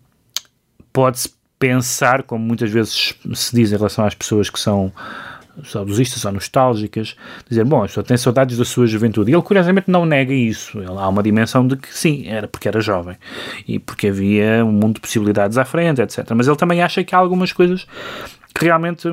pode-se 0.93 1.31
pensar, 1.59 2.23
como 2.23 2.45
muitas 2.45 2.71
vezes 2.71 3.17
se 3.35 3.57
diz 3.57 3.73
em 3.73 3.77
relação 3.77 4.07
às 4.07 4.15
pessoas 4.15 4.49
que 4.49 4.61
são 4.61 4.93
saudosistas 5.65 6.25
ou 6.25 6.33
nostálgicas, 6.33 7.17
dizer, 7.49 7.65
bom, 7.65 7.81
a 7.83 7.87
pessoa 7.87 8.05
tem 8.05 8.17
saudades 8.17 8.57
da 8.57 8.65
sua 8.65 8.87
juventude. 8.87 9.31
E 9.31 9.35
ele, 9.35 9.43
curiosamente, 9.43 9.91
não 9.91 10.05
nega 10.05 10.33
isso. 10.33 10.79
Ele, 10.79 10.89
há 10.89 11.09
uma 11.09 11.23
dimensão 11.23 11.67
de 11.67 11.77
que, 11.77 11.93
sim, 11.97 12.27
era 12.27 12.49
porque 12.49 12.69
era 12.69 12.81
jovem 12.81 13.17
e 13.67 13.79
porque 13.79 14.09
havia 14.09 14.65
um 14.65 14.73
mundo 14.73 14.95
de 14.95 15.01
possibilidades 15.01 15.59
à 15.59 15.65
frente, 15.65 16.01
etc. 16.01 16.31
Mas 16.35 16.49
ele 16.49 16.57
também 16.57 16.83
acha 16.83 17.05
que 17.05 17.15
há 17.15 17.19
algumas 17.19 17.53
coisas 17.53 17.87
que 18.55 18.65
realmente 18.65 19.09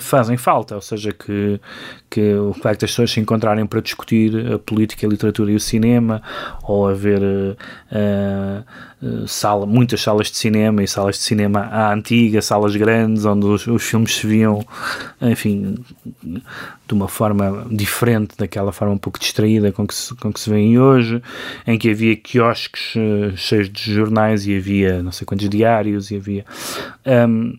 fazem 0.00 0.36
falta, 0.36 0.74
ou 0.74 0.80
seja, 0.80 1.12
que, 1.12 1.60
que 2.08 2.34
o 2.34 2.54
facto 2.54 2.80
das 2.80 2.90
pessoas 2.90 3.10
se 3.10 3.20
encontrarem 3.20 3.66
para 3.66 3.80
discutir 3.80 4.52
a 4.52 4.58
política, 4.58 5.06
a 5.06 5.10
literatura 5.10 5.52
e 5.52 5.54
o 5.54 5.60
cinema, 5.60 6.22
ou 6.62 6.88
haver 6.88 7.20
uh, 7.20 8.64
uh, 9.02 9.28
sala, 9.28 9.66
muitas 9.66 10.00
salas 10.00 10.30
de 10.30 10.36
cinema 10.36 10.82
e 10.82 10.88
salas 10.88 11.16
de 11.16 11.22
cinema 11.22 11.60
à 11.60 11.92
antiga, 11.92 12.40
salas 12.40 12.74
grandes, 12.74 13.24
onde 13.24 13.44
os, 13.46 13.66
os, 13.66 13.82
filmes 13.82 14.16
se 14.16 14.26
viam, 14.26 14.66
enfim, 15.20 15.76
de 16.22 16.94
uma 16.94 17.08
forma 17.08 17.66
diferente 17.70 18.34
daquela 18.38 18.72
forma 18.72 18.94
um 18.94 18.98
pouco 18.98 19.18
distraída 19.18 19.70
com 19.72 19.86
que 19.86 19.94
se, 19.94 20.14
com 20.14 20.32
que 20.32 20.40
se 20.40 20.48
vêem 20.48 20.78
hoje, 20.78 21.22
em 21.66 21.78
que 21.78 21.90
havia 21.90 22.16
quiosques 22.16 22.94
cheios 23.36 23.68
de 23.68 23.92
jornais 23.92 24.46
e 24.46 24.56
havia 24.56 25.02
não 25.02 25.12
sei 25.12 25.26
quantos 25.26 25.48
diários 25.48 26.10
e 26.10 26.16
havia... 26.16 26.44
Um, 27.28 27.58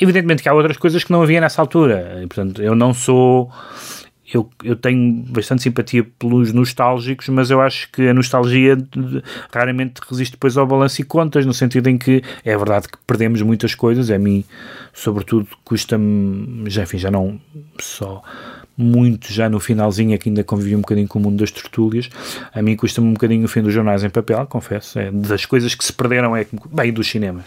Evidentemente 0.00 0.42
que 0.42 0.48
há 0.48 0.54
outras 0.54 0.76
coisas 0.76 1.02
que 1.02 1.10
não 1.10 1.22
havia 1.22 1.40
nessa 1.40 1.60
altura. 1.60 2.20
E, 2.22 2.26
portanto, 2.26 2.62
eu 2.62 2.74
não 2.74 2.94
sou. 2.94 3.50
Eu, 4.32 4.48
eu 4.62 4.76
tenho 4.76 5.24
bastante 5.28 5.62
simpatia 5.62 6.04
pelos 6.18 6.52
nostálgicos, 6.52 7.30
mas 7.30 7.50
eu 7.50 7.62
acho 7.62 7.90
que 7.90 8.08
a 8.08 8.12
nostalgia 8.12 8.76
raramente 9.50 10.02
resiste 10.06 10.32
depois 10.32 10.54
ao 10.56 10.66
balanço 10.66 11.00
e 11.00 11.04
contas, 11.04 11.46
no 11.46 11.54
sentido 11.54 11.88
em 11.88 11.96
que 11.96 12.22
é 12.44 12.54
verdade 12.56 12.88
que 12.88 12.98
perdemos 13.06 13.40
muitas 13.40 13.74
coisas. 13.74 14.10
A 14.10 14.18
mim, 14.18 14.44
sobretudo, 14.92 15.48
custa-me. 15.64 16.68
Já, 16.68 16.82
enfim, 16.82 16.98
já 16.98 17.10
não 17.10 17.40
só 17.80 18.22
muito 18.78 19.32
já 19.32 19.48
no 19.48 19.58
finalzinho, 19.58 20.14
é 20.14 20.18
que 20.18 20.28
ainda 20.28 20.44
convivi 20.44 20.76
um 20.76 20.80
bocadinho 20.80 21.08
com 21.08 21.18
o 21.18 21.22
mundo 21.22 21.36
das 21.36 21.50
tertúlias. 21.50 22.08
A 22.54 22.62
mim 22.62 22.76
custa-me 22.76 23.08
um 23.08 23.12
bocadinho 23.12 23.44
o 23.44 23.48
fim 23.48 23.60
dos 23.60 23.74
jornais 23.74 24.04
em 24.04 24.08
papel, 24.08 24.46
confesso. 24.46 25.00
É 25.00 25.10
das 25.10 25.44
coisas 25.44 25.74
que 25.74 25.84
se 25.84 25.92
perderam, 25.92 26.36
é 26.36 26.46
bem 26.70 26.92
dos 26.92 27.08
cinemas. 27.08 27.46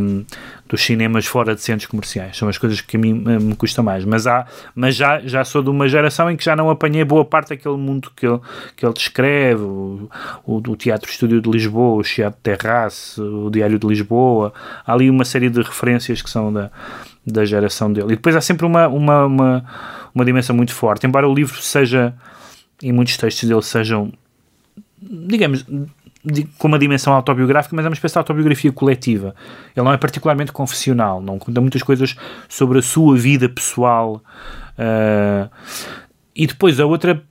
Um, 0.00 0.24
dos 0.72 0.82
cinemas 0.82 1.26
fora 1.26 1.54
de 1.54 1.60
centros 1.60 1.86
comerciais. 1.86 2.38
São 2.38 2.48
as 2.48 2.56
coisas 2.56 2.80
que 2.80 2.96
a 2.96 3.00
mim 3.00 3.22
eh, 3.26 3.38
me 3.38 3.54
custa 3.54 3.82
mais. 3.82 4.06
Mas, 4.06 4.26
há, 4.26 4.46
mas 4.74 4.94
já, 4.96 5.20
já 5.20 5.44
sou 5.44 5.62
de 5.62 5.68
uma 5.68 5.86
geração 5.86 6.30
em 6.30 6.36
que 6.36 6.42
já 6.42 6.56
não 6.56 6.70
apanhei 6.70 7.04
boa 7.04 7.26
parte 7.26 7.50
daquele 7.50 7.76
mundo 7.76 8.10
que 8.16 8.26
ele, 8.26 8.40
que 8.74 8.86
ele 8.86 8.94
descreve, 8.94 9.60
o, 9.60 10.08
o, 10.46 10.56
o 10.56 10.76
Teatro 10.76 11.10
Estúdio 11.10 11.42
de 11.42 11.50
Lisboa, 11.50 12.00
o 12.00 12.02
Teatro 12.02 12.40
Terrace, 12.42 13.20
o 13.20 13.50
Diário 13.50 13.78
de 13.78 13.86
Lisboa. 13.86 14.54
Há 14.86 14.94
ali 14.94 15.10
uma 15.10 15.26
série 15.26 15.50
de 15.50 15.60
referências 15.60 16.22
que 16.22 16.30
são 16.30 16.50
da, 16.50 16.70
da 17.26 17.44
geração 17.44 17.92
dele. 17.92 18.12
E 18.12 18.16
depois 18.16 18.34
há 18.34 18.40
sempre 18.40 18.66
uma, 18.66 18.88
uma, 18.88 19.26
uma, 19.26 19.64
uma 20.14 20.24
dimensão 20.24 20.54
muito 20.54 20.72
forte. 20.72 21.06
Embora 21.06 21.28
o 21.28 21.34
livro 21.34 21.60
seja, 21.60 22.14
e 22.82 22.92
muitos 22.92 23.16
textos 23.16 23.48
dele 23.48 23.62
sejam, 23.62 24.12
digamos, 25.00 25.64
com 26.58 26.68
uma 26.68 26.78
dimensão 26.78 27.12
autobiográfica, 27.12 27.74
mas 27.74 27.84
é 27.84 27.88
uma 27.88 27.94
espécie 27.94 28.14
de 28.14 28.18
autobiografia 28.18 28.72
coletiva. 28.72 29.34
Ele 29.76 29.84
não 29.84 29.92
é 29.92 29.96
particularmente 29.96 30.52
confessional, 30.52 31.20
não 31.20 31.38
conta 31.38 31.60
muitas 31.60 31.82
coisas 31.82 32.14
sobre 32.48 32.78
a 32.78 32.82
sua 32.82 33.16
vida 33.16 33.48
pessoal. 33.48 34.22
Uh, 34.78 35.50
e 36.34 36.46
depois 36.46 36.78
a 36.78 36.86
outra 36.86 37.22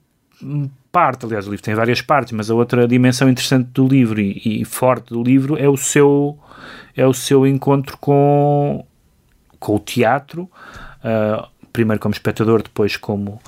parte, 0.90 1.24
aliás, 1.24 1.46
o 1.46 1.50
livro 1.50 1.64
tem 1.64 1.74
várias 1.74 2.02
partes, 2.02 2.32
mas 2.32 2.50
a 2.50 2.54
outra 2.54 2.86
dimensão 2.86 3.28
interessante 3.28 3.70
do 3.72 3.88
livro 3.88 4.20
e, 4.20 4.60
e 4.60 4.64
forte 4.64 5.08
do 5.08 5.22
livro 5.22 5.56
é 5.56 5.68
o 5.68 5.76
seu 5.76 6.38
é 6.94 7.06
o 7.06 7.14
seu 7.14 7.46
encontro 7.46 7.96
com 7.96 8.84
com 9.58 9.76
o 9.76 9.78
teatro, 9.78 10.50
uh, 11.04 11.48
primeiro 11.72 12.00
como 12.00 12.12
espectador, 12.12 12.62
depois 12.62 12.96
como 12.96 13.40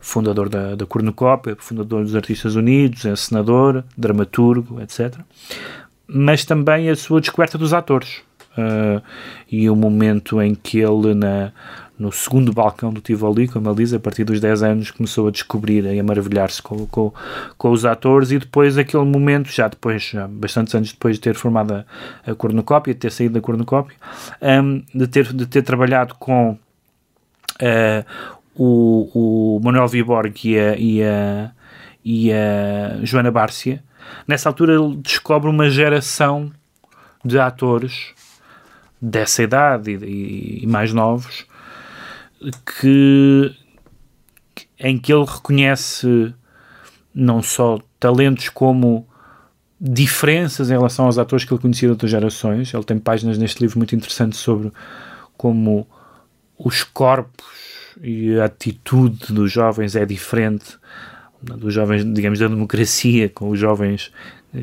fundador 0.00 0.48
da, 0.48 0.74
da 0.74 0.84
Cornucópia, 0.84 1.56
fundador 1.58 2.02
dos 2.02 2.14
Artistas 2.14 2.56
Unidos, 2.56 3.04
encenador, 3.04 3.84
dramaturgo, 3.96 4.80
etc. 4.80 5.14
Mas 6.06 6.44
também 6.44 6.90
a 6.90 6.96
sua 6.96 7.20
descoberta 7.20 7.56
dos 7.56 7.72
atores. 7.72 8.20
Uh, 8.52 9.00
e 9.50 9.70
o 9.70 9.74
momento 9.74 10.42
em 10.42 10.54
que 10.54 10.78
ele, 10.78 11.14
na, 11.14 11.52
no 11.98 12.12
segundo 12.12 12.52
balcão 12.52 12.92
do 12.92 13.00
Tivoli, 13.00 13.48
como 13.48 13.68
ele 13.68 13.76
diz, 13.76 13.94
a 13.94 14.00
partir 14.00 14.24
dos 14.24 14.40
10 14.40 14.62
anos, 14.62 14.90
começou 14.90 15.28
a 15.28 15.30
descobrir 15.30 15.84
e 15.84 15.98
a 15.98 16.02
maravilhar-se 16.02 16.60
com, 16.60 16.86
com, 16.86 17.12
com, 17.56 17.70
os 17.70 17.86
atores, 17.86 18.30
e 18.30 18.38
depois 18.38 18.76
aquele 18.76 19.04
momento, 19.04 19.48
já 19.50 19.68
depois, 19.68 20.02
já 20.02 20.26
bastantes 20.28 20.74
anos 20.74 20.92
depois 20.92 21.16
de 21.16 21.22
ter 21.22 21.34
formado 21.34 21.72
a, 21.74 22.30
a 22.30 22.34
Cornucópia, 22.34 22.92
de 22.92 23.00
ter 23.00 23.12
saído 23.12 23.34
da 23.34 23.40
Cornucópia, 23.40 23.96
um, 24.42 24.82
de, 24.94 25.06
ter, 25.06 25.32
de 25.32 25.46
ter 25.46 25.62
trabalhado 25.62 26.14
com 26.18 26.58
o, 28.54 29.56
o 29.56 29.60
Manuel 29.62 29.88
Viborg 29.88 30.34
e 30.44 30.58
a, 30.58 30.76
e 30.76 31.02
a, 31.02 31.50
e 32.04 32.32
a 32.32 33.04
Joana 33.04 33.30
Bárcia, 33.30 33.82
nessa 34.26 34.48
altura 34.48 34.74
ele 34.74 34.96
descobre 34.96 35.48
uma 35.48 35.70
geração 35.70 36.52
de 37.24 37.38
atores 37.38 38.12
dessa 39.00 39.42
idade 39.42 39.92
e, 39.92 40.64
e 40.64 40.66
mais 40.66 40.92
novos 40.92 41.46
que 42.80 43.54
em 44.78 44.98
que 44.98 45.12
ele 45.12 45.24
reconhece 45.24 46.34
não 47.14 47.42
só 47.42 47.78
talentos 48.00 48.48
como 48.48 49.06
diferenças 49.80 50.70
em 50.70 50.72
relação 50.72 51.06
aos 51.06 51.18
atores 51.18 51.44
que 51.44 51.52
ele 51.52 51.60
conhecia 51.60 51.88
de 51.88 51.92
outras 51.92 52.10
gerações. 52.10 52.72
Ele 52.72 52.84
tem 52.84 52.98
páginas 52.98 53.38
neste 53.38 53.60
livro 53.60 53.78
muito 53.78 53.94
interessantes 53.94 54.38
sobre 54.38 54.72
como 55.36 55.86
os 56.64 56.82
corpos 56.82 57.44
e 58.02 58.38
a 58.38 58.46
atitude 58.46 59.32
dos 59.32 59.50
jovens 59.50 59.96
é 59.96 60.04
diferente 60.04 60.76
dos 61.42 61.74
jovens, 61.74 62.04
digamos, 62.04 62.38
da 62.38 62.46
democracia 62.46 63.28
com 63.28 63.50
os 63.50 63.58
jovens 63.58 64.12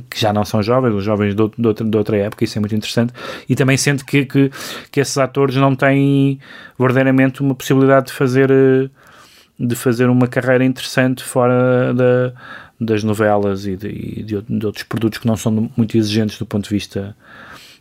que 0.09 0.19
já 0.19 0.31
não 0.31 0.45
são 0.45 0.61
jovens, 0.61 0.93
os 0.93 1.03
jovens 1.03 1.35
de, 1.35 1.41
outra, 1.41 1.85
de 1.85 1.97
outra 1.97 2.17
época, 2.17 2.43
isso 2.43 2.57
é 2.57 2.59
muito 2.59 2.75
interessante, 2.75 3.11
e 3.47 3.55
também 3.55 3.75
sente 3.75 4.05
que, 4.05 4.23
que, 4.25 4.51
que 4.91 4.99
esses 4.99 5.17
atores 5.17 5.55
não 5.55 5.75
têm 5.75 6.39
verdadeiramente 6.77 7.41
uma 7.41 7.55
possibilidade 7.55 8.07
de 8.07 8.13
fazer, 8.13 8.51
de 9.59 9.75
fazer 9.75 10.07
uma 10.09 10.27
carreira 10.27 10.63
interessante 10.63 11.23
fora 11.23 11.91
da, 11.93 12.33
das 12.79 13.03
novelas 13.03 13.65
e, 13.65 13.75
de, 13.75 13.87
e 13.87 14.23
de, 14.23 14.41
de, 14.41 14.65
outros 14.65 14.83
produtos 14.83 15.17
que 15.17 15.25
não 15.25 15.35
são 15.35 15.71
muito 15.75 15.97
exigentes 15.97 16.37
do 16.37 16.45
ponto 16.45 16.65
de 16.65 16.69
vista 16.69 17.15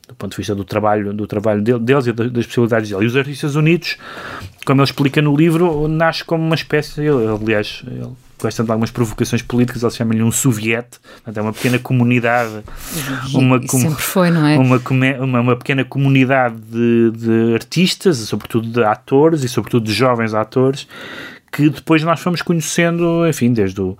do 0.08 0.14
ponto 0.14 0.30
de 0.30 0.36
vista 0.38 0.54
do 0.54 0.64
trabalho, 0.64 1.12
do 1.12 1.26
trabalho 1.26 1.62
deles 1.62 2.06
e 2.06 2.12
das 2.12 2.46
possibilidades 2.46 2.88
deles. 2.88 3.04
E 3.04 3.06
os 3.06 3.16
Artistas 3.16 3.54
Unidos, 3.54 3.98
como 4.64 4.80
ele 4.80 4.86
explica 4.86 5.20
no 5.20 5.36
livro, 5.36 5.86
nasce 5.86 6.24
como 6.24 6.42
uma 6.42 6.54
espécie, 6.54 7.02
ele, 7.02 7.26
aliás, 7.26 7.82
ele 7.86 8.08
gosta 8.40 8.64
de 8.64 8.70
algumas 8.70 8.90
provocações 8.90 9.42
políticas, 9.42 9.82
ele 9.82 9.92
chama-lhe 9.92 10.22
um 10.22 10.32
soviete, 10.32 10.98
é 11.26 11.40
uma 11.40 11.52
pequena 11.52 11.78
comunidade. 11.78 12.62
Uma, 13.34 13.60
com, 13.60 13.78
sempre 13.78 14.02
foi, 14.02 14.30
não 14.30 14.46
é? 14.46 14.56
Uma, 14.56 14.80
uma, 15.20 15.40
uma 15.40 15.56
pequena 15.56 15.84
comunidade 15.84 16.56
de, 16.56 17.10
de 17.10 17.54
artistas, 17.54 18.16
sobretudo 18.18 18.68
de 18.68 18.82
atores 18.82 19.44
e 19.44 19.48
sobretudo 19.48 19.84
de 19.84 19.92
jovens 19.92 20.34
atores, 20.34 20.86
que 21.50 21.68
depois 21.70 22.02
nós 22.02 22.20
fomos 22.20 22.42
conhecendo, 22.42 23.26
enfim, 23.26 23.52
desde 23.52 23.80
o, 23.80 23.96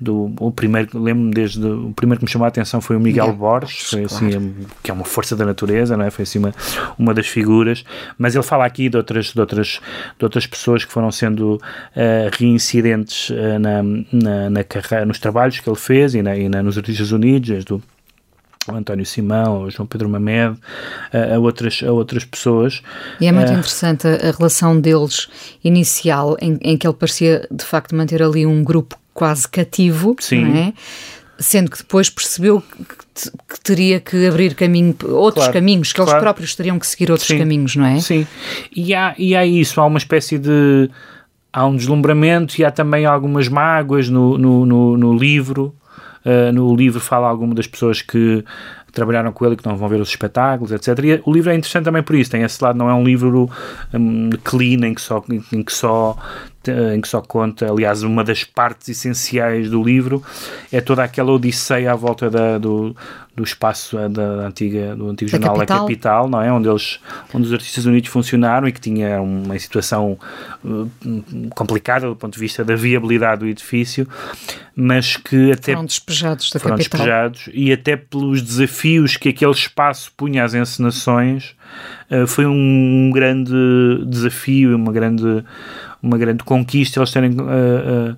do, 0.00 0.32
o 0.40 0.50
primeiro, 0.50 0.90
lembro-me 0.98 1.32
desde 1.32 1.64
o 1.64 1.92
primeiro 1.94 2.18
que 2.18 2.24
me 2.24 2.30
chamou 2.30 2.44
a 2.44 2.48
atenção 2.48 2.80
foi 2.80 2.96
o 2.96 3.00
Miguel 3.00 3.32
Borges, 3.32 3.90
foi 3.90 4.04
assim, 4.04 4.30
claro. 4.30 4.54
que 4.82 4.90
é 4.90 4.94
uma 4.94 5.04
força 5.04 5.36
da 5.36 5.44
natureza, 5.44 5.96
não 5.96 6.04
é? 6.04 6.10
Foi 6.10 6.24
assim 6.24 6.38
uma, 6.38 6.54
uma 6.98 7.14
das 7.14 7.26
figuras, 7.26 7.84
mas 8.18 8.34
ele 8.34 8.44
fala 8.44 8.66
aqui 8.66 8.88
de 8.88 8.96
outras, 8.96 9.32
de 9.32 9.40
outras, 9.40 9.80
de 10.18 10.24
outras 10.24 10.46
pessoas 10.46 10.84
que 10.84 10.92
foram 10.92 11.10
sendo 11.10 11.54
uh, 11.54 11.60
reincidentes 12.36 13.30
uh, 13.30 13.58
na, 13.58 13.82
na, 14.12 14.50
na, 14.50 14.64
carreira, 14.64 15.06
nos 15.06 15.18
trabalhos 15.18 15.60
que 15.60 15.68
ele 15.68 15.76
fez 15.76 16.14
e, 16.14 16.22
na, 16.22 16.36
e 16.36 16.48
na, 16.48 16.62
nos 16.62 16.76
Artistas 16.76 17.12
Unidos, 17.12 17.48
desde 17.48 17.74
o 17.74 17.82
António 18.76 19.04
Simão, 19.06 19.62
o 19.62 19.70
João 19.70 19.86
Pedro 19.86 20.08
Mamed, 20.08 20.58
a, 21.12 21.34
a, 21.34 21.38
outras, 21.38 21.82
a 21.86 21.92
outras 21.92 22.24
pessoas. 22.24 22.82
E 23.20 23.26
é 23.26 23.32
muito 23.32 23.50
uh, 23.50 23.54
interessante 23.54 24.06
a, 24.06 24.28
a, 24.28 24.30
relação 24.30 24.80
deles 24.80 25.28
inicial, 25.62 26.36
em, 26.40 26.58
em, 26.60 26.76
que 26.76 26.86
ele 26.86 26.94
parecia 26.94 27.46
de 27.50 27.64
facto 27.64 27.94
manter 27.94 28.22
ali 28.22 28.46
um 28.46 28.62
grupo 28.62 28.96
quase 29.14 29.48
cativo, 29.48 30.16
sim. 30.20 30.44
não 30.44 30.56
é? 30.56 30.72
Sendo 31.40 31.70
que 31.70 31.78
depois 31.78 32.10
percebeu 32.10 32.60
que, 32.60 33.30
que 33.48 33.60
teria 33.60 34.00
que 34.00 34.26
abrir 34.26 34.54
caminho, 34.54 34.94
outros 35.08 35.44
claro, 35.44 35.52
caminhos, 35.52 35.92
que 35.92 35.96
claro. 35.96 36.10
eles 36.10 36.22
próprios 36.22 36.54
teriam 36.56 36.78
que 36.78 36.86
seguir 36.86 37.10
outros 37.10 37.28
sim, 37.28 37.38
caminhos, 37.38 37.76
não 37.76 37.86
é? 37.86 38.00
Sim, 38.00 38.26
e 38.74 38.92
há, 38.92 39.14
e 39.16 39.36
há 39.36 39.46
isso, 39.46 39.80
há 39.80 39.86
uma 39.86 39.98
espécie 39.98 40.38
de. 40.38 40.90
Há 41.50 41.64
um 41.64 41.76
deslumbramento 41.76 42.60
e 42.60 42.64
há 42.64 42.70
também 42.70 43.06
algumas 43.06 43.48
mágoas 43.48 44.08
no, 44.08 44.36
no, 44.36 44.66
no, 44.66 44.96
no 44.98 45.16
livro 45.16 45.74
Uh, 46.24 46.52
no 46.52 46.74
livro 46.74 47.00
fala 47.00 47.28
alguma 47.28 47.54
das 47.54 47.66
pessoas 47.66 48.02
que 48.02 48.44
trabalharam 48.92 49.32
com 49.32 49.44
ele 49.44 49.54
e 49.54 49.56
que 49.56 49.66
não 49.66 49.76
vão 49.76 49.88
ver 49.88 50.00
os 50.00 50.08
espetáculos, 50.08 50.72
etc. 50.72 50.98
E 51.04 51.22
o 51.24 51.32
livro 51.32 51.50
é 51.50 51.54
interessante 51.54 51.84
também 51.84 52.02
por 52.02 52.16
isso, 52.16 52.30
tem 52.30 52.42
esse 52.42 52.62
lado, 52.62 52.76
não 52.76 52.88
é 52.88 52.94
um 52.94 53.04
livro 53.04 53.50
um, 53.94 54.30
clean 54.42 54.86
em 54.86 54.94
que 54.94 55.00
só, 55.00 55.22
em 55.52 55.62
que 55.62 55.72
só 55.72 56.16
em 56.72 57.00
que 57.00 57.08
só 57.08 57.20
conta, 57.20 57.70
aliás, 57.70 58.02
uma 58.02 58.24
das 58.24 58.44
partes 58.44 58.88
essenciais 58.88 59.70
do 59.70 59.82
livro 59.82 60.22
é 60.72 60.80
toda 60.80 61.02
aquela 61.02 61.32
odisseia 61.32 61.92
à 61.92 61.94
volta 61.94 62.30
da, 62.30 62.58
do, 62.58 62.94
do 63.38 63.44
espaço 63.44 63.96
da, 63.96 64.08
da 64.08 64.46
antiga, 64.46 64.96
do 64.96 65.08
antigo 65.08 65.30
jornal 65.30 65.54
capital. 65.54 65.76
A 65.76 65.80
Capital, 65.80 66.28
não 66.28 66.42
é? 66.42 66.52
Onde, 66.52 66.68
eles, 66.68 66.98
onde 67.32 67.46
os 67.46 67.52
artistas 67.52 67.86
unidos 67.86 68.10
funcionaram 68.10 68.66
e 68.66 68.72
que 68.72 68.80
tinha 68.80 69.20
uma 69.20 69.58
situação 69.58 70.18
uh, 70.64 70.90
complicada 71.54 72.08
do 72.08 72.16
ponto 72.16 72.34
de 72.34 72.40
vista 72.40 72.64
da 72.64 72.74
viabilidade 72.74 73.40
do 73.40 73.46
edifício, 73.46 74.08
mas 74.74 75.16
que 75.16 75.52
até 75.52 75.72
foram 75.72 75.84
despejados 75.84 76.50
da 76.50 76.60
foram 76.60 76.76
capital. 76.76 76.98
despejados 76.98 77.50
e 77.52 77.72
até 77.72 77.96
pelos 77.96 78.42
desafios 78.42 79.16
que 79.16 79.28
aquele 79.28 79.52
espaço 79.52 80.12
punha 80.16 80.44
às 80.44 80.54
encenações, 80.54 81.54
foi 82.26 82.46
um 82.46 83.10
grande 83.12 83.52
desafio, 84.06 84.76
uma 84.76 84.92
grande 84.92 85.44
uma 86.02 86.16
grande 86.16 86.44
conquista 86.44 87.00
eles 87.00 87.10
terem 87.10 87.32
uh, 87.32 88.12
uh, 88.12 88.16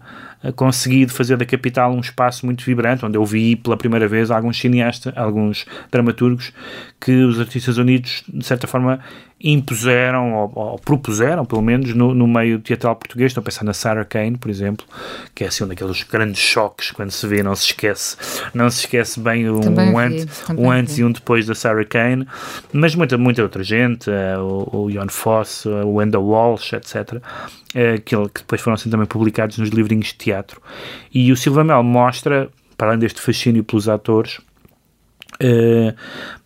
conseguido 0.57 1.13
fazer 1.13 1.37
da 1.37 1.45
capital 1.45 1.93
um 1.93 2.01
espaço 2.01 2.47
muito 2.47 2.65
vibrante, 2.65 3.05
onde 3.05 3.19
eu 3.19 3.25
vi 3.25 3.57
pela 3.57 3.77
primeira 3.77 4.09
vez 4.09 4.31
alguns 4.31 4.59
cineastas, 4.59 5.13
alguns 5.17 5.67
dramaturgos 5.91 6.53
que 6.99 7.13
os 7.13 7.39
Artistas 7.39 7.77
Unidos, 7.79 8.23
de 8.29 8.45
certa 8.45 8.67
forma, 8.67 9.01
impuseram 9.43 10.35
ou, 10.35 10.53
ou 10.55 10.79
propuseram, 10.79 11.47
pelo 11.47 11.63
menos, 11.63 11.95
no, 11.95 12.15
no, 12.15 12.29
meio 12.29 12.59
teatral 12.59 12.95
português. 12.95 13.31
Estou 13.31 13.41
a 13.41 13.45
pensar 13.45 13.65
na 13.65 13.73
Sarah 13.73 14.05
Kane, 14.05 14.37
por 14.37 14.51
exemplo, 14.51 14.87
que 15.35 15.45
é 15.45 15.47
assim 15.47 15.65
um 15.65 15.69
daqueles 15.69 16.03
grandes 16.03 16.41
choques 16.41 16.91
quando 16.91 17.11
se 17.11 17.27
vê, 17.27 17.43
não 17.43 17.57
se 17.57 17.67
esquece, 17.67 18.17
não 18.53 18.69
se 18.69 18.81
esquece 18.81 19.19
bem 19.19 19.49
um, 19.49 19.61
um 19.61 19.99
antes, 19.99 20.45
um 20.51 20.71
antes 20.71 20.99
e 20.99 21.05
um 21.05 21.11
depois 21.11 21.47
da 21.47 21.55
Sarah 21.55 21.85
Kane, 21.87 22.29
mas 22.71 22.95
muita, 22.95 23.17
muita 23.17 23.43
outra 23.43 23.63
gente, 23.63 24.11
uh, 24.11 24.41
o, 24.43 24.85
o 24.85 24.91
Ian 24.91 25.09
Foss, 25.09 25.65
uh, 25.65 25.87
o 25.87 25.95
Wendell 25.95 26.23
Walsh, 26.23 26.75
etc., 26.75 27.23
que, 28.05 28.17
que 28.17 28.41
depois 28.41 28.61
foram 28.61 28.75
assim 28.75 28.91
também 28.91 29.07
publicados 29.07 29.57
nos 29.59 29.69
livrinhos 29.69 30.09
de 30.09 30.30
teatro. 30.31 30.61
E 31.13 31.33
o 31.33 31.37
Silva 31.37 31.65
Mel 31.65 31.83
mostra, 31.83 32.49
para 32.77 32.89
além 32.89 33.01
deste 33.01 33.21
fascínio 33.21 33.65
pelos 33.65 33.89
atores, 33.89 34.39
Uh, 35.43 35.97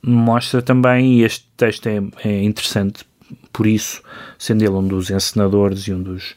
mostra 0.00 0.62
também, 0.62 1.14
e 1.14 1.24
este 1.24 1.48
texto 1.56 1.88
é, 1.88 2.00
é, 2.24 2.44
interessante 2.44 3.04
por 3.52 3.66
isso, 3.66 4.00
sendo 4.38 4.62
ele 4.62 4.70
um 4.70 4.86
dos 4.86 5.10
encenadores 5.10 5.88
e 5.88 5.92
um 5.92 6.00
dos 6.00 6.36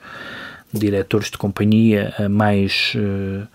diretores 0.74 1.30
de 1.30 1.38
companhia 1.38 2.16
uh, 2.18 2.28
mais 2.28 2.94
uh, 2.96 3.48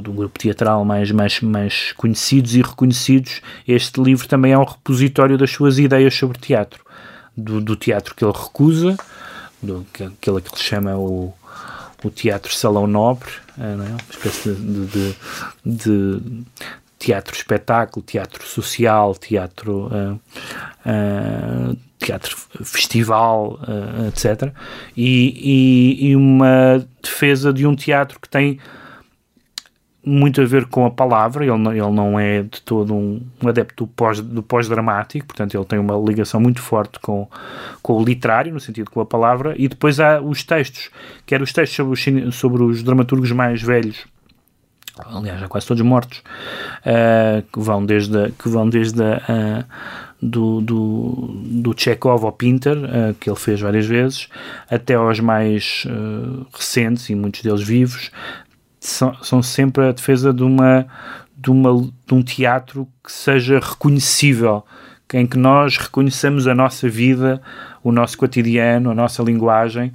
do 0.00 0.12
grupo 0.12 0.38
teatral 0.38 0.82
mais, 0.82 1.10
mais, 1.10 1.40
mais 1.42 1.92
conhecidos 1.92 2.54
e 2.54 2.62
reconhecidos, 2.62 3.42
este 3.68 4.00
livro 4.00 4.26
também 4.26 4.52
é 4.52 4.58
um 4.58 4.64
repositório 4.64 5.36
das 5.36 5.50
suas 5.50 5.78
ideias 5.78 6.14
sobre 6.14 6.38
teatro, 6.38 6.82
do, 7.36 7.60
do 7.60 7.76
teatro 7.76 8.14
que 8.14 8.24
ele 8.24 8.32
recusa, 8.32 8.96
do, 9.62 9.86
que, 9.92 10.04
aquele 10.04 10.40
que 10.40 10.54
ele 10.54 10.62
chama 10.62 10.96
o, 10.96 11.34
o 12.04 12.10
teatro 12.10 12.54
salão 12.54 12.86
nobre, 12.86 13.30
é? 13.58 13.74
uma 13.74 13.96
espécie 14.10 14.52
de, 14.52 14.86
de, 14.86 15.16
de 15.64 16.44
teatro 16.98 17.34
espetáculo, 17.34 18.04
teatro 18.04 18.46
social, 18.46 19.14
teatro, 19.14 19.88
uh, 19.88 20.20
uh, 20.86 21.76
teatro 21.98 22.36
festival, 22.62 23.58
uh, 23.62 24.08
etc. 24.08 24.52
E, 24.96 26.00
e, 26.00 26.08
e, 26.08 26.16
uma 26.16 26.86
defesa 27.02 27.52
de 27.52 27.66
um 27.66 27.76
teatro 27.76 28.18
que 28.18 28.28
tem 28.28 28.58
muito 30.04 30.40
a 30.40 30.44
ver 30.44 30.66
com 30.66 30.84
a 30.84 30.90
palavra, 30.90 31.44
ele 31.44 31.56
não, 31.56 31.72
ele 31.72 31.90
não 31.90 32.20
é 32.20 32.42
de 32.42 32.60
todo 32.62 32.94
um, 32.94 33.20
um 33.42 33.48
adepto 33.48 33.84
do, 33.84 33.90
pós, 33.90 34.20
do 34.20 34.42
pós-dramático, 34.42 35.26
portanto 35.26 35.54
ele 35.54 35.64
tem 35.64 35.78
uma 35.78 35.96
ligação 35.96 36.40
muito 36.40 36.60
forte 36.60 36.98
com, 37.00 37.28
com 37.82 37.94
o 37.94 38.04
literário, 38.04 38.52
no 38.52 38.60
sentido 38.60 38.90
com 38.90 39.00
a 39.00 39.06
palavra, 39.06 39.54
e 39.56 39.66
depois 39.66 40.00
há 40.00 40.20
os 40.20 40.44
textos, 40.44 40.90
quer 41.24 41.40
os 41.40 41.52
textos 41.52 41.76
sobre 41.76 42.20
os, 42.28 42.36
sobre 42.36 42.62
os 42.62 42.82
dramaturgos 42.82 43.32
mais 43.32 43.62
velhos, 43.62 44.04
aliás, 45.06 45.40
já 45.40 45.48
quase 45.48 45.66
todos 45.66 45.82
mortos, 45.82 46.18
uh, 46.18 47.42
que 47.52 47.58
vão 47.58 47.84
desde, 47.84 48.30
que 48.32 48.48
vão 48.48 48.68
desde 48.68 49.02
a, 49.02 49.64
uh, 49.64 49.64
do, 50.22 50.60
do, 50.60 51.40
do 51.44 51.74
Chekhov 51.76 52.24
ao 52.24 52.32
Pinter, 52.32 52.76
uh, 52.76 53.14
que 53.18 53.28
ele 53.28 53.38
fez 53.38 53.60
várias 53.60 53.86
vezes, 53.86 54.28
até 54.70 54.94
aos 54.94 55.20
mais 55.20 55.86
recentes, 56.52 57.10
e 57.10 57.14
muitos 57.14 57.42
deles 57.42 57.62
vivos, 57.62 58.10
são, 58.86 59.14
são 59.22 59.42
sempre 59.42 59.88
a 59.88 59.92
defesa 59.92 60.32
de, 60.32 60.42
uma, 60.42 60.86
de, 61.36 61.50
uma, 61.50 61.90
de 62.06 62.14
um 62.14 62.22
teatro 62.22 62.86
que 63.02 63.10
seja 63.10 63.58
reconhecível, 63.58 64.64
em 65.12 65.26
que 65.26 65.38
nós 65.38 65.76
reconheçamos 65.76 66.46
a 66.48 66.54
nossa 66.54 66.88
vida, 66.88 67.40
o 67.82 67.92
nosso 67.92 68.18
cotidiano, 68.18 68.90
a 68.90 68.94
nossa 68.94 69.22
linguagem, 69.22 69.92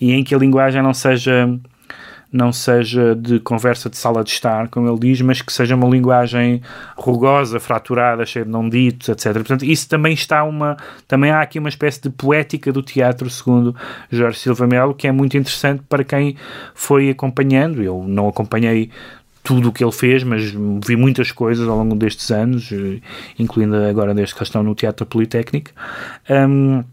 e 0.00 0.12
em 0.12 0.24
que 0.24 0.34
a 0.34 0.38
linguagem 0.38 0.82
não 0.82 0.92
seja 0.92 1.48
não 2.30 2.52
seja 2.52 3.14
de 3.14 3.40
conversa 3.40 3.88
de 3.88 3.96
sala 3.96 4.22
de 4.22 4.30
estar, 4.30 4.68
como 4.68 4.88
ele 4.88 4.98
diz, 4.98 5.20
mas 5.22 5.40
que 5.40 5.52
seja 5.52 5.74
uma 5.74 5.88
linguagem 5.88 6.60
rugosa, 6.96 7.58
fraturada, 7.58 8.26
cheia 8.26 8.44
de 8.44 8.50
não 8.50 8.68
ditos, 8.68 9.08
etc. 9.08 9.32
Portanto, 9.32 9.64
isso 9.64 9.88
também 9.88 10.12
está 10.12 10.44
uma, 10.44 10.76
também 11.06 11.30
há 11.30 11.40
aqui 11.40 11.58
uma 11.58 11.68
espécie 11.68 12.02
de 12.02 12.10
poética 12.10 12.70
do 12.72 12.82
teatro, 12.82 13.30
segundo 13.30 13.74
Jorge 14.10 14.38
Silva 14.38 14.66
Melo, 14.66 14.94
que 14.94 15.06
é 15.06 15.12
muito 15.12 15.36
interessante 15.36 15.82
para 15.88 16.04
quem 16.04 16.36
foi 16.74 17.08
acompanhando. 17.08 17.82
Eu 17.82 18.04
não 18.06 18.28
acompanhei 18.28 18.90
tudo 19.42 19.70
o 19.70 19.72
que 19.72 19.82
ele 19.82 19.92
fez, 19.92 20.22
mas 20.22 20.50
vi 20.84 20.94
muitas 20.94 21.32
coisas 21.32 21.66
ao 21.66 21.78
longo 21.78 21.96
destes 21.96 22.30
anos, 22.30 22.68
incluindo 23.38 23.76
agora 23.76 24.12
desde 24.12 24.34
que 24.34 24.42
estão 24.42 24.62
no 24.62 24.74
Teatro 24.74 25.06
Politécnico. 25.06 25.70
Um, 26.28 26.84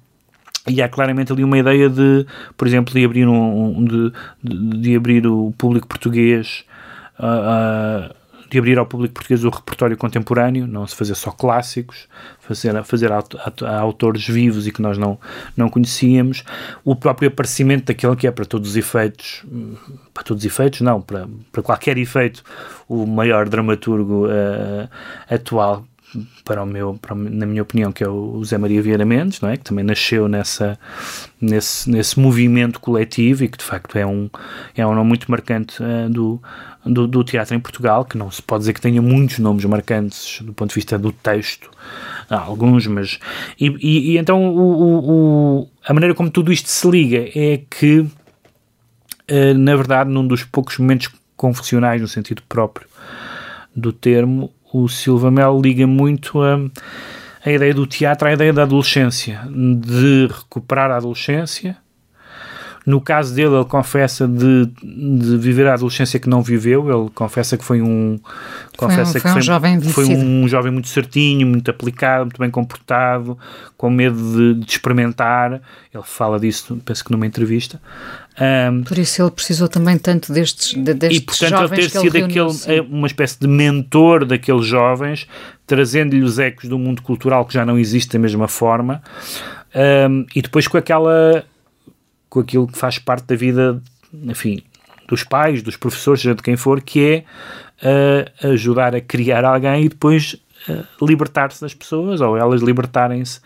e 0.67 0.81
há 0.81 0.89
claramente 0.89 1.31
ali 1.31 1.43
uma 1.43 1.57
ideia 1.57 1.89
de, 1.89 2.25
por 2.57 2.67
exemplo, 2.67 2.93
de 2.93 3.05
abrir, 3.05 3.27
um, 3.27 3.85
de, 3.85 4.13
de, 4.79 4.95
abrir 4.95 5.27
o 5.27 5.53
público 5.57 5.87
português, 5.87 6.65
uh, 7.19 8.09
uh, 8.09 8.15
de 8.49 8.57
abrir 8.57 8.77
ao 8.77 8.85
público 8.85 9.13
português 9.13 9.43
o 9.43 9.49
repertório 9.49 9.95
contemporâneo, 9.95 10.65
não 10.65 10.87
se 10.87 10.95
fazer 10.95 11.13
só 11.15 11.29
clássicos, 11.31 12.07
fazer, 12.39 12.83
fazer 12.83 13.11
autores 13.11 14.27
vivos 14.27 14.65
e 14.65 14.71
que 14.71 14.81
nós 14.81 14.97
não, 14.97 15.19
não 15.55 15.69
conhecíamos, 15.69 16.43
o 16.83 16.95
próprio 16.95 17.27
aparecimento 17.27 17.85
daquele 17.85 18.15
que 18.15 18.27
é 18.27 18.31
para 18.31 18.45
todos 18.45 18.71
os 18.71 18.75
efeitos, 18.75 19.43
para 20.13 20.23
todos 20.23 20.43
os 20.43 20.45
efeitos, 20.45 20.81
não, 20.81 21.01
para, 21.01 21.27
para 21.51 21.61
qualquer 21.61 21.97
efeito, 21.97 22.43
o 22.87 23.05
maior 23.05 23.47
dramaturgo 23.47 24.27
uh, 24.27 24.89
atual 25.29 25.85
para 26.43 26.63
o 26.63 26.65
meu, 26.65 26.97
para, 27.01 27.15
na 27.15 27.45
minha 27.45 27.61
opinião, 27.61 27.91
que 27.91 28.03
é 28.03 28.07
o 28.07 28.43
Zé 28.43 28.57
Maria 28.57 28.81
Vieira 28.81 29.05
Mendes, 29.05 29.41
não 29.41 29.49
é? 29.49 29.57
que 29.57 29.63
também 29.63 29.83
nasceu 29.83 30.27
nessa, 30.27 30.77
nesse, 31.39 31.89
nesse 31.89 32.19
movimento 32.19 32.79
coletivo 32.79 33.43
e 33.43 33.47
que 33.47 33.57
de 33.57 33.63
facto 33.63 33.97
é 33.97 34.05
um, 34.05 34.29
é 34.75 34.85
um 34.85 34.93
nome 34.93 35.07
muito 35.07 35.29
marcante 35.29 35.81
uh, 35.81 36.09
do, 36.09 36.41
do, 36.85 37.07
do, 37.07 37.23
teatro 37.23 37.55
em 37.55 37.59
Portugal, 37.59 38.05
que 38.05 38.17
não 38.17 38.29
se 38.29 38.41
pode 38.41 38.61
dizer 38.61 38.73
que 38.73 38.81
tenha 38.81 39.01
muitos 39.01 39.39
nomes 39.39 39.65
marcantes 39.65 40.41
do 40.41 40.53
ponto 40.53 40.69
de 40.69 40.75
vista 40.75 40.97
do 40.97 41.11
texto, 41.11 41.69
há 42.29 42.39
alguns, 42.39 42.87
mas. 42.87 43.19
E, 43.59 43.67
e, 43.79 44.11
e 44.11 44.17
então 44.17 44.55
o, 44.55 45.61
o, 45.61 45.69
a 45.85 45.93
maneira 45.93 46.13
como 46.13 46.29
tudo 46.29 46.51
isto 46.51 46.69
se 46.69 46.89
liga 46.89 47.29
é 47.35 47.61
que, 47.69 47.99
uh, 47.99 49.53
na 49.57 49.75
verdade, 49.75 50.09
num 50.09 50.27
dos 50.27 50.43
poucos 50.43 50.77
momentos 50.77 51.09
confessionais, 51.35 52.01
no 52.01 52.07
sentido 52.07 52.41
próprio 52.47 52.87
do 53.75 53.91
termo, 53.91 54.53
o 54.83 54.89
Silva 54.89 55.31
Mel 55.31 55.61
liga 55.61 55.87
muito 55.87 56.41
a, 56.41 56.59
a 57.45 57.51
ideia 57.51 57.73
do 57.73 57.87
teatro 57.87 58.27
à 58.27 58.33
ideia 58.33 58.51
da 58.51 58.63
adolescência, 58.63 59.41
de 59.49 60.27
recuperar 60.27 60.91
a 60.91 60.97
adolescência. 60.97 61.77
No 62.85 63.01
caso 63.01 63.33
dele, 63.33 63.55
ele 63.55 63.65
confessa 63.65 64.27
de, 64.27 64.69
de 64.83 65.37
viver 65.37 65.65
a 65.67 65.73
adolescência 65.73 66.19
que 66.19 66.29
não 66.29 66.43
viveu. 66.43 66.87
Ele 66.87 67.09
confessa 67.15 67.57
que 67.57 67.63
foi 67.63 67.81
um, 67.81 68.19
confessa 68.77 69.19
foi 69.19 69.19
um, 69.19 69.21
foi 69.21 69.21
que 69.21 69.27
um 69.27 69.33
foi, 69.33 69.41
jovem 69.41 69.81
foi 69.81 70.05
um 70.05 70.47
jovem 70.47 70.71
muito 70.71 70.87
certinho, 70.87 71.47
muito 71.47 71.71
aplicado, 71.71 72.25
muito 72.25 72.39
bem 72.39 72.51
comportado, 72.51 73.37
com 73.75 73.89
medo 73.89 74.15
de, 74.15 74.65
de 74.65 74.71
experimentar. 74.71 75.53
Ele 75.91 76.03
fala 76.03 76.39
disso, 76.39 76.79
penso 76.85 77.03
que 77.03 77.11
numa 77.11 77.25
entrevista. 77.25 77.81
Um, 78.39 78.83
Por 78.83 78.97
isso 78.99 79.21
ele 79.21 79.31
precisou 79.31 79.67
também 79.67 79.97
tanto 79.97 80.31
destes, 80.31 80.73
de, 80.73 80.93
destes 80.93 81.21
e 81.21 81.21
portanto 81.21 81.53
ele 81.53 81.61
jovens 81.61 81.91
ter 81.91 81.97
ele 81.97 82.03
sido 82.03 82.17
reuniu, 82.17 82.47
aquele, 82.49 82.81
uma 82.81 83.07
espécie 83.07 83.39
de 83.39 83.47
mentor 83.47 84.25
daqueles 84.25 84.65
jovens, 84.65 85.25
trazendo-lhe 85.65 86.21
os 86.21 86.37
ecos 86.37 86.69
do 86.69 86.77
mundo 86.77 87.01
cultural 87.01 87.45
que 87.45 87.53
já 87.53 87.65
não 87.65 87.79
existe 87.79 88.11
da 88.11 88.19
mesma 88.19 88.47
forma, 88.47 89.01
um, 89.73 90.25
e 90.35 90.41
depois 90.41 90.67
com 90.67 90.77
aquela 90.77 91.45
com 92.35 92.41
aquilo 92.41 92.67
que 92.67 92.77
faz 92.77 92.99
parte 92.99 93.25
da 93.27 93.35
vida, 93.35 93.81
enfim, 94.13 94.61
dos 95.07 95.23
pais, 95.23 95.63
dos 95.63 95.77
professores, 95.77 96.21
seja 96.21 96.35
de 96.35 96.43
quem 96.43 96.57
for, 96.57 96.81
que 96.81 97.23
é 97.81 98.43
uh, 98.43 98.49
ajudar 98.51 98.93
a 98.93 98.99
criar 98.99 99.45
alguém 99.45 99.85
e 99.85 99.89
depois 99.89 100.35
uh, 100.67 101.05
libertar-se 101.05 101.61
das 101.61 101.73
pessoas 101.73 102.19
ou 102.19 102.35
elas 102.35 102.61
libertarem-se 102.61 103.39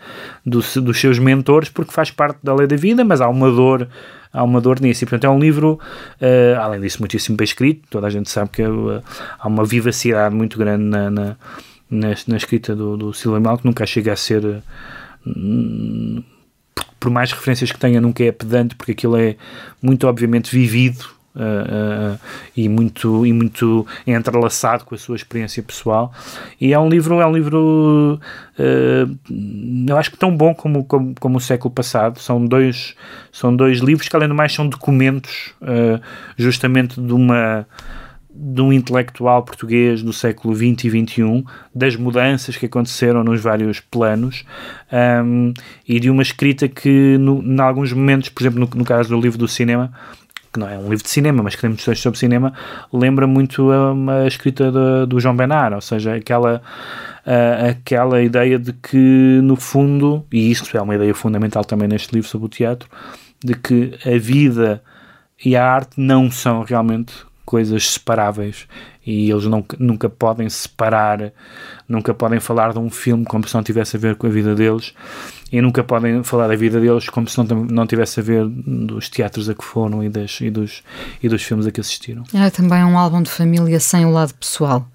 do, 0.44 0.58
dos 0.58 1.00
seus 1.00 1.20
mentores 1.20 1.68
porque 1.68 1.92
faz 1.92 2.10
parte 2.10 2.40
da 2.42 2.52
lei 2.52 2.66
da 2.66 2.74
vida, 2.74 3.04
mas 3.04 3.20
há 3.20 3.28
uma 3.28 3.48
dor 3.48 3.88
há 4.32 4.42
uma 4.42 4.60
dor 4.60 4.80
nisso. 4.80 5.04
E, 5.04 5.06
portanto, 5.06 5.24
é 5.24 5.30
um 5.30 5.38
livro, 5.38 5.78
uh, 6.20 6.60
além 6.60 6.80
disso, 6.80 6.98
muitíssimo 6.98 7.36
bem 7.36 7.44
escrito. 7.44 7.86
Toda 7.90 8.08
a 8.08 8.10
gente 8.10 8.28
sabe 8.28 8.50
que 8.50 8.62
uh, 8.62 9.00
há 9.38 9.46
uma 9.46 9.64
vivacidade 9.64 10.34
muito 10.34 10.58
grande 10.58 10.82
na, 10.82 11.10
na, 11.10 11.36
na, 11.88 12.08
na 12.26 12.36
escrita 12.36 12.74
do, 12.74 12.96
do 12.96 13.14
Silva 13.14 13.38
Mal, 13.38 13.56
que 13.56 13.66
nunca 13.66 13.86
chega 13.86 14.12
a 14.12 14.16
ser. 14.16 14.44
Uh, 15.24 16.24
por 16.98 17.10
mais 17.10 17.32
referências 17.32 17.72
que 17.72 17.78
tenha, 17.78 18.00
nunca 18.00 18.22
é 18.24 18.32
pedante, 18.32 18.74
porque 18.74 18.92
aquilo 18.92 19.16
é 19.16 19.36
muito 19.82 20.06
obviamente 20.06 20.54
vivido 20.54 21.20
Uh, 21.32 22.16
uh, 22.16 22.20
e 22.56 22.68
muito 22.68 23.24
e 23.24 23.32
muito 23.32 23.86
entrelaçado 24.04 24.84
com 24.84 24.96
a 24.96 24.98
sua 24.98 25.14
experiência 25.14 25.62
pessoal. 25.62 26.12
E 26.60 26.72
é 26.72 26.78
um 26.78 26.88
livro 26.88 27.20
é 27.20 27.26
um 27.26 27.32
livro 27.32 28.20
uh, 28.58 29.18
eu 29.88 29.96
acho 29.96 30.10
que 30.10 30.16
tão 30.16 30.36
bom 30.36 30.52
como, 30.52 30.82
como, 30.82 31.14
como 31.20 31.38
o 31.38 31.40
século 31.40 31.72
passado. 31.72 32.18
São 32.18 32.44
dois 32.44 32.96
são 33.30 33.54
dois 33.54 33.78
livros 33.78 34.08
que 34.08 34.16
além 34.16 34.28
do 34.28 34.34
mais 34.34 34.52
são 34.52 34.68
documentos 34.68 35.54
justamente 36.36 37.00
de 37.00 37.12
uma 37.12 37.64
de 38.42 38.62
um 38.62 38.72
intelectual 38.72 39.42
português 39.42 40.02
do 40.02 40.14
século 40.14 40.56
XX 40.56 40.84
e 40.84 41.04
XXI, 41.04 41.44
das 41.74 41.94
mudanças 41.94 42.56
que 42.56 42.64
aconteceram 42.64 43.22
nos 43.22 43.38
vários 43.38 43.80
planos 43.80 44.46
um, 45.22 45.52
e 45.86 46.00
de 46.00 46.08
uma 46.08 46.22
escrita 46.22 46.66
que, 46.66 47.18
em 47.18 47.60
alguns 47.60 47.92
momentos, 47.92 48.30
por 48.30 48.42
exemplo, 48.42 48.60
no, 48.60 48.78
no 48.78 48.84
caso 48.84 49.10
do 49.10 49.20
livro 49.20 49.38
do 49.38 49.46
cinema, 49.46 49.92
que 50.50 50.58
não 50.58 50.66
é 50.66 50.78
um 50.78 50.88
livro 50.88 51.04
de 51.04 51.10
cinema, 51.10 51.42
mas 51.42 51.54
que 51.54 51.60
tem 51.60 51.68
muitos 51.68 51.84
textos 51.84 52.02
sobre 52.02 52.18
cinema, 52.18 52.54
lembra 52.90 53.26
muito 53.26 53.68
a, 53.70 54.26
escrita 54.26 55.06
do 55.06 55.20
João 55.20 55.36
Benar, 55.36 55.74
ou 55.74 55.80
seja, 55.82 56.14
aquela, 56.14 56.62
uh, 57.26 57.70
aquela 57.70 58.22
ideia 58.22 58.58
de 58.58 58.72
que, 58.72 59.40
no 59.42 59.54
fundo, 59.54 60.24
e 60.32 60.50
isso 60.50 60.74
é 60.74 60.80
uma 60.80 60.94
ideia 60.94 61.14
fundamental 61.14 61.62
também 61.62 61.86
neste 61.86 62.14
livro 62.14 62.28
sobre 62.28 62.46
o 62.46 62.48
teatro, 62.48 62.88
de 63.44 63.54
que 63.54 63.92
a 64.04 64.18
vida 64.18 64.82
e 65.44 65.54
a 65.54 65.64
arte 65.64 66.00
não 66.00 66.30
são 66.30 66.62
realmente 66.62 67.12
coisas 67.50 67.94
separáveis 67.94 68.68
e 69.04 69.28
eles 69.28 69.44
não, 69.46 69.64
nunca 69.76 70.08
podem 70.08 70.48
separar, 70.48 71.32
nunca 71.88 72.14
podem 72.14 72.38
falar 72.38 72.72
de 72.72 72.78
um 72.78 72.88
filme 72.88 73.24
como 73.24 73.48
se 73.48 73.52
não 73.56 73.62
tivesse 73.64 73.96
a 73.96 73.98
ver 73.98 74.14
com 74.14 74.28
a 74.28 74.30
vida 74.30 74.54
deles 74.54 74.94
e 75.50 75.60
nunca 75.60 75.82
podem 75.82 76.22
falar 76.22 76.46
da 76.46 76.54
vida 76.54 76.80
deles 76.80 77.08
como 77.08 77.28
se 77.28 77.36
não, 77.38 77.64
não 77.64 77.88
tivesse 77.88 78.20
a 78.20 78.22
ver 78.22 78.46
dos 78.46 79.08
teatros 79.08 79.48
a 79.48 79.54
que 79.54 79.64
foram 79.64 80.04
e, 80.04 80.08
das, 80.08 80.40
e, 80.40 80.48
dos, 80.48 80.84
e 81.20 81.28
dos 81.28 81.42
filmes 81.42 81.66
a 81.66 81.72
que 81.72 81.80
assistiram. 81.80 82.22
É 82.32 82.50
também 82.50 82.84
um 82.84 82.96
álbum 82.96 83.20
de 83.20 83.30
família 83.30 83.80
sem 83.80 84.06
o 84.06 84.12
lado 84.12 84.32
pessoal. 84.34 84.86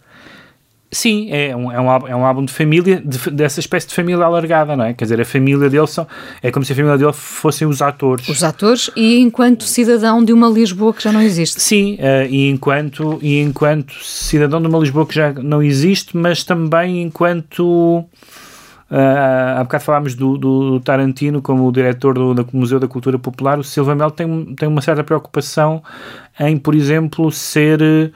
Sim, 0.96 1.28
é 1.30 1.54
um, 1.54 1.70
é 1.70 1.78
um, 1.78 1.90
álbum, 1.90 2.08
é 2.08 2.16
um 2.16 2.26
álbum 2.26 2.46
de 2.46 2.54
família, 2.54 3.02
de, 3.04 3.30
dessa 3.30 3.60
espécie 3.60 3.86
de 3.86 3.94
família 3.94 4.24
alargada, 4.24 4.78
não 4.78 4.86
é? 4.86 4.94
Quer 4.94 5.04
dizer, 5.04 5.20
a 5.20 5.26
família 5.26 5.70
dele 5.70 5.88
são, 5.88 6.08
é 6.42 6.50
como 6.50 6.64
se 6.64 6.72
a 6.72 6.76
família 6.76 6.98
dele 6.98 7.12
fossem 7.12 7.68
os 7.68 7.82
atores. 7.82 8.30
Os 8.30 8.46
atores 8.46 8.90
e 8.96 9.20
enquanto 9.20 9.66
cidadão 9.66 10.24
de 10.24 10.32
uma 10.32 10.48
Lisboa 10.48 10.94
que 10.94 11.04
já 11.04 11.12
não 11.12 11.22
existe. 11.22 11.62
Sim, 11.62 11.96
uh, 11.96 12.26
e, 12.30 12.50
enquanto, 12.50 13.20
e 13.22 13.42
enquanto 13.42 13.94
cidadão 14.06 14.62
de 14.62 14.70
uma 14.70 14.80
Lisboa 14.80 15.06
que 15.06 15.14
já 15.14 15.34
não 15.34 15.62
existe, 15.62 16.16
mas 16.16 16.46
também 16.46 17.02
enquanto. 17.02 18.06
Uh, 18.90 19.58
há 19.58 19.64
bocado 19.64 19.84
falámos 19.84 20.14
do, 20.14 20.38
do, 20.38 20.80
Tarantino 20.80 21.42
como 21.42 21.68
o 21.68 21.72
diretor 21.72 22.14
do, 22.14 22.36
do, 22.36 22.48
Museu 22.54 22.80
da 22.80 22.88
Cultura 22.88 23.20
Popular. 23.20 23.60
O 23.60 23.64
Silva 23.64 23.96
Mel 23.96 24.12
tem, 24.12 24.56
tem 24.56 24.70
uma 24.70 24.80
certa 24.80 25.04
preocupação 25.04 25.84
em, 26.40 26.56
por 26.56 26.74
exemplo, 26.74 27.30
ser 27.32 28.14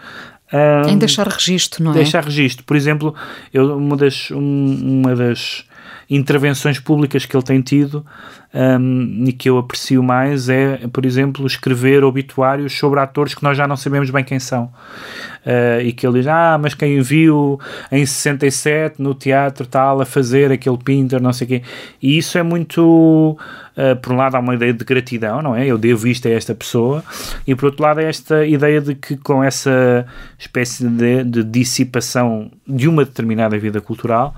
um, 0.54 0.90
em 0.90 0.98
deixar 0.98 1.28
registro, 1.28 1.84
não 1.84 1.92
é? 1.92 1.96
Deixar 1.96 2.24
registro. 2.24 2.64
Por 2.64 2.76
exemplo, 2.76 3.16
eu, 3.54 3.78
uma 3.78 3.96
das. 3.96 4.32
Um, 4.32 5.02
uma 5.02 5.16
das 5.16 5.66
intervenções 6.10 6.80
públicas 6.80 7.26
que 7.26 7.36
ele 7.36 7.44
tem 7.44 7.62
tido 7.62 8.04
um, 8.54 9.26
e 9.28 9.34
que 9.34 9.50
eu 9.50 9.58
aprecio 9.58 10.02
mais 10.02 10.50
é, 10.50 10.88
por 10.92 11.06
exemplo, 11.06 11.46
escrever 11.46 12.04
obituários 12.04 12.78
sobre 12.78 13.00
atores 13.00 13.36
que 13.36 13.44
nós 13.44 13.56
já 13.56 13.68
não 13.68 13.78
sabemos 13.78 14.10
bem 14.10 14.24
quem 14.24 14.40
são. 14.40 14.72
Uh, 15.46 15.82
e 15.84 15.94
que 15.94 16.06
ele 16.06 16.20
diz, 16.20 16.28
ah, 16.28 16.58
mas 16.62 16.74
quem 16.74 17.00
viu 17.02 17.60
em 17.92 18.06
67 18.06 19.02
no 19.02 19.14
teatro 19.14 19.66
tal 19.66 20.02
a 20.02 20.06
fazer 20.06 20.52
aquele 20.52 20.78
Pinter, 20.78 21.22
não 21.22 21.32
sei 21.32 21.46
o 21.46 21.48
quê. 21.48 21.62
E 22.02 22.18
isso 22.18 22.38
é 22.38 22.44
muito 22.44 23.38
Uh, 23.80 23.96
por 23.96 24.12
um 24.12 24.18
lado 24.18 24.36
há 24.36 24.40
uma 24.40 24.56
ideia 24.56 24.74
de 24.74 24.84
gratidão, 24.84 25.42
não 25.42 25.56
é? 25.56 25.66
Eu 25.66 25.78
devo 25.78 26.06
isto 26.06 26.28
a 26.28 26.32
esta 26.32 26.54
pessoa, 26.54 27.02
e 27.48 27.56
por 27.56 27.68
outro 27.68 27.82
lado 27.82 28.02
é 28.02 28.10
esta 28.10 28.46
ideia 28.46 28.82
de 28.82 28.94
que 28.94 29.16
com 29.16 29.42
essa 29.42 30.06
espécie 30.38 30.86
de, 30.86 31.24
de 31.24 31.44
dissipação 31.46 32.52
de 32.68 32.90
uma 32.90 33.06
determinada 33.06 33.58
vida 33.58 33.80
cultural, 33.80 34.36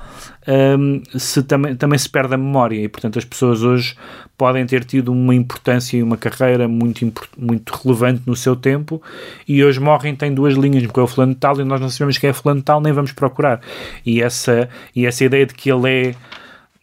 um, 0.48 1.02
se 1.18 1.42
também, 1.42 1.76
também 1.76 1.98
se 1.98 2.08
perde 2.08 2.36
a 2.36 2.38
memória, 2.38 2.84
e 2.84 2.88
portanto 2.88 3.18
as 3.18 3.26
pessoas 3.26 3.64
hoje 3.64 3.96
podem 4.38 4.66
ter 4.66 4.84
tido 4.84 5.12
uma 5.12 5.36
importância 5.36 5.98
e 5.98 6.04
uma 6.04 6.18
carreira 6.18 6.68
muito, 6.68 7.12
muito 7.38 7.74
relevante 7.74 8.24
no 8.26 8.36
seu 8.36 8.56
tempo, 8.56 9.02
e 9.48 9.64
hoje 9.64 9.80
morrem, 9.80 10.16
têm 10.16 10.34
duas 10.34 10.56
linhas, 10.56 10.84
porque 10.84 11.00
é 11.00 11.04
o 11.04 11.08
fulano 11.08 11.36
tal, 11.36 11.60
e 11.60 11.64
nós 11.64 11.80
não 11.80 11.90
sabemos 11.90 12.18
quem 12.18 12.30
é 12.30 12.34
fulano 12.34 12.62
tal, 12.62 12.82
nem 12.82 12.94
vamos 12.94 13.12
procurar. 13.12 13.62
E 14.06 14.22
essa, 14.22 14.70
e 14.96 15.06
essa 15.06 15.24
ideia 15.24 15.46
de 15.46 15.54
que 15.54 15.72
ele 15.72 15.90
é 15.90 16.16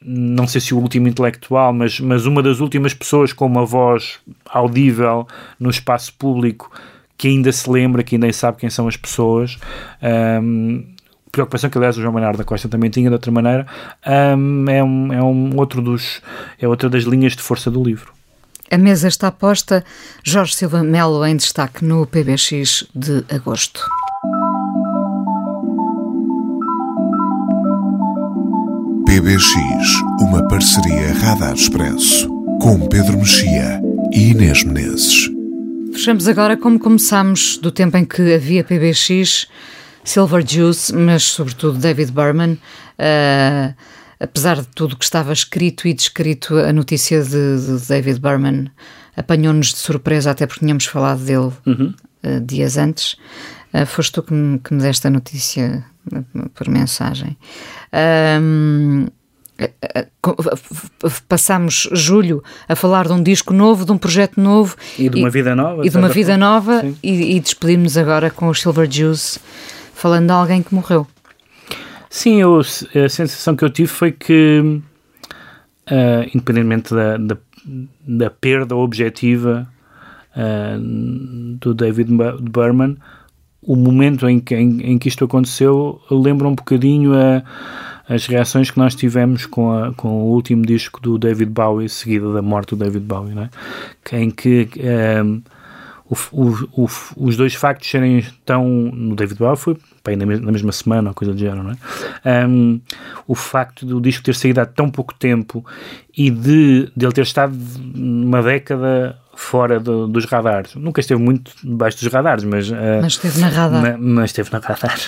não 0.01 0.47
sei 0.47 0.61
se 0.61 0.73
o 0.73 0.79
último 0.79 1.09
intelectual, 1.09 1.73
mas, 1.73 1.99
mas 1.99 2.25
uma 2.25 2.41
das 2.41 2.61
últimas 2.61 2.95
pessoas 2.95 3.33
com 3.33 3.45
uma 3.45 3.67
voz 3.67 4.21
audível 4.47 5.27
no 5.59 5.69
espaço 5.69 6.15
público 6.15 6.71
que 7.17 7.27
ainda 7.27 7.51
se 7.51 7.69
lembra, 7.69 8.05
que 8.05 8.15
ainda 8.15 8.33
sabe 8.33 8.59
quem 8.59 8.71
são 8.71 8.87
as 8.87 8.97
pessoas. 8.97 9.59
Um, 10.41 10.87
preocupação 11.31 11.71
que 11.71 11.79
aliás 11.79 11.97
o 11.97 12.01
João 12.01 12.13
Maynard 12.13 12.39
da 12.39 12.45
Costa 12.45 12.69
também 12.69 12.91
tinha 12.91 13.09
de 13.09 13.15
outra 13.15 13.31
maneira 13.31 13.67
um, 14.37 14.69
é, 14.69 14.83
um, 14.83 15.13
é 15.13 15.23
um 15.23 15.57
outro 15.57 15.83
dos 15.83 16.21
é 16.59 16.67
outra 16.67 16.89
das 16.89 17.05
linhas 17.05 17.35
de 17.35 17.43
força 17.43 17.71
do 17.71 17.83
livro. 17.83 18.13
A 18.71 18.77
mesa 18.77 19.09
está 19.09 19.31
posta. 19.33 19.83
Jorge 20.23 20.55
Silva 20.55 20.83
Melo 20.83 21.25
em 21.25 21.37
destaque 21.37 21.85
no 21.85 22.07
PBX 22.07 22.87
de 22.95 23.25
agosto. 23.31 23.81
PBX, 29.07 29.55
uma 30.21 30.47
parceria 30.49 31.15
Radar 31.15 31.55
Expresso, 31.55 32.29
com 32.61 32.87
Pedro 32.89 33.17
Mexia 33.17 33.81
e 34.13 34.33
Inês 34.33 34.63
Menezes. 34.63 35.31
Fechamos 35.93 36.29
agora 36.29 36.57
como 36.57 36.79
começámos, 36.79 37.57
do 37.57 37.73
tempo 37.73 37.97
em 37.97 38.05
que 38.05 38.35
havia 38.35 38.63
PBX, 38.63 39.49
Silver 40.09 40.43
Juice, 40.47 40.95
mas 40.95 41.23
sobretudo 41.23 41.79
David 41.79 42.13
Berman. 42.13 42.53
Uh, 42.99 43.75
apesar 44.19 44.57
de 44.57 44.67
tudo 44.69 44.97
que 44.97 45.05
estava 45.05 45.33
escrito 45.33 45.87
e 45.87 45.93
descrito, 45.93 46.57
a 46.57 46.73
notícia 46.73 47.23
de, 47.23 47.79
de 47.79 47.87
David 47.87 48.19
Berman 48.19 48.71
apanhou-nos 49.15 49.69
de 49.69 49.77
surpresa, 49.77 50.31
até 50.31 50.47
porque 50.47 50.61
tínhamos 50.61 50.87
falado 50.87 51.23
dele 51.23 51.53
uhum. 51.67 51.95
uh, 52.25 52.41
dias 52.41 52.79
antes. 52.79 53.17
Uh, 53.75 53.85
foste 53.85 54.13
tu 54.13 54.23
que 54.23 54.33
me, 54.33 54.59
que 54.59 54.73
me 54.73 54.81
deste 54.81 55.07
a 55.07 55.11
notícia 55.11 55.85
por 56.55 56.69
mensagem. 56.71 57.37
Um, 58.43 59.09
passamos 61.29 61.89
julho 61.93 62.43
a 62.67 62.75
falar 62.75 63.07
de 63.07 63.13
um 63.13 63.23
disco 63.23 63.53
novo, 63.53 63.85
de 63.85 63.93
um 63.93 63.99
projeto 63.99 64.41
novo 64.41 64.75
e 64.99 65.09
de 65.09 65.19
uma 65.19 65.29
e, 65.29 65.31
vida 65.31 65.55
nova 65.55 65.87
e 65.87 65.91
de 65.91 65.97
uma 65.99 66.09
vida 66.09 66.37
nova 66.37 66.85
e, 67.03 67.37
e 67.37 67.41
despedimos 67.41 67.99
agora 67.99 68.31
com 68.31 68.49
os 68.49 68.61
Silver 68.61 68.91
Juice 68.91 69.41
falando 69.99 70.27
de 70.27 70.33
alguém 70.33 70.63
que 70.63 70.73
morreu. 70.73 71.07
Sim, 72.09 72.41
eu, 72.41 72.61
a 72.61 73.09
sensação 73.09 73.57
que 73.57 73.65
eu 73.65 73.69
tive 73.69 73.89
foi 73.89 74.13
que, 74.13 74.81
uh, 75.91 76.23
independentemente 76.33 76.95
da, 76.95 77.17
da, 77.17 77.37
da, 78.07 78.31
perda 78.31 78.77
objetiva 78.77 79.69
uh, 80.37 80.81
do 81.61 81.75
David 81.75 82.11
Berman, 82.41 82.97
o 83.61 83.75
momento 83.75 84.29
em 84.29 84.39
que, 84.39 84.55
em, 84.55 84.93
em 84.93 84.99
que 84.99 85.09
isto 85.09 85.25
aconteceu 85.25 86.01
lembra 86.11 86.47
um 86.47 86.55
bocadinho 86.55 87.13
a, 87.15 87.43
as 88.09 88.25
reações 88.27 88.71
que 88.71 88.79
nós 88.79 88.95
tivemos 88.95 89.45
com, 89.47 89.73
a, 89.73 89.93
com 89.93 90.09
o 90.09 90.33
último 90.33 90.65
disco 90.65 91.01
do 91.03 91.19
David 91.19 91.51
Bowie, 91.51 91.89
seguida 91.89 92.33
da 92.33 92.41
morte 92.41 92.71
do 92.71 92.77
David 92.77 93.05
Bowie, 93.05 93.35
né? 93.35 93.51
em 94.13 94.31
que 94.31 94.69
ehm, 94.79 95.41
o, 96.11 96.17
o, 96.33 96.85
o, 96.85 96.89
os 97.17 97.37
dois 97.37 97.55
factos 97.55 97.91
serem 97.91 98.25
tão. 98.45 98.67
No 98.67 99.15
David 99.15 99.39
Bowie 99.39 99.57
foi 99.57 99.77
bem, 100.05 100.17
na, 100.17 100.25
mesma, 100.25 100.47
na 100.47 100.53
mesma 100.53 100.73
semana, 100.73 101.11
ou 101.11 101.15
coisa 101.15 101.35
do 101.35 101.39
género, 101.39 101.63
não 101.63 101.73
é? 101.73 102.47
Um, 102.47 102.81
o 103.27 103.35
facto 103.35 103.85
do 103.85 104.01
disco 104.01 104.25
ter 104.25 104.35
saído 104.35 104.61
há 104.61 104.67
tão 104.67 104.91
pouco 104.91 105.15
tempo 105.15 105.65
e 106.17 106.31
de, 106.31 106.91
de 106.97 107.07
ele 107.07 107.13
ter 107.13 107.23
estado 107.23 107.55
uma 107.95 108.43
década 108.43 109.19
fora 109.37 109.79
do, 109.79 110.09
dos 110.09 110.25
radares. 110.25 110.75
Nunca 110.75 111.01
esteve 111.01 111.23
muito 111.23 111.53
debaixo 111.63 111.99
dos 112.03 112.13
radares, 112.13 112.43
mas... 112.43 112.71
Uh, 112.71 112.75
mas 113.03 113.13
esteve 113.13 113.41
na 113.41 113.49
radar. 113.49 113.83
Ma, 113.83 113.97
mas 113.99 114.31
esteve 114.31 114.51
na 114.51 114.59
radar. 114.59 114.99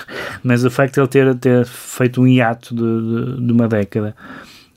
Mas 0.45 0.65
o 0.65 0.71
facto 0.71 0.95
de 0.95 1.01
ele 1.01 1.09
ter, 1.09 1.35
ter 1.37 1.67
feito 1.67 2.23
um 2.23 2.27
hiato 2.27 2.75
de, 2.75 2.81
de, 2.81 3.47
de 3.47 3.53
uma 3.53 3.67
década 3.67 4.15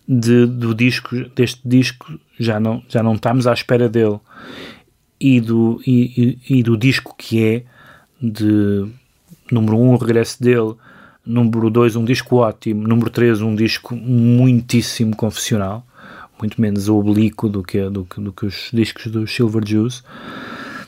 de, 0.08 0.46
do 0.46 0.74
disco, 0.74 1.16
deste 1.36 1.62
disco, 1.64 2.18
já 2.40 2.60
não, 2.60 2.82
já 2.90 3.04
não 3.04 3.14
estamos 3.14 3.46
à 3.46 3.54
espera 3.54 3.88
dele. 3.88 4.20
E 5.26 5.40
do, 5.40 5.82
e, 5.88 6.38
e, 6.50 6.60
e 6.60 6.64
do 6.64 6.76
disco 6.76 7.16
que 7.18 7.44
é 7.44 7.64
de 8.22 8.86
número 9.52 9.78
1, 9.78 9.82
um, 9.82 9.94
o 9.94 9.98
regresso 9.98 10.44
dele, 10.44 10.74
número 11.26 11.70
2, 11.70 11.96
um 11.96 12.04
disco 12.04 12.38
ótimo, 12.38 12.88
número 12.88 13.10
3, 13.10 13.42
um 13.42 13.56
disco 13.56 13.96
muitíssimo 13.96 15.16
confessional 15.16 15.86
muito 16.44 16.60
menos 16.60 16.90
oblíquo 16.90 17.48
do 17.48 17.64
que, 17.64 17.90
do, 17.90 18.04
que, 18.04 18.20
do 18.20 18.34
que 18.34 18.46
os 18.46 18.70
discos 18.74 19.08
dos 19.08 19.34
Silver 19.34 19.64
Juice, 19.66 20.02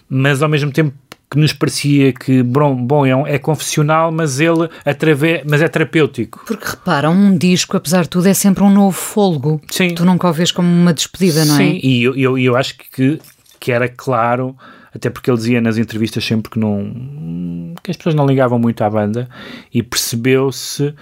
mas 0.09 0.43
ao 0.43 0.49
mesmo 0.49 0.71
tempo 0.71 0.93
que 1.31 1.39
nos 1.39 1.53
parecia 1.53 2.13
que, 2.13 2.43
bom, 2.43 2.75
bom 2.75 3.05
é, 3.05 3.15
um, 3.15 3.25
é 3.25 3.39
confessional, 3.39 4.11
mas 4.11 4.39
ele 4.39 4.69
através, 4.85 5.43
mas 5.49 5.61
é 5.61 5.67
terapêutico. 5.67 6.43
Porque 6.45 6.67
repara, 6.67 7.09
um 7.09 7.35
disco, 7.35 7.75
apesar 7.75 8.03
de 8.03 8.09
tudo, 8.09 8.27
é 8.27 8.33
sempre 8.33 8.63
um 8.63 8.69
novo 8.69 8.91
fôlego. 8.91 9.59
Sim. 9.71 9.95
Tu 9.95 10.05
nunca 10.05 10.29
o 10.29 10.33
vês 10.33 10.51
como 10.51 10.67
uma 10.67 10.93
despedida, 10.93 11.43
não 11.45 11.55
é? 11.55 11.57
Sim, 11.57 11.79
e 11.81 12.03
eu, 12.03 12.15
eu, 12.15 12.37
eu 12.37 12.55
acho 12.55 12.77
que, 12.77 13.19
que 13.65 13.71
era 13.71 13.89
claro, 13.89 14.55
até 14.93 15.09
porque 15.09 15.27
ele 15.27 15.37
dizia 15.37 15.59
nas 15.59 15.79
entrevistas 15.79 16.23
sempre 16.23 16.51
que 16.51 16.59
não 16.59 17.73
que 17.81 17.89
as 17.89 17.97
pessoas 17.97 18.13
não 18.13 18.27
ligavam 18.27 18.59
muito 18.59 18.83
à 18.83 18.89
banda 18.91 19.27
e 19.73 19.81
percebeu-se 19.81 20.93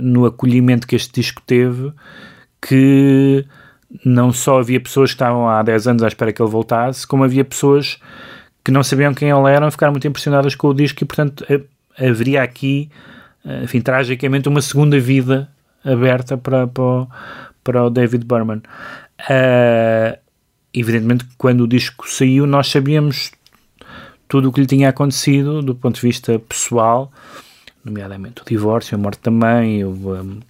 no 0.00 0.26
acolhimento 0.26 0.86
que 0.86 0.94
este 0.94 1.20
disco 1.20 1.42
teve 1.44 1.92
que 2.62 3.44
não 4.04 4.32
só 4.32 4.60
havia 4.60 4.80
pessoas 4.80 5.10
que 5.10 5.16
estavam 5.16 5.48
há 5.48 5.60
10 5.60 5.88
anos 5.88 6.02
à 6.04 6.06
espera 6.06 6.32
que 6.32 6.40
ele 6.40 6.48
voltasse, 6.48 7.04
como 7.04 7.24
havia 7.24 7.44
pessoas 7.44 7.98
que 8.64 8.70
não 8.70 8.84
sabiam 8.84 9.12
quem 9.12 9.30
ele 9.30 9.50
era 9.50 9.66
e 9.66 9.70
ficaram 9.72 9.92
muito 9.92 10.06
impressionadas 10.06 10.54
com 10.54 10.68
o 10.68 10.74
disco 10.74 11.02
e, 11.02 11.04
portanto, 11.04 11.44
haveria 11.98 12.44
aqui, 12.44 12.88
enfim, 13.64 13.80
tragicamente, 13.80 14.48
uma 14.48 14.62
segunda 14.62 15.00
vida 15.00 15.48
aberta 15.84 16.38
para, 16.38 16.68
para, 16.68 16.84
o, 16.84 17.08
para 17.64 17.84
o 17.86 17.90
David 17.90 18.24
Berman. 18.24 18.62
Uh, 19.28 20.25
evidentemente, 20.80 21.26
quando 21.36 21.62
o 21.62 21.68
disco 21.68 22.08
saiu, 22.08 22.46
nós 22.46 22.68
sabíamos 22.68 23.32
tudo 24.28 24.48
o 24.48 24.52
que 24.52 24.60
lhe 24.60 24.66
tinha 24.66 24.88
acontecido 24.88 25.62
do 25.62 25.74
ponto 25.74 25.96
de 25.96 26.02
vista 26.02 26.38
pessoal, 26.38 27.12
nomeadamente 27.84 28.42
o 28.42 28.44
divórcio, 28.44 28.96
a 28.96 28.98
morte 28.98 29.20
da 29.22 29.30
mãe, 29.30 29.84
o, 29.84 30.42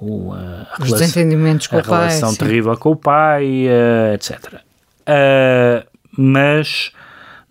o, 0.00 0.32
a, 0.32 0.82
Os 0.82 0.92
desentendimentos 0.92 1.66
com 1.66 1.76
a 1.76 1.80
o 1.80 1.84
pai. 1.84 1.94
A 1.94 2.00
relação 2.08 2.34
terrível 2.34 2.76
com 2.76 2.90
o 2.90 2.96
pai, 2.96 3.66
uh, 3.66 4.14
etc. 4.14 4.62
Uh, 5.08 5.86
mas 6.16 6.92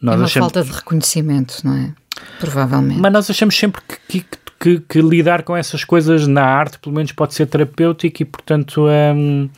nós 0.02 0.16
é 0.16 0.18
uma 0.18 0.26
achamos... 0.26 0.52
falta 0.52 0.64
de 0.64 0.76
reconhecimento, 0.76 1.62
não 1.64 1.76
é? 1.76 1.94
Provavelmente. 2.40 3.00
Mas 3.00 3.12
nós 3.12 3.30
achamos 3.30 3.58
sempre 3.58 3.82
que, 3.82 4.22
que, 4.22 4.26
que, 4.60 4.80
que, 4.80 5.02
lidar 5.02 5.44
com 5.44 5.56
essas 5.56 5.84
coisas 5.84 6.28
na 6.28 6.44
arte, 6.44 6.80
pelo 6.80 6.96
menos, 6.96 7.12
pode 7.12 7.34
ser 7.34 7.48
terapêutico 7.48 8.22
e, 8.22 8.26
portanto, 8.26 8.86
um, 8.86 9.46
uh, 9.46 9.50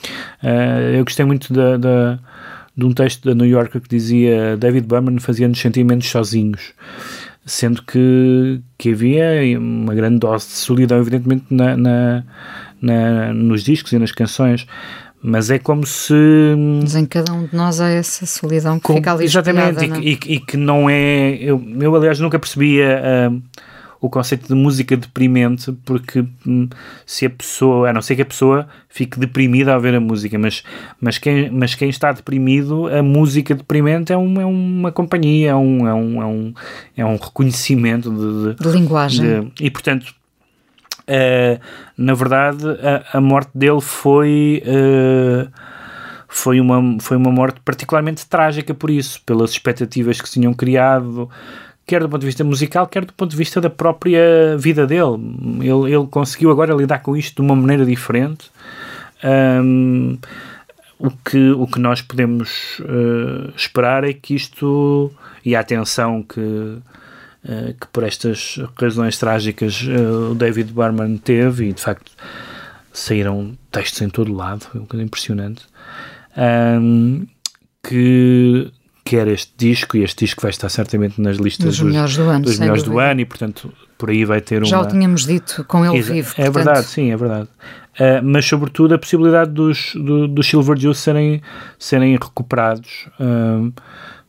eh, 0.44 1.00
eu 1.00 1.04
gostei 1.04 1.26
muito 1.26 1.54
da, 1.54 1.78
da, 1.78 2.20
de 2.76 2.86
um 2.86 2.94
texto 2.94 3.28
da 3.28 3.36
New 3.36 3.48
Yorker 3.48 3.82
que 3.82 3.90
dizia 3.90 4.56
David 4.58 4.88
Berman 4.88 5.20
fazia-nos 5.20 5.60
sentimentos 5.60 6.10
sozinhos 6.10 6.74
sendo 7.50 7.82
que, 7.84 8.62
que 8.78 8.92
havia 8.92 9.60
uma 9.60 9.94
grande 9.94 10.20
dose 10.20 10.48
de 10.48 10.54
solidão, 10.54 11.00
evidentemente, 11.00 11.46
na, 11.50 11.76
na, 11.76 12.24
na, 12.82 13.34
nos 13.34 13.64
discos 13.64 13.92
e 13.92 14.00
nas 14.00 14.12
canções, 14.12 14.68
mas 15.22 15.50
é 15.50 15.60
como 15.60 15.86
se. 15.86 16.14
Mas 16.82 16.96
em 16.96 17.06
cada 17.06 17.34
um 17.34 17.46
de 17.46 17.56
nós 17.56 17.82
há 17.82 17.90
essa 17.90 18.26
solidão 18.26 18.80
que 18.80 18.86
com, 18.86 18.96
fica 18.96 19.14
ali 19.14 19.26
Exatamente, 19.26 19.86
e, 19.86 20.14
e, 20.14 20.36
e, 20.36 20.40
que 20.40 20.56
não 20.56 20.90
é. 20.90 21.34
Eu, 21.36 21.62
eu 21.82 21.96
aliás, 21.96 22.20
nunca 22.20 22.40
percebia. 22.40 23.02
Uh, 23.30 23.42
o 24.02 24.10
conceito 24.10 24.48
de 24.48 24.54
música 24.54 24.96
deprimente, 24.96 25.72
porque 25.86 26.26
hum, 26.48 26.70
se 27.06 27.26
a 27.26 27.30
pessoa, 27.30 27.90
a 27.90 27.94
não 27.94 28.02
ser 28.02 28.16
que 28.16 28.22
a 28.22 28.26
pessoa 28.26 28.68
fique 28.88 29.20
deprimida 29.20 29.74
ao 29.74 29.82
ver 29.82 29.96
a 29.96 30.00
música, 30.00 30.40
mas, 30.40 30.64
mas, 31.02 31.18
quem, 31.18 31.50
mas 31.50 31.76
quem 31.76 31.90
está 31.90 32.12
deprimido, 32.12 32.88
a 32.88 33.04
música 33.04 33.54
deprimente 33.54 34.14
é, 34.14 34.18
um, 34.18 34.40
é 34.40 34.46
uma 34.46 34.92
companhia, 34.92 35.52
é 35.52 35.56
um, 35.56 35.88
é 35.88 35.94
um, 35.94 36.22
é 36.22 36.26
um, 36.26 36.54
é 36.98 37.06
um 37.06 37.18
reconhecimento 37.18 38.10
de, 38.10 38.56
de, 38.56 38.64
de 38.64 38.70
linguagem. 38.70 39.52
De, 39.52 39.66
e 39.66 39.70
portanto, 39.70 40.20
Uh, 41.10 41.60
na 41.98 42.14
verdade, 42.14 42.64
a, 42.70 43.18
a, 43.18 43.20
morte 43.20 43.50
dele 43.56 43.82
foi, 43.82 44.62
uh, 44.64 45.50
foi, 46.28 46.60
uma, 46.60 46.98
foi 47.02 47.18
uma 47.18 47.32
morte 47.32 47.60
particularmente 47.66 48.28
trágica 48.28 48.76
por 48.76 48.92
isso, 48.92 49.20
pelas 49.26 49.50
expectativas 49.50 50.22
que 50.22 50.30
se 50.30 50.40
tinham 50.40 50.54
criado, 50.54 51.28
quer 51.90 52.02
do 52.02 52.08
ponto 52.08 52.22
de 52.22 52.28
vista 52.28 52.44
musical, 52.44 52.86
quer 52.86 53.04
do 53.04 53.14
ponto 53.14 53.32
de 53.32 53.36
vista 53.36 53.60
da 53.60 53.70
própria 53.70 54.56
vida 54.60 54.86
dele. 54.86 55.18
Ele, 55.60 55.92
ele 55.92 56.06
conseguiu 56.06 56.52
agora 56.52 56.72
lidar 56.72 57.00
com 57.00 57.18
isto 57.18 57.38
de 57.38 57.42
uma 57.42 57.56
maneira 57.56 57.84
diferente. 57.84 58.52
Um, 59.24 60.20
o 61.00 61.10
que, 61.10 61.50
o 61.50 61.66
que 61.66 61.80
nós 61.80 62.04
podemos 62.04 62.78
uh, 62.82 63.52
esperar 63.56 64.04
é 64.04 64.14
que 64.14 64.36
isto 64.36 65.12
e 65.44 65.56
a 65.56 65.62
atenção 65.62 66.22
que, 66.22 66.40
uh, 66.40 67.74
que 67.82 67.88
por 67.92 68.04
estas 68.04 68.62
razões 68.80 69.18
trágicas 69.18 69.82
uh, 69.82 70.32
o 70.32 70.36
David 70.36 70.72
Barman 70.72 71.18
teve, 71.18 71.70
e 71.70 71.74
de 71.74 71.82
facto 71.82 72.12
saíram 72.94 73.58
textos 73.72 74.00
em 74.04 74.10
todo 74.10 74.32
lado, 74.32 74.66
foi 74.66 74.80
um 74.80 74.84
bocadinho 74.84 75.08
impressionante, 75.08 75.66
um, 76.38 77.26
que 77.82 78.72
quer 79.10 79.28
este 79.28 79.52
disco, 79.58 79.98
e 79.98 80.04
este 80.04 80.24
disco 80.24 80.40
vai 80.40 80.52
estar 80.52 80.70
certamente 80.70 81.20
nas 81.20 81.38
listas 81.38 81.78
dos, 81.78 81.82
melhores 81.82 82.16
do 82.16 82.30
ano, 82.30 82.46
dos 82.46 82.60
melhores 82.60 82.84
do 82.84 83.00
ano 83.00 83.22
e 83.22 83.26
portanto 83.26 83.74
por 83.98 84.12
aí 84.12 84.24
vai 84.24 84.40
ter 84.40 84.64
Já 84.66 84.78
uma... 84.78 84.86
o 84.86 84.88
tínhamos 84.88 85.26
dito 85.26 85.64
com 85.64 85.84
ele 85.84 86.00
vivo. 86.00 86.30
É 86.38 86.44
portanto... 86.44 86.54
verdade, 86.54 86.86
sim, 86.86 87.12
é 87.12 87.18
verdade. 87.18 87.50
Uh, 88.00 88.24
mas 88.24 88.46
sobretudo 88.46 88.94
a 88.94 89.00
possibilidade 89.00 89.52
dos, 89.52 89.94
do, 89.96 90.28
dos 90.28 90.48
Silver 90.48 90.78
Juice 90.78 91.02
serem, 91.02 91.42
serem 91.80 92.14
recuperados. 92.14 93.08
Uh, 93.20 93.74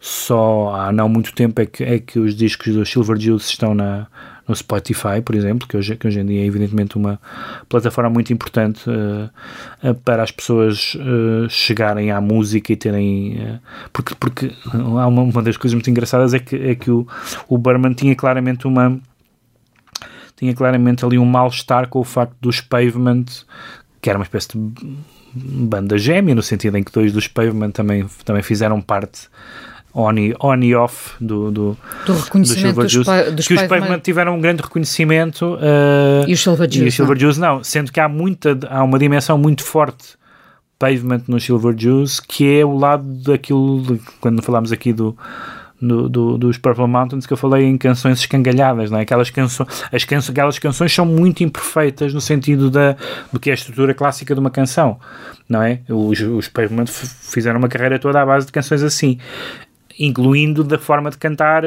só 0.00 0.74
há 0.74 0.90
não 0.90 1.10
muito 1.10 1.34
tempo 1.34 1.60
é 1.60 1.66
que, 1.66 1.84
é 1.84 1.98
que 1.98 2.18
os 2.18 2.34
discos 2.34 2.74
dos 2.74 2.90
Silver 2.90 3.20
Juice 3.20 3.50
estão 3.50 3.74
na, 3.74 4.06
no 4.46 4.54
Spotify, 4.54 5.20
por 5.24 5.34
exemplo, 5.34 5.66
que 5.68 5.76
hoje, 5.76 5.96
que 5.96 6.06
hoje 6.06 6.20
em 6.20 6.26
dia 6.26 6.42
é 6.42 6.46
evidentemente 6.46 6.96
uma 6.96 7.20
plataforma 7.68 8.10
muito 8.10 8.32
importante 8.32 8.82
uh, 8.88 9.94
para 10.04 10.22
as 10.22 10.30
pessoas 10.30 10.94
uh, 10.94 11.48
chegarem 11.48 12.10
à 12.10 12.20
música 12.20 12.72
e 12.72 12.76
terem. 12.76 13.38
Uh, 13.38 13.60
porque, 13.92 14.14
porque 14.18 14.52
há 14.72 15.06
uma, 15.06 15.22
uma 15.22 15.42
das 15.42 15.56
coisas 15.56 15.74
muito 15.74 15.90
engraçadas 15.90 16.34
é 16.34 16.38
que, 16.38 16.56
é 16.56 16.74
que 16.74 16.90
o, 16.90 17.06
o 17.48 17.58
Burman 17.58 17.92
tinha 17.94 18.14
claramente 18.14 18.66
uma 18.66 19.00
tinha 20.36 20.54
claramente 20.54 21.04
ali 21.04 21.18
um 21.18 21.24
mal-estar 21.26 21.86
com 21.88 21.98
o 21.98 22.04
facto 22.04 22.34
dos 22.40 22.62
Pavement, 22.62 23.26
que 24.00 24.08
era 24.08 24.18
uma 24.18 24.22
espécie 24.22 24.48
de 24.56 24.96
banda 25.34 25.98
gêmea, 25.98 26.34
no 26.34 26.42
sentido 26.42 26.78
em 26.78 26.82
que 26.82 26.90
dois 26.90 27.12
dos 27.12 27.28
Pavement 27.28 27.70
também, 27.72 28.06
também 28.24 28.42
fizeram 28.42 28.80
parte 28.80 29.28
on 29.94 30.12
e, 30.14 30.34
on 30.40 30.56
e 30.56 30.74
off 30.74 31.12
do, 31.20 31.50
do, 31.50 31.76
do 32.06 32.12
reconhecimento 32.14 32.76
do 32.76 32.82
dos, 32.82 32.92
Juice, 32.92 33.30
dos 33.32 33.48
que 33.48 33.54
os 33.54 33.62
Pavement 33.62 34.00
tiveram 34.00 34.36
um 34.36 34.40
grande 34.40 34.62
reconhecimento 34.62 35.54
uh, 35.54 36.28
e 36.28 36.32
os 36.32 36.40
Silver 36.40 36.70
Juice, 36.70 36.84
e 36.84 36.88
os 36.88 36.94
Silver 36.94 37.14
não. 37.14 37.20
Juice 37.20 37.40
não, 37.40 37.64
sendo 37.64 37.92
que 37.92 38.00
há, 38.00 38.08
muita, 38.08 38.58
há 38.68 38.82
uma 38.82 38.98
dimensão 38.98 39.36
muito 39.36 39.64
forte 39.64 40.18
Pavement 40.78 41.22
no 41.28 41.40
Silver 41.40 41.74
Juice 41.76 42.20
que 42.26 42.58
é 42.58 42.64
o 42.64 42.76
lado 42.76 43.04
daquilo, 43.22 43.82
de, 43.82 44.00
quando 44.20 44.42
falámos 44.42 44.72
aqui 44.72 44.92
do 44.92 45.16
do, 45.80 46.08
do, 46.08 46.38
dos 46.38 46.58
Purple 46.58 46.86
Mountains 46.86 47.26
que 47.26 47.32
eu 47.32 47.36
falei 47.36 47.64
em 47.64 47.78
canções 47.78 48.20
escangalhadas, 48.20 48.90
não 48.90 48.98
é? 48.98 49.02
Aquelas, 49.02 49.30
canções, 49.30 49.68
as 49.90 50.04
canções, 50.04 50.30
aquelas 50.30 50.58
canções 50.58 50.92
são 50.92 51.06
muito 51.06 51.42
imperfeitas 51.42 52.12
no 52.12 52.20
sentido 52.20 52.70
da, 52.70 52.96
do 53.32 53.40
que 53.40 53.48
é 53.48 53.52
a 53.52 53.54
estrutura 53.54 53.94
clássica 53.94 54.34
de 54.34 54.40
uma 54.40 54.50
canção, 54.50 55.00
não 55.48 55.62
é? 55.62 55.80
Os, 55.88 56.20
os 56.20 56.48
Pavement 56.48 56.86
fizeram 56.86 57.58
uma 57.58 57.68
carreira 57.68 57.98
toda 57.98 58.20
à 58.20 58.26
base 58.26 58.46
de 58.46 58.52
canções 58.52 58.82
assim, 58.82 59.18
incluindo 60.00 60.64
da 60.64 60.78
forma 60.78 61.10
de 61.10 61.18
cantar 61.18 61.62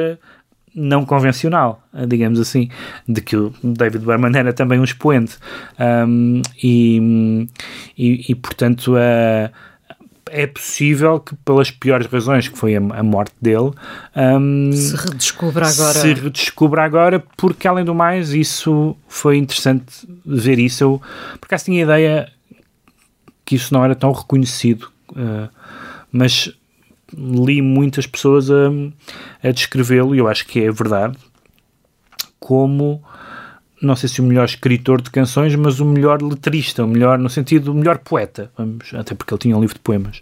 não 0.74 1.06
convencional, 1.06 1.80
digamos 2.08 2.40
assim, 2.40 2.68
de 3.08 3.20
que 3.20 3.36
o 3.36 3.54
David 3.62 4.04
Berman 4.04 4.36
era 4.36 4.52
também 4.52 4.80
um 4.80 4.84
expoente. 4.84 5.38
Um, 5.78 6.42
e, 6.60 7.48
e, 7.96 8.32
e, 8.32 8.34
portanto, 8.34 8.96
a 8.96 9.52
é 10.30 10.48
possível 10.48 11.20
que, 11.20 11.36
pelas 11.36 11.70
piores 11.70 12.08
razões, 12.08 12.48
que 12.48 12.58
foi 12.58 12.74
a, 12.74 12.78
a 12.78 13.02
morte 13.04 13.34
dele, 13.40 13.70
um, 14.16 14.72
se 14.72 14.96
redescubra 14.96 15.68
agora. 15.68 15.98
Se 16.00 16.12
redescubra 16.12 16.82
agora, 16.82 17.22
porque 17.36 17.68
além 17.68 17.84
do 17.84 17.94
mais, 17.94 18.32
isso 18.32 18.96
foi 19.06 19.36
interessante 19.36 20.08
ver 20.26 20.58
isso. 20.58 20.82
Eu, 20.82 21.02
por 21.40 21.46
acaso, 21.46 21.66
tinha 21.66 21.82
a 21.82 21.84
ideia 21.84 22.32
que 23.44 23.54
isso 23.54 23.72
não 23.72 23.84
era 23.84 23.94
tão 23.94 24.10
reconhecido, 24.10 24.90
uh, 25.10 25.48
mas 26.10 26.52
li 27.16 27.62
muitas 27.62 28.06
pessoas 28.06 28.50
a, 28.50 28.70
a 29.42 29.50
descrevê-lo, 29.50 30.14
e 30.14 30.18
eu 30.18 30.28
acho 30.28 30.46
que 30.46 30.60
é 30.60 30.70
verdade, 30.70 31.16
como 32.38 33.02
não 33.84 33.94
sei 33.94 34.08
se 34.08 34.20
o 34.20 34.24
melhor 34.24 34.44
escritor 34.44 35.00
de 35.00 35.10
canções, 35.10 35.54
mas 35.54 35.78
o 35.80 35.84
melhor 35.84 36.22
letrista, 36.22 36.84
o 36.84 36.88
melhor, 36.88 37.18
no 37.18 37.28
sentido, 37.28 37.72
o 37.72 37.74
melhor 37.74 37.98
poeta, 37.98 38.50
vamos, 38.56 38.92
até 38.94 39.14
porque 39.14 39.32
ele 39.34 39.40
tinha 39.40 39.56
um 39.56 39.60
livro 39.60 39.74
de 39.74 39.80
poemas. 39.80 40.18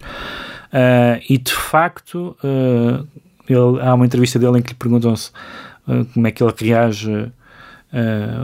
Uh, 0.73 1.23
e 1.29 1.39
de 1.39 1.53
facto, 1.53 2.37
uh, 2.43 3.07
ele, 3.49 3.81
há 3.81 3.95
uma 3.95 4.07
entrevista 4.07 4.39
dele 4.39 4.59
em 4.59 4.63
que 4.63 4.71
lhe 4.71 4.75
perguntam-se 4.75 5.31
uh, 5.87 6.05
como 6.13 6.27
é 6.27 6.31
que 6.31 6.43
ele 6.43 6.53
reage 6.59 7.33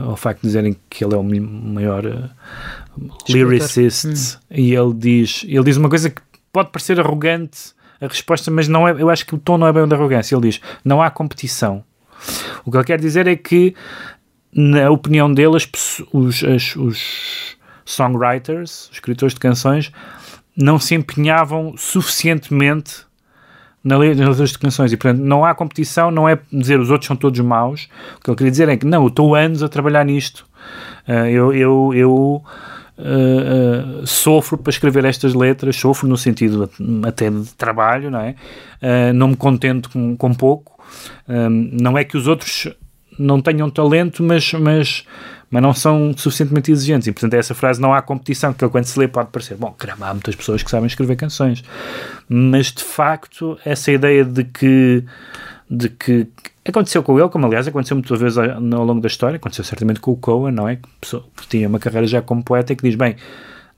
ao 0.05 0.15
facto 0.15 0.41
de 0.41 0.47
dizerem 0.47 0.75
que 0.87 1.03
ele 1.03 1.15
é 1.15 1.17
o 1.17 1.23
maior 1.23 2.03
lyricist, 3.27 4.05
hum. 4.05 4.39
e 4.51 4.75
ele 4.75 4.93
diz, 4.93 5.43
ele 5.47 5.63
diz 5.63 5.75
uma 5.75 5.89
coisa 5.89 6.11
que 6.11 6.21
pode 6.53 6.69
parecer 6.69 6.99
arrogante 6.99 7.73
a 8.01 8.07
resposta, 8.07 8.49
mas 8.49 8.67
não 8.67 8.87
é, 8.87 8.91
eu 8.91 9.09
acho 9.09 9.25
que 9.25 9.35
o 9.35 9.37
tom 9.37 9.57
não 9.57 9.67
é 9.67 9.73
bem 9.73 9.87
de 9.87 9.93
arrogância. 9.93 10.35
Ele 10.35 10.49
diz: 10.49 10.61
não 10.83 11.01
há 11.01 11.09
competição. 11.09 11.83
O 12.65 12.71
que 12.71 12.77
ele 12.77 12.83
quer 12.83 12.99
dizer 12.99 13.27
é 13.27 13.35
que 13.35 13.75
na 14.53 14.89
opinião 14.89 15.31
dele, 15.31 15.55
os, 15.55 15.69
os, 16.11 16.75
os 16.75 17.57
songwriters, 17.85 18.89
os 18.89 18.93
escritores 18.93 19.33
de 19.33 19.39
canções, 19.39 19.91
não 20.55 20.79
se 20.79 20.95
empenhavam 20.95 21.75
suficientemente 21.77 23.07
na 23.83 23.97
letra 23.97 24.33
de 24.33 24.59
canções 24.59 24.91
e 24.91 24.97
portanto 24.97 25.21
não 25.21 25.45
há 25.45 25.55
competição, 25.55 26.11
não 26.11 26.27
é 26.27 26.37
dizer 26.51 26.79
os 26.79 26.89
outros 26.89 27.07
são 27.07 27.15
todos 27.15 27.39
maus. 27.39 27.87
O 28.17 28.23
que 28.23 28.29
ele 28.29 28.37
queria 28.37 28.51
dizer 28.51 28.69
é 28.69 28.75
que 28.75 28.85
não, 28.85 29.03
eu 29.03 29.07
estou 29.07 29.35
anos 29.35 29.63
a 29.63 29.69
trabalhar 29.69 30.03
nisto. 30.03 30.45
Uh, 31.07 31.27
eu 31.27 31.53
eu, 31.53 31.93
eu 31.93 32.43
uh, 32.99 34.01
uh, 34.01 34.07
sofro 34.07 34.57
para 34.57 34.69
escrever 34.69 35.05
estas 35.05 35.33
letras, 35.33 35.75
sofro 35.75 36.07
no 36.07 36.17
sentido 36.17 36.69
até 37.07 37.29
de 37.29 37.53
trabalho, 37.55 38.11
não 38.11 38.19
é? 38.19 38.35
não 39.13 39.29
me 39.29 39.35
contento 39.35 39.89
com, 39.89 40.15
com 40.15 40.33
pouco. 40.33 40.79
não 41.27 41.97
é 41.97 42.03
que 42.03 42.15
os 42.15 42.27
outros 42.27 42.69
não 43.19 43.41
tenham 43.41 43.69
talento, 43.69 44.23
mas, 44.23 44.53
mas, 44.53 45.05
mas 45.51 45.61
não 45.61 45.73
são 45.73 46.13
suficientemente 46.15 46.71
exigentes. 46.71 47.07
E, 47.07 47.11
portanto, 47.11 47.33
essa 47.33 47.53
frase 47.53 47.81
não 47.81 47.93
há 47.93 48.01
competição, 48.01 48.53
que 48.53 48.67
quando 48.69 48.85
se 48.85 48.97
lê 48.97 49.07
pode 49.07 49.29
parecer, 49.29 49.57
bom, 49.57 49.71
caramba, 49.71 50.07
há 50.07 50.13
muitas 50.13 50.35
pessoas 50.35 50.63
que 50.63 50.71
sabem 50.71 50.87
escrever 50.87 51.17
canções. 51.17 51.63
Mas, 52.29 52.67
de 52.71 52.83
facto, 52.83 53.59
essa 53.65 53.91
ideia 53.91 54.23
de 54.23 54.45
que, 54.45 55.03
de 55.69 55.89
que 55.89 56.27
aconteceu 56.65 57.01
com 57.03 57.17
ele, 57.19 57.29
como 57.29 57.45
aliás 57.45 57.67
aconteceu 57.67 57.95
muitas 57.95 58.19
vezes 58.19 58.37
ao 58.37 58.85
longo 58.85 59.01
da 59.01 59.07
história, 59.07 59.37
aconteceu 59.37 59.63
certamente 59.63 59.99
com 59.99 60.11
o 60.11 60.17
Cohen, 60.17 60.53
não 60.53 60.67
é? 60.67 60.75
Que 60.75 61.47
tinha 61.47 61.67
uma 61.67 61.79
carreira 61.79 62.05
já 62.05 62.21
como 62.21 62.43
poeta 62.43 62.73
e 62.73 62.75
que 62.75 62.83
diz, 62.83 62.95
bem, 62.95 63.15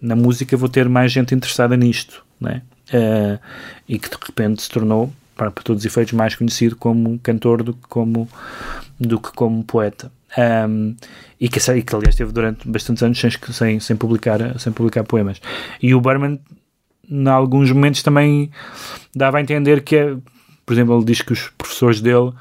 na 0.01 0.15
música 0.15 0.57
vou 0.57 0.67
ter 0.67 0.89
mais 0.89 1.11
gente 1.11 1.35
interessada 1.35 1.77
nisto, 1.77 2.23
não 2.39 2.51
é? 2.51 2.61
Uh, 2.93 3.39
e 3.87 3.99
que 3.99 4.09
de 4.09 4.17
repente 4.25 4.63
se 4.63 4.69
tornou 4.69 5.13
para, 5.35 5.51
para 5.51 5.63
todos 5.63 5.81
os 5.81 5.85
efeitos, 5.85 6.13
mais 6.13 6.35
conhecido 6.35 6.75
como 6.75 7.17
cantor 7.19 7.63
do 7.63 7.73
que 7.73 7.87
como, 7.87 8.27
do 8.99 9.19
que 9.19 9.31
como 9.31 9.63
poeta. 9.63 10.11
Um, 10.37 10.95
e, 11.39 11.49
que, 11.49 11.59
e 11.71 11.81
que 11.81 11.95
aliás 11.95 12.15
teve 12.15 12.31
durante 12.31 12.67
bastantes 12.67 13.03
anos 13.03 13.19
sem, 13.19 13.31
sem, 13.31 13.79
sem, 13.79 13.95
publicar, 13.95 14.59
sem 14.59 14.71
publicar 14.71 15.03
poemas. 15.03 15.41
E 15.81 15.93
o 15.93 16.01
Berman, 16.01 16.39
em 17.09 17.27
alguns 17.27 17.71
momentos, 17.71 18.01
também 18.01 18.49
dava 19.15 19.37
a 19.37 19.41
entender 19.41 19.83
que, 19.83 19.95
é, 19.95 20.15
por 20.65 20.73
exemplo, 20.73 20.95
ele 20.95 21.05
diz 21.05 21.21
que 21.21 21.33
os 21.33 21.49
professores 21.57 22.01
dele 22.01 22.31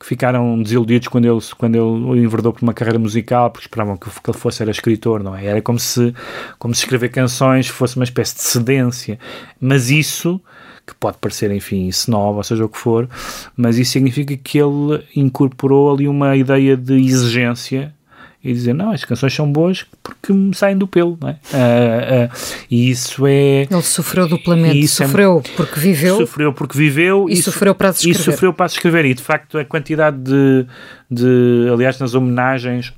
que 0.00 0.06
ficaram 0.06 0.62
desiludidos 0.62 1.08
quando 1.08 1.26
ele, 1.26 1.40
quando 1.58 1.76
ele 2.14 2.24
enverdou 2.24 2.54
por 2.54 2.62
uma 2.62 2.72
carreira 2.72 2.98
musical, 2.98 3.50
porque 3.50 3.66
esperavam 3.66 3.98
que, 3.98 4.08
ele 4.08 4.38
fosse 4.38 4.62
era 4.62 4.70
escritor, 4.70 5.22
não 5.22 5.36
é? 5.36 5.44
Era 5.44 5.60
como 5.60 5.78
se, 5.78 6.14
como 6.58 6.74
se 6.74 6.84
escrever 6.84 7.10
canções 7.10 7.68
fosse 7.68 7.96
uma 7.96 8.04
espécie 8.04 8.34
de 8.36 8.40
cedência. 8.40 9.18
Mas 9.60 9.90
isso 9.90 10.40
que 10.86 10.94
pode 10.94 11.18
parecer, 11.18 11.50
enfim, 11.52 11.86
snob, 11.88 12.38
ou 12.38 12.42
seja 12.42 12.64
o 12.64 12.68
que 12.68 12.78
for, 12.78 13.08
mas 13.54 13.76
isso 13.76 13.92
significa 13.92 14.34
que 14.36 14.58
ele 14.58 15.04
incorporou 15.14 15.92
ali 15.92 16.08
uma 16.08 16.34
ideia 16.34 16.76
de 16.76 16.94
exigência 16.94 17.94
e 18.42 18.52
dizer, 18.52 18.72
não, 18.72 18.90
as 18.90 19.04
canções 19.04 19.34
são 19.34 19.50
boas 19.50 19.84
porque 20.02 20.32
me 20.32 20.54
saem 20.54 20.76
do 20.76 20.86
pelo, 20.86 21.18
não 21.20 21.28
é? 21.28 21.32
Uh, 21.32 22.26
uh, 22.26 22.64
e 22.70 22.90
isso 22.90 23.26
é... 23.26 23.66
Ele 23.70 23.82
sofreu 23.82 24.26
duplamente, 24.26 24.88
sofreu 24.88 25.42
é, 25.44 25.56
porque 25.56 25.78
viveu... 25.78 26.16
Sofreu 26.16 26.52
porque 26.52 26.78
viveu... 26.78 27.28
E, 27.28 27.34
e 27.34 27.36
sofreu 27.42 27.74
para 27.74 27.92
se 27.92 28.08
escrever. 28.08 28.20
E 28.20 28.24
sofreu 28.24 28.52
para 28.54 28.68
se 28.68 28.76
escrever. 28.76 29.04
E, 29.04 29.14
de 29.14 29.22
facto, 29.22 29.58
a 29.58 29.64
quantidade 29.64 30.16
de... 30.16 30.66
de 31.10 31.68
aliás, 31.70 31.98
nas 31.98 32.14
homenagens 32.14 32.94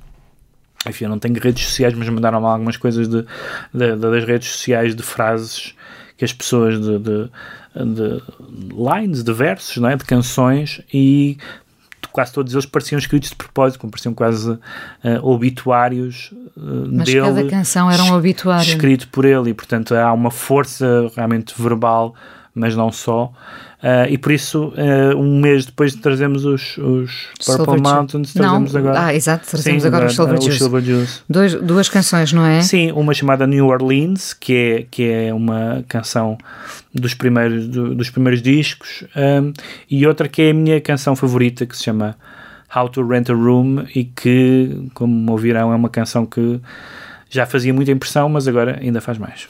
enfim, 0.87 1.05
eu 1.05 1.09
não 1.09 1.19
tenho 1.19 1.35
redes 1.39 1.65
sociais, 1.65 1.93
mas 1.93 2.09
mandaram-me 2.09 2.45
algumas 2.45 2.77
coisas 2.77 3.07
de, 3.07 3.25
de, 3.73 3.95
das 3.95 4.25
redes 4.25 4.49
sociais 4.49 4.95
de 4.95 5.01
frases 5.01 5.73
que 6.17 6.25
as 6.25 6.33
pessoas 6.33 6.79
de, 6.79 6.99
de, 6.99 7.29
de 7.75 8.21
lines, 8.71 9.23
de 9.23 9.33
versos, 9.33 9.77
não 9.77 9.89
é? 9.89 9.95
de 9.95 10.03
canções 10.03 10.81
e 10.93 11.37
quase 12.13 12.31
todos 12.31 12.53
eles 12.53 12.65
pareciam 12.65 12.99
escritos 12.99 13.31
de 13.31 13.35
propósito, 13.35 13.79
como 13.79 13.91
pareciam 13.91 14.13
quase 14.13 14.51
uh, 14.51 14.59
obituários 15.23 16.31
uh, 16.55 16.87
Mas 16.89 17.05
dele. 17.05 17.21
cada 17.21 17.47
canção 17.49 17.91
era 17.91 18.03
um 18.03 18.13
obituário. 18.13 18.63
Escrito 18.63 19.07
por 19.09 19.25
ele, 19.25 19.49
e 19.49 19.53
portanto 19.53 19.95
há 19.95 20.13
uma 20.13 20.29
força 20.31 21.11
realmente 21.15 21.53
verbal, 21.59 22.13
mas 22.53 22.75
não 22.75 22.91
só. 22.91 23.33
Uh, 23.83 24.07
e 24.09 24.17
por 24.17 24.31
isso, 24.31 24.67
uh, 24.77 25.17
um 25.19 25.41
mês 25.41 25.65
depois 25.65 25.91
de 25.91 25.97
trazemos 25.97 26.45
os, 26.45 26.77
os 26.77 27.11
Purple 27.45 27.65
Silver 27.65 27.81
Mountains, 27.81 28.31
trazemos 28.31 28.71
não. 28.71 28.79
agora. 28.79 29.07
Ah, 29.07 29.13
exato, 29.13 29.45
trazemos 29.45 29.81
Sim, 29.81 29.87
agora 29.89 30.05
os 30.05 30.15
Silver 30.15 30.41
Juice. 30.41 30.57
Silver 30.57 30.81
Juice. 30.81 31.19
Dois, 31.29 31.53
duas 31.55 31.89
canções, 31.89 32.31
não 32.31 32.45
é? 32.45 32.61
Sim, 32.61 32.93
uma 32.93 33.13
chamada 33.13 33.45
New 33.45 33.67
Orleans, 33.67 34.33
que 34.33 34.53
é, 34.55 34.85
que 34.89 35.03
é 35.03 35.33
uma 35.33 35.83
canção 35.89 36.37
dos 36.95 37.13
primeiros, 37.13 37.67
do- 37.67 37.93
dos 37.93 38.09
primeiros 38.09 38.41
discos, 38.41 39.03
um, 39.17 39.51
e 39.91 40.07
outra 40.07 40.29
que 40.29 40.41
é 40.43 40.51
a 40.51 40.53
minha 40.53 40.79
canção 40.79 41.13
favorita, 41.13 41.65
que 41.65 41.75
se 41.75 41.83
chama 41.83 42.15
How 42.73 42.87
to 42.87 43.05
Rent 43.05 43.29
a 43.29 43.33
Room, 43.33 43.83
e 43.93 44.05
que, 44.05 44.87
como 44.93 45.29
ouvirão, 45.29 45.73
é 45.73 45.75
uma 45.75 45.89
canção 45.89 46.25
que 46.25 46.61
já 47.29 47.45
fazia 47.45 47.73
muita 47.73 47.91
impressão, 47.91 48.29
mas 48.29 48.47
agora 48.47 48.79
ainda 48.81 49.01
faz 49.01 49.17
mais. 49.17 49.45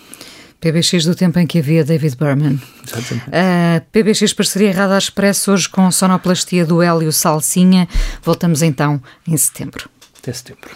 PBX 0.64 1.03
do 1.03 1.14
tempo 1.14 1.38
em 1.40 1.45
que 1.45 1.60
havia 1.60 1.84
David 1.84 2.15
Berman. 2.15 2.57
Exatamente. 2.88 3.30
A 3.30 3.81
PBX 3.91 4.31
parceria 4.31 4.72
Radar 4.72 4.98
Expresso 4.98 5.52
hoje 5.52 5.68
com 5.68 5.91
sonoplastia 5.91 6.65
do 6.65 6.81
Hélio 6.81 7.11
Salsinha. 7.11 7.85
Voltamos 8.23 8.61
então 8.61 9.02
em 9.27 9.35
setembro. 9.35 9.90
Até 10.18 10.31
setembro. 10.31 10.69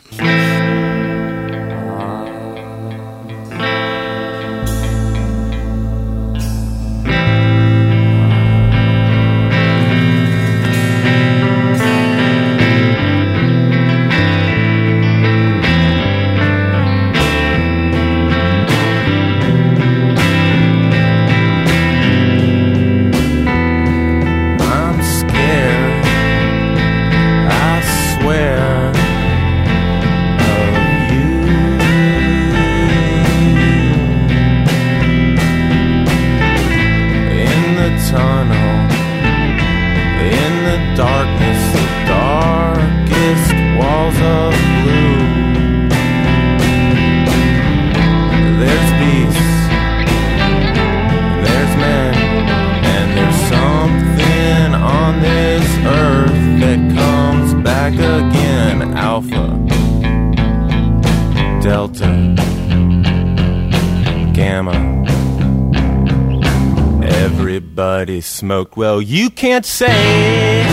Smoked. 68.48 68.78
Well, 68.78 69.02
you 69.02 69.30
can't 69.30 69.66
say 69.66 70.64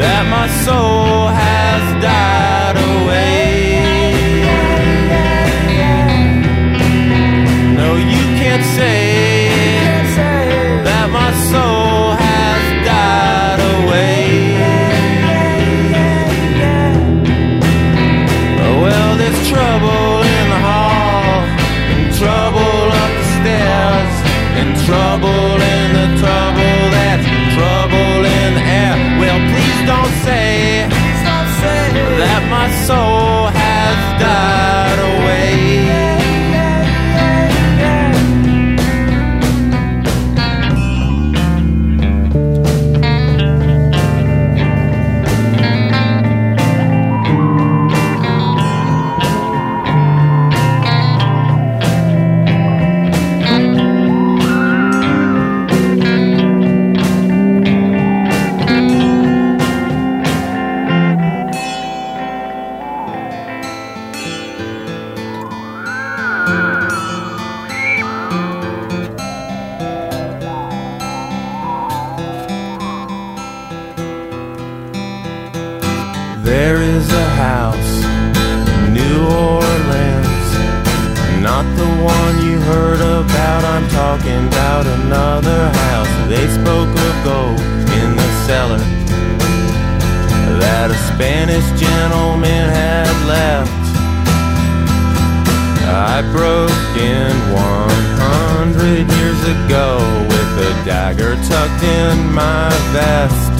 that 0.00 0.24
my 0.30 0.48
soul 0.64 0.97
dagger 101.08 101.36
tucked 101.36 101.82
in 101.82 102.34
my 102.34 102.68
vest 102.92 103.52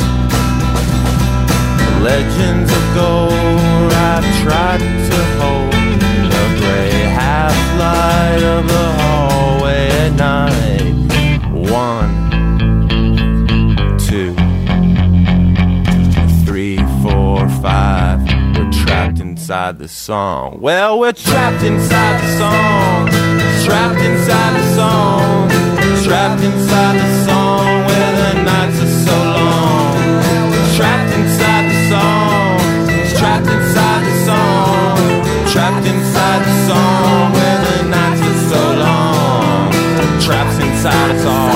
legends 2.02 2.70
of 2.70 2.94
gold 2.94 3.90
I 3.90 4.20
tried 4.42 4.80
to 4.80 5.18
hold 5.40 5.72
the 6.30 6.44
gray 6.60 6.90
half 7.18 7.56
light 7.78 8.42
of 8.42 8.68
the 8.68 8.86
hallway 9.00 9.88
at 9.88 10.12
night. 10.12 10.92
One, 11.70 12.12
two, 13.98 14.34
three, 16.44 16.76
four, 17.02 17.48
five. 17.62 18.20
We're 18.58 18.70
trapped 18.72 19.20
inside 19.20 19.78
the 19.78 19.88
song. 19.88 20.60
Well, 20.60 20.98
we're 20.98 21.12
trapped 21.12 21.64
inside 21.64 22.20
the 22.22 22.38
song. 22.38 23.08
Trapped 23.64 24.00
inside 24.00 24.60
the 24.60 24.74
song. 24.74 25.77
Trapped 26.04 26.42
inside 26.42 26.96
the 26.98 27.24
song 27.24 27.86
where 27.88 28.12
the 28.20 28.42
nights 28.42 28.78
are 28.80 28.94
so 29.06 29.16
long. 29.38 29.96
Trapped 30.76 31.12
inside 31.18 31.64
the 31.70 31.78
song. 31.90 32.58
Trapped 33.18 33.48
inside 33.56 34.02
the 34.08 34.14
song. 34.28 34.98
Trapped 35.52 35.86
inside 35.86 36.40
the 36.48 36.54
song 36.68 37.32
where 37.32 37.60
the 37.66 37.76
nights 37.88 38.22
are 38.30 38.40
so 38.50 38.62
long. 38.84 39.72
Traps 40.20 40.56
inside 40.64 41.10
us 41.16 41.24
all. 41.26 41.47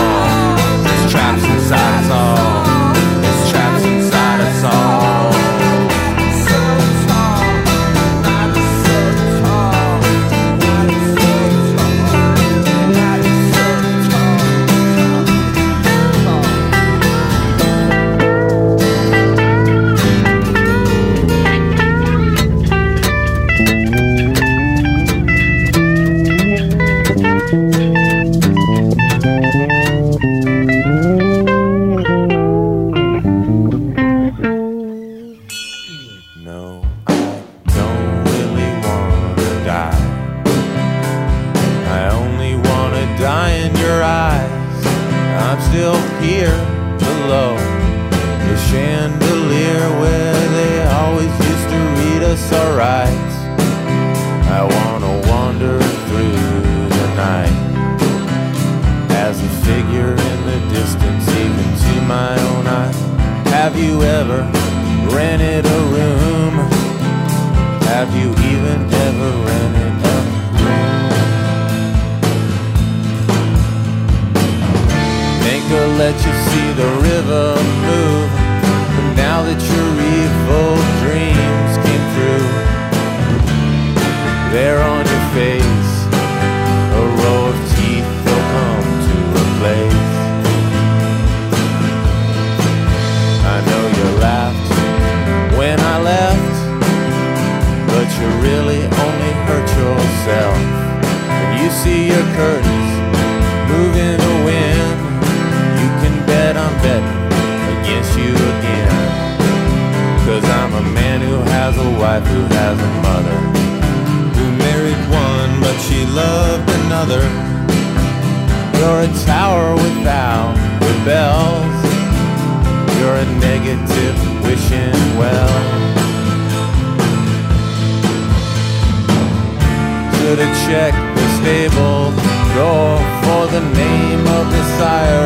Should've 130.72 131.14
the 131.16 131.28
stable. 131.42 132.12
Door 132.56 132.96
for 133.24 133.46
the 133.52 133.60
name 133.60 134.26
of 134.26 134.44
the 134.50 134.64
sire 134.78 135.21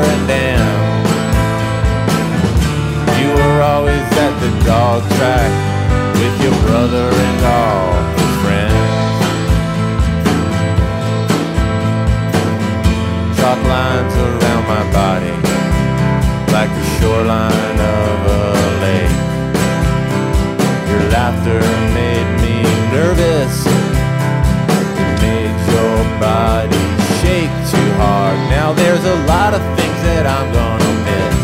lot 29.46 29.62
of 29.62 29.78
things 29.78 30.00
that 30.02 30.26
I'm 30.26 30.50
gonna 30.50 30.92
miss. 31.06 31.38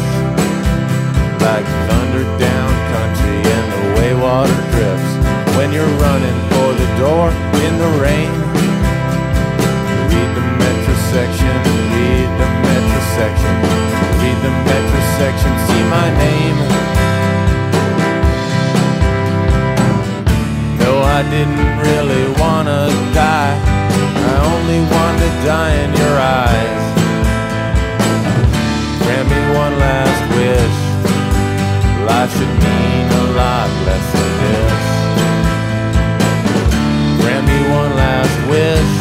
Like 1.38 1.62
thunder 1.86 2.26
down 2.34 2.70
country 2.90 3.38
and 3.46 3.66
the 3.78 3.84
way 3.94 4.10
water 4.18 4.58
drips. 4.74 5.10
When 5.54 5.70
you're 5.70 5.94
running 6.02 6.38
for 6.50 6.70
the 6.82 6.88
door 6.98 7.30
in 7.62 7.72
the 7.78 7.90
rain. 8.02 8.32
Read 10.10 10.30
the 10.34 10.46
metro 10.58 10.94
section, 11.14 11.54
read 11.94 12.30
the 12.42 12.48
metro 12.66 13.00
section. 13.14 13.54
Read 14.18 14.38
the 14.46 14.54
metro 14.66 15.00
section, 15.22 15.52
see 15.70 15.82
my 15.86 16.08
name. 16.26 16.58
No, 20.82 20.90
I 21.06 21.22
didn't 21.30 21.70
really 21.86 22.26
wanna 22.42 22.90
die. 23.14 23.54
I 24.26 24.34
only 24.50 24.80
wanted 24.90 25.22
to 25.22 25.46
die 25.46 25.74
in 25.86 25.90
your 26.02 26.16
eyes. 26.18 27.01
Life 32.22 32.38
should 32.38 32.54
mean 32.62 33.06
a 33.10 33.24
lot 33.34 33.68
less 33.84 34.06
than 34.14 34.30
this. 34.42 34.82
Grant 37.18 37.44
me 37.48 37.58
one 37.68 37.92
last 37.98 38.36
wish. 38.46 38.92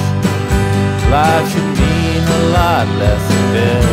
Life 1.11 1.47
should 1.53 1.69
mean 1.77 2.23
a 2.25 2.41
lot 2.49 2.87
less 2.97 3.21
than 3.29 3.45
this. 3.53 3.85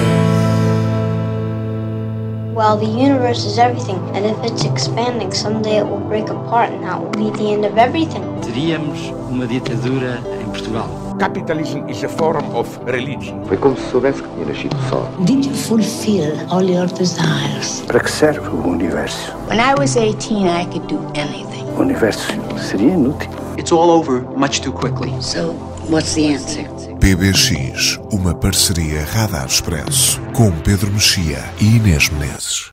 Well, 2.57 2.79
the 2.79 2.87
universe 2.87 3.45
is 3.45 3.59
everything, 3.59 4.01
and 4.17 4.25
if 4.25 4.43
it's 4.51 4.65
expanding, 4.65 5.31
someday 5.31 5.77
it 5.77 5.87
will 5.87 6.01
break 6.09 6.31
apart, 6.31 6.71
and 6.73 6.83
that 6.85 6.99
will 6.99 7.11
be 7.11 7.29
the 7.37 7.53
end 7.53 7.67
of 7.67 7.77
everything. 7.77 8.25
Teríamos 8.41 9.13
uma 9.29 9.47
ditadura 9.47 10.23
em 10.41 10.47
Portugal. 10.47 11.08
Capitalism 11.19 11.89
is 11.89 12.05
a 12.05 12.09
form 12.09 12.45
of 12.55 12.69
religion. 12.87 13.45
Foi 13.47 13.57
como 13.57 13.77
se 13.77 13.91
soubesse 13.91 14.23
que 14.23 14.29
tinha 14.29 14.47
nascido 14.47 14.77
só. 14.89 15.11
Did 15.25 15.47
you 15.47 15.55
fulfill 15.55 16.33
all 16.49 16.63
your 16.63 16.87
desires? 16.87 17.83
Para 17.87 18.01
que 18.01 18.11
serve 18.11 18.49
o 18.49 18.69
universo? 18.69 19.33
When 19.49 19.59
I 19.59 19.75
was 19.77 19.97
18, 19.97 20.47
I 20.47 20.65
could 20.67 20.87
do 20.87 21.01
anything. 21.15 21.65
O 21.77 21.81
universo 21.83 22.29
seria 22.57 22.93
inútil. 22.93 23.29
It's 23.59 23.73
all 23.73 23.91
over 23.91 24.23
much 24.37 24.61
too 24.61 24.73
quickly. 24.73 25.13
So, 25.21 25.55
what's 25.91 26.15
the 26.15 26.35
answer? 26.35 26.69
PBX, 27.01 27.99
uma 28.13 28.35
parceria 28.35 29.05
Radar 29.05 29.47
Expresso 29.47 30.21
com 30.33 30.51
Pedro 30.63 30.91
Mexia 30.93 31.45
e 31.61 31.77
Inês 31.77 32.09
Menezes. 32.11 32.67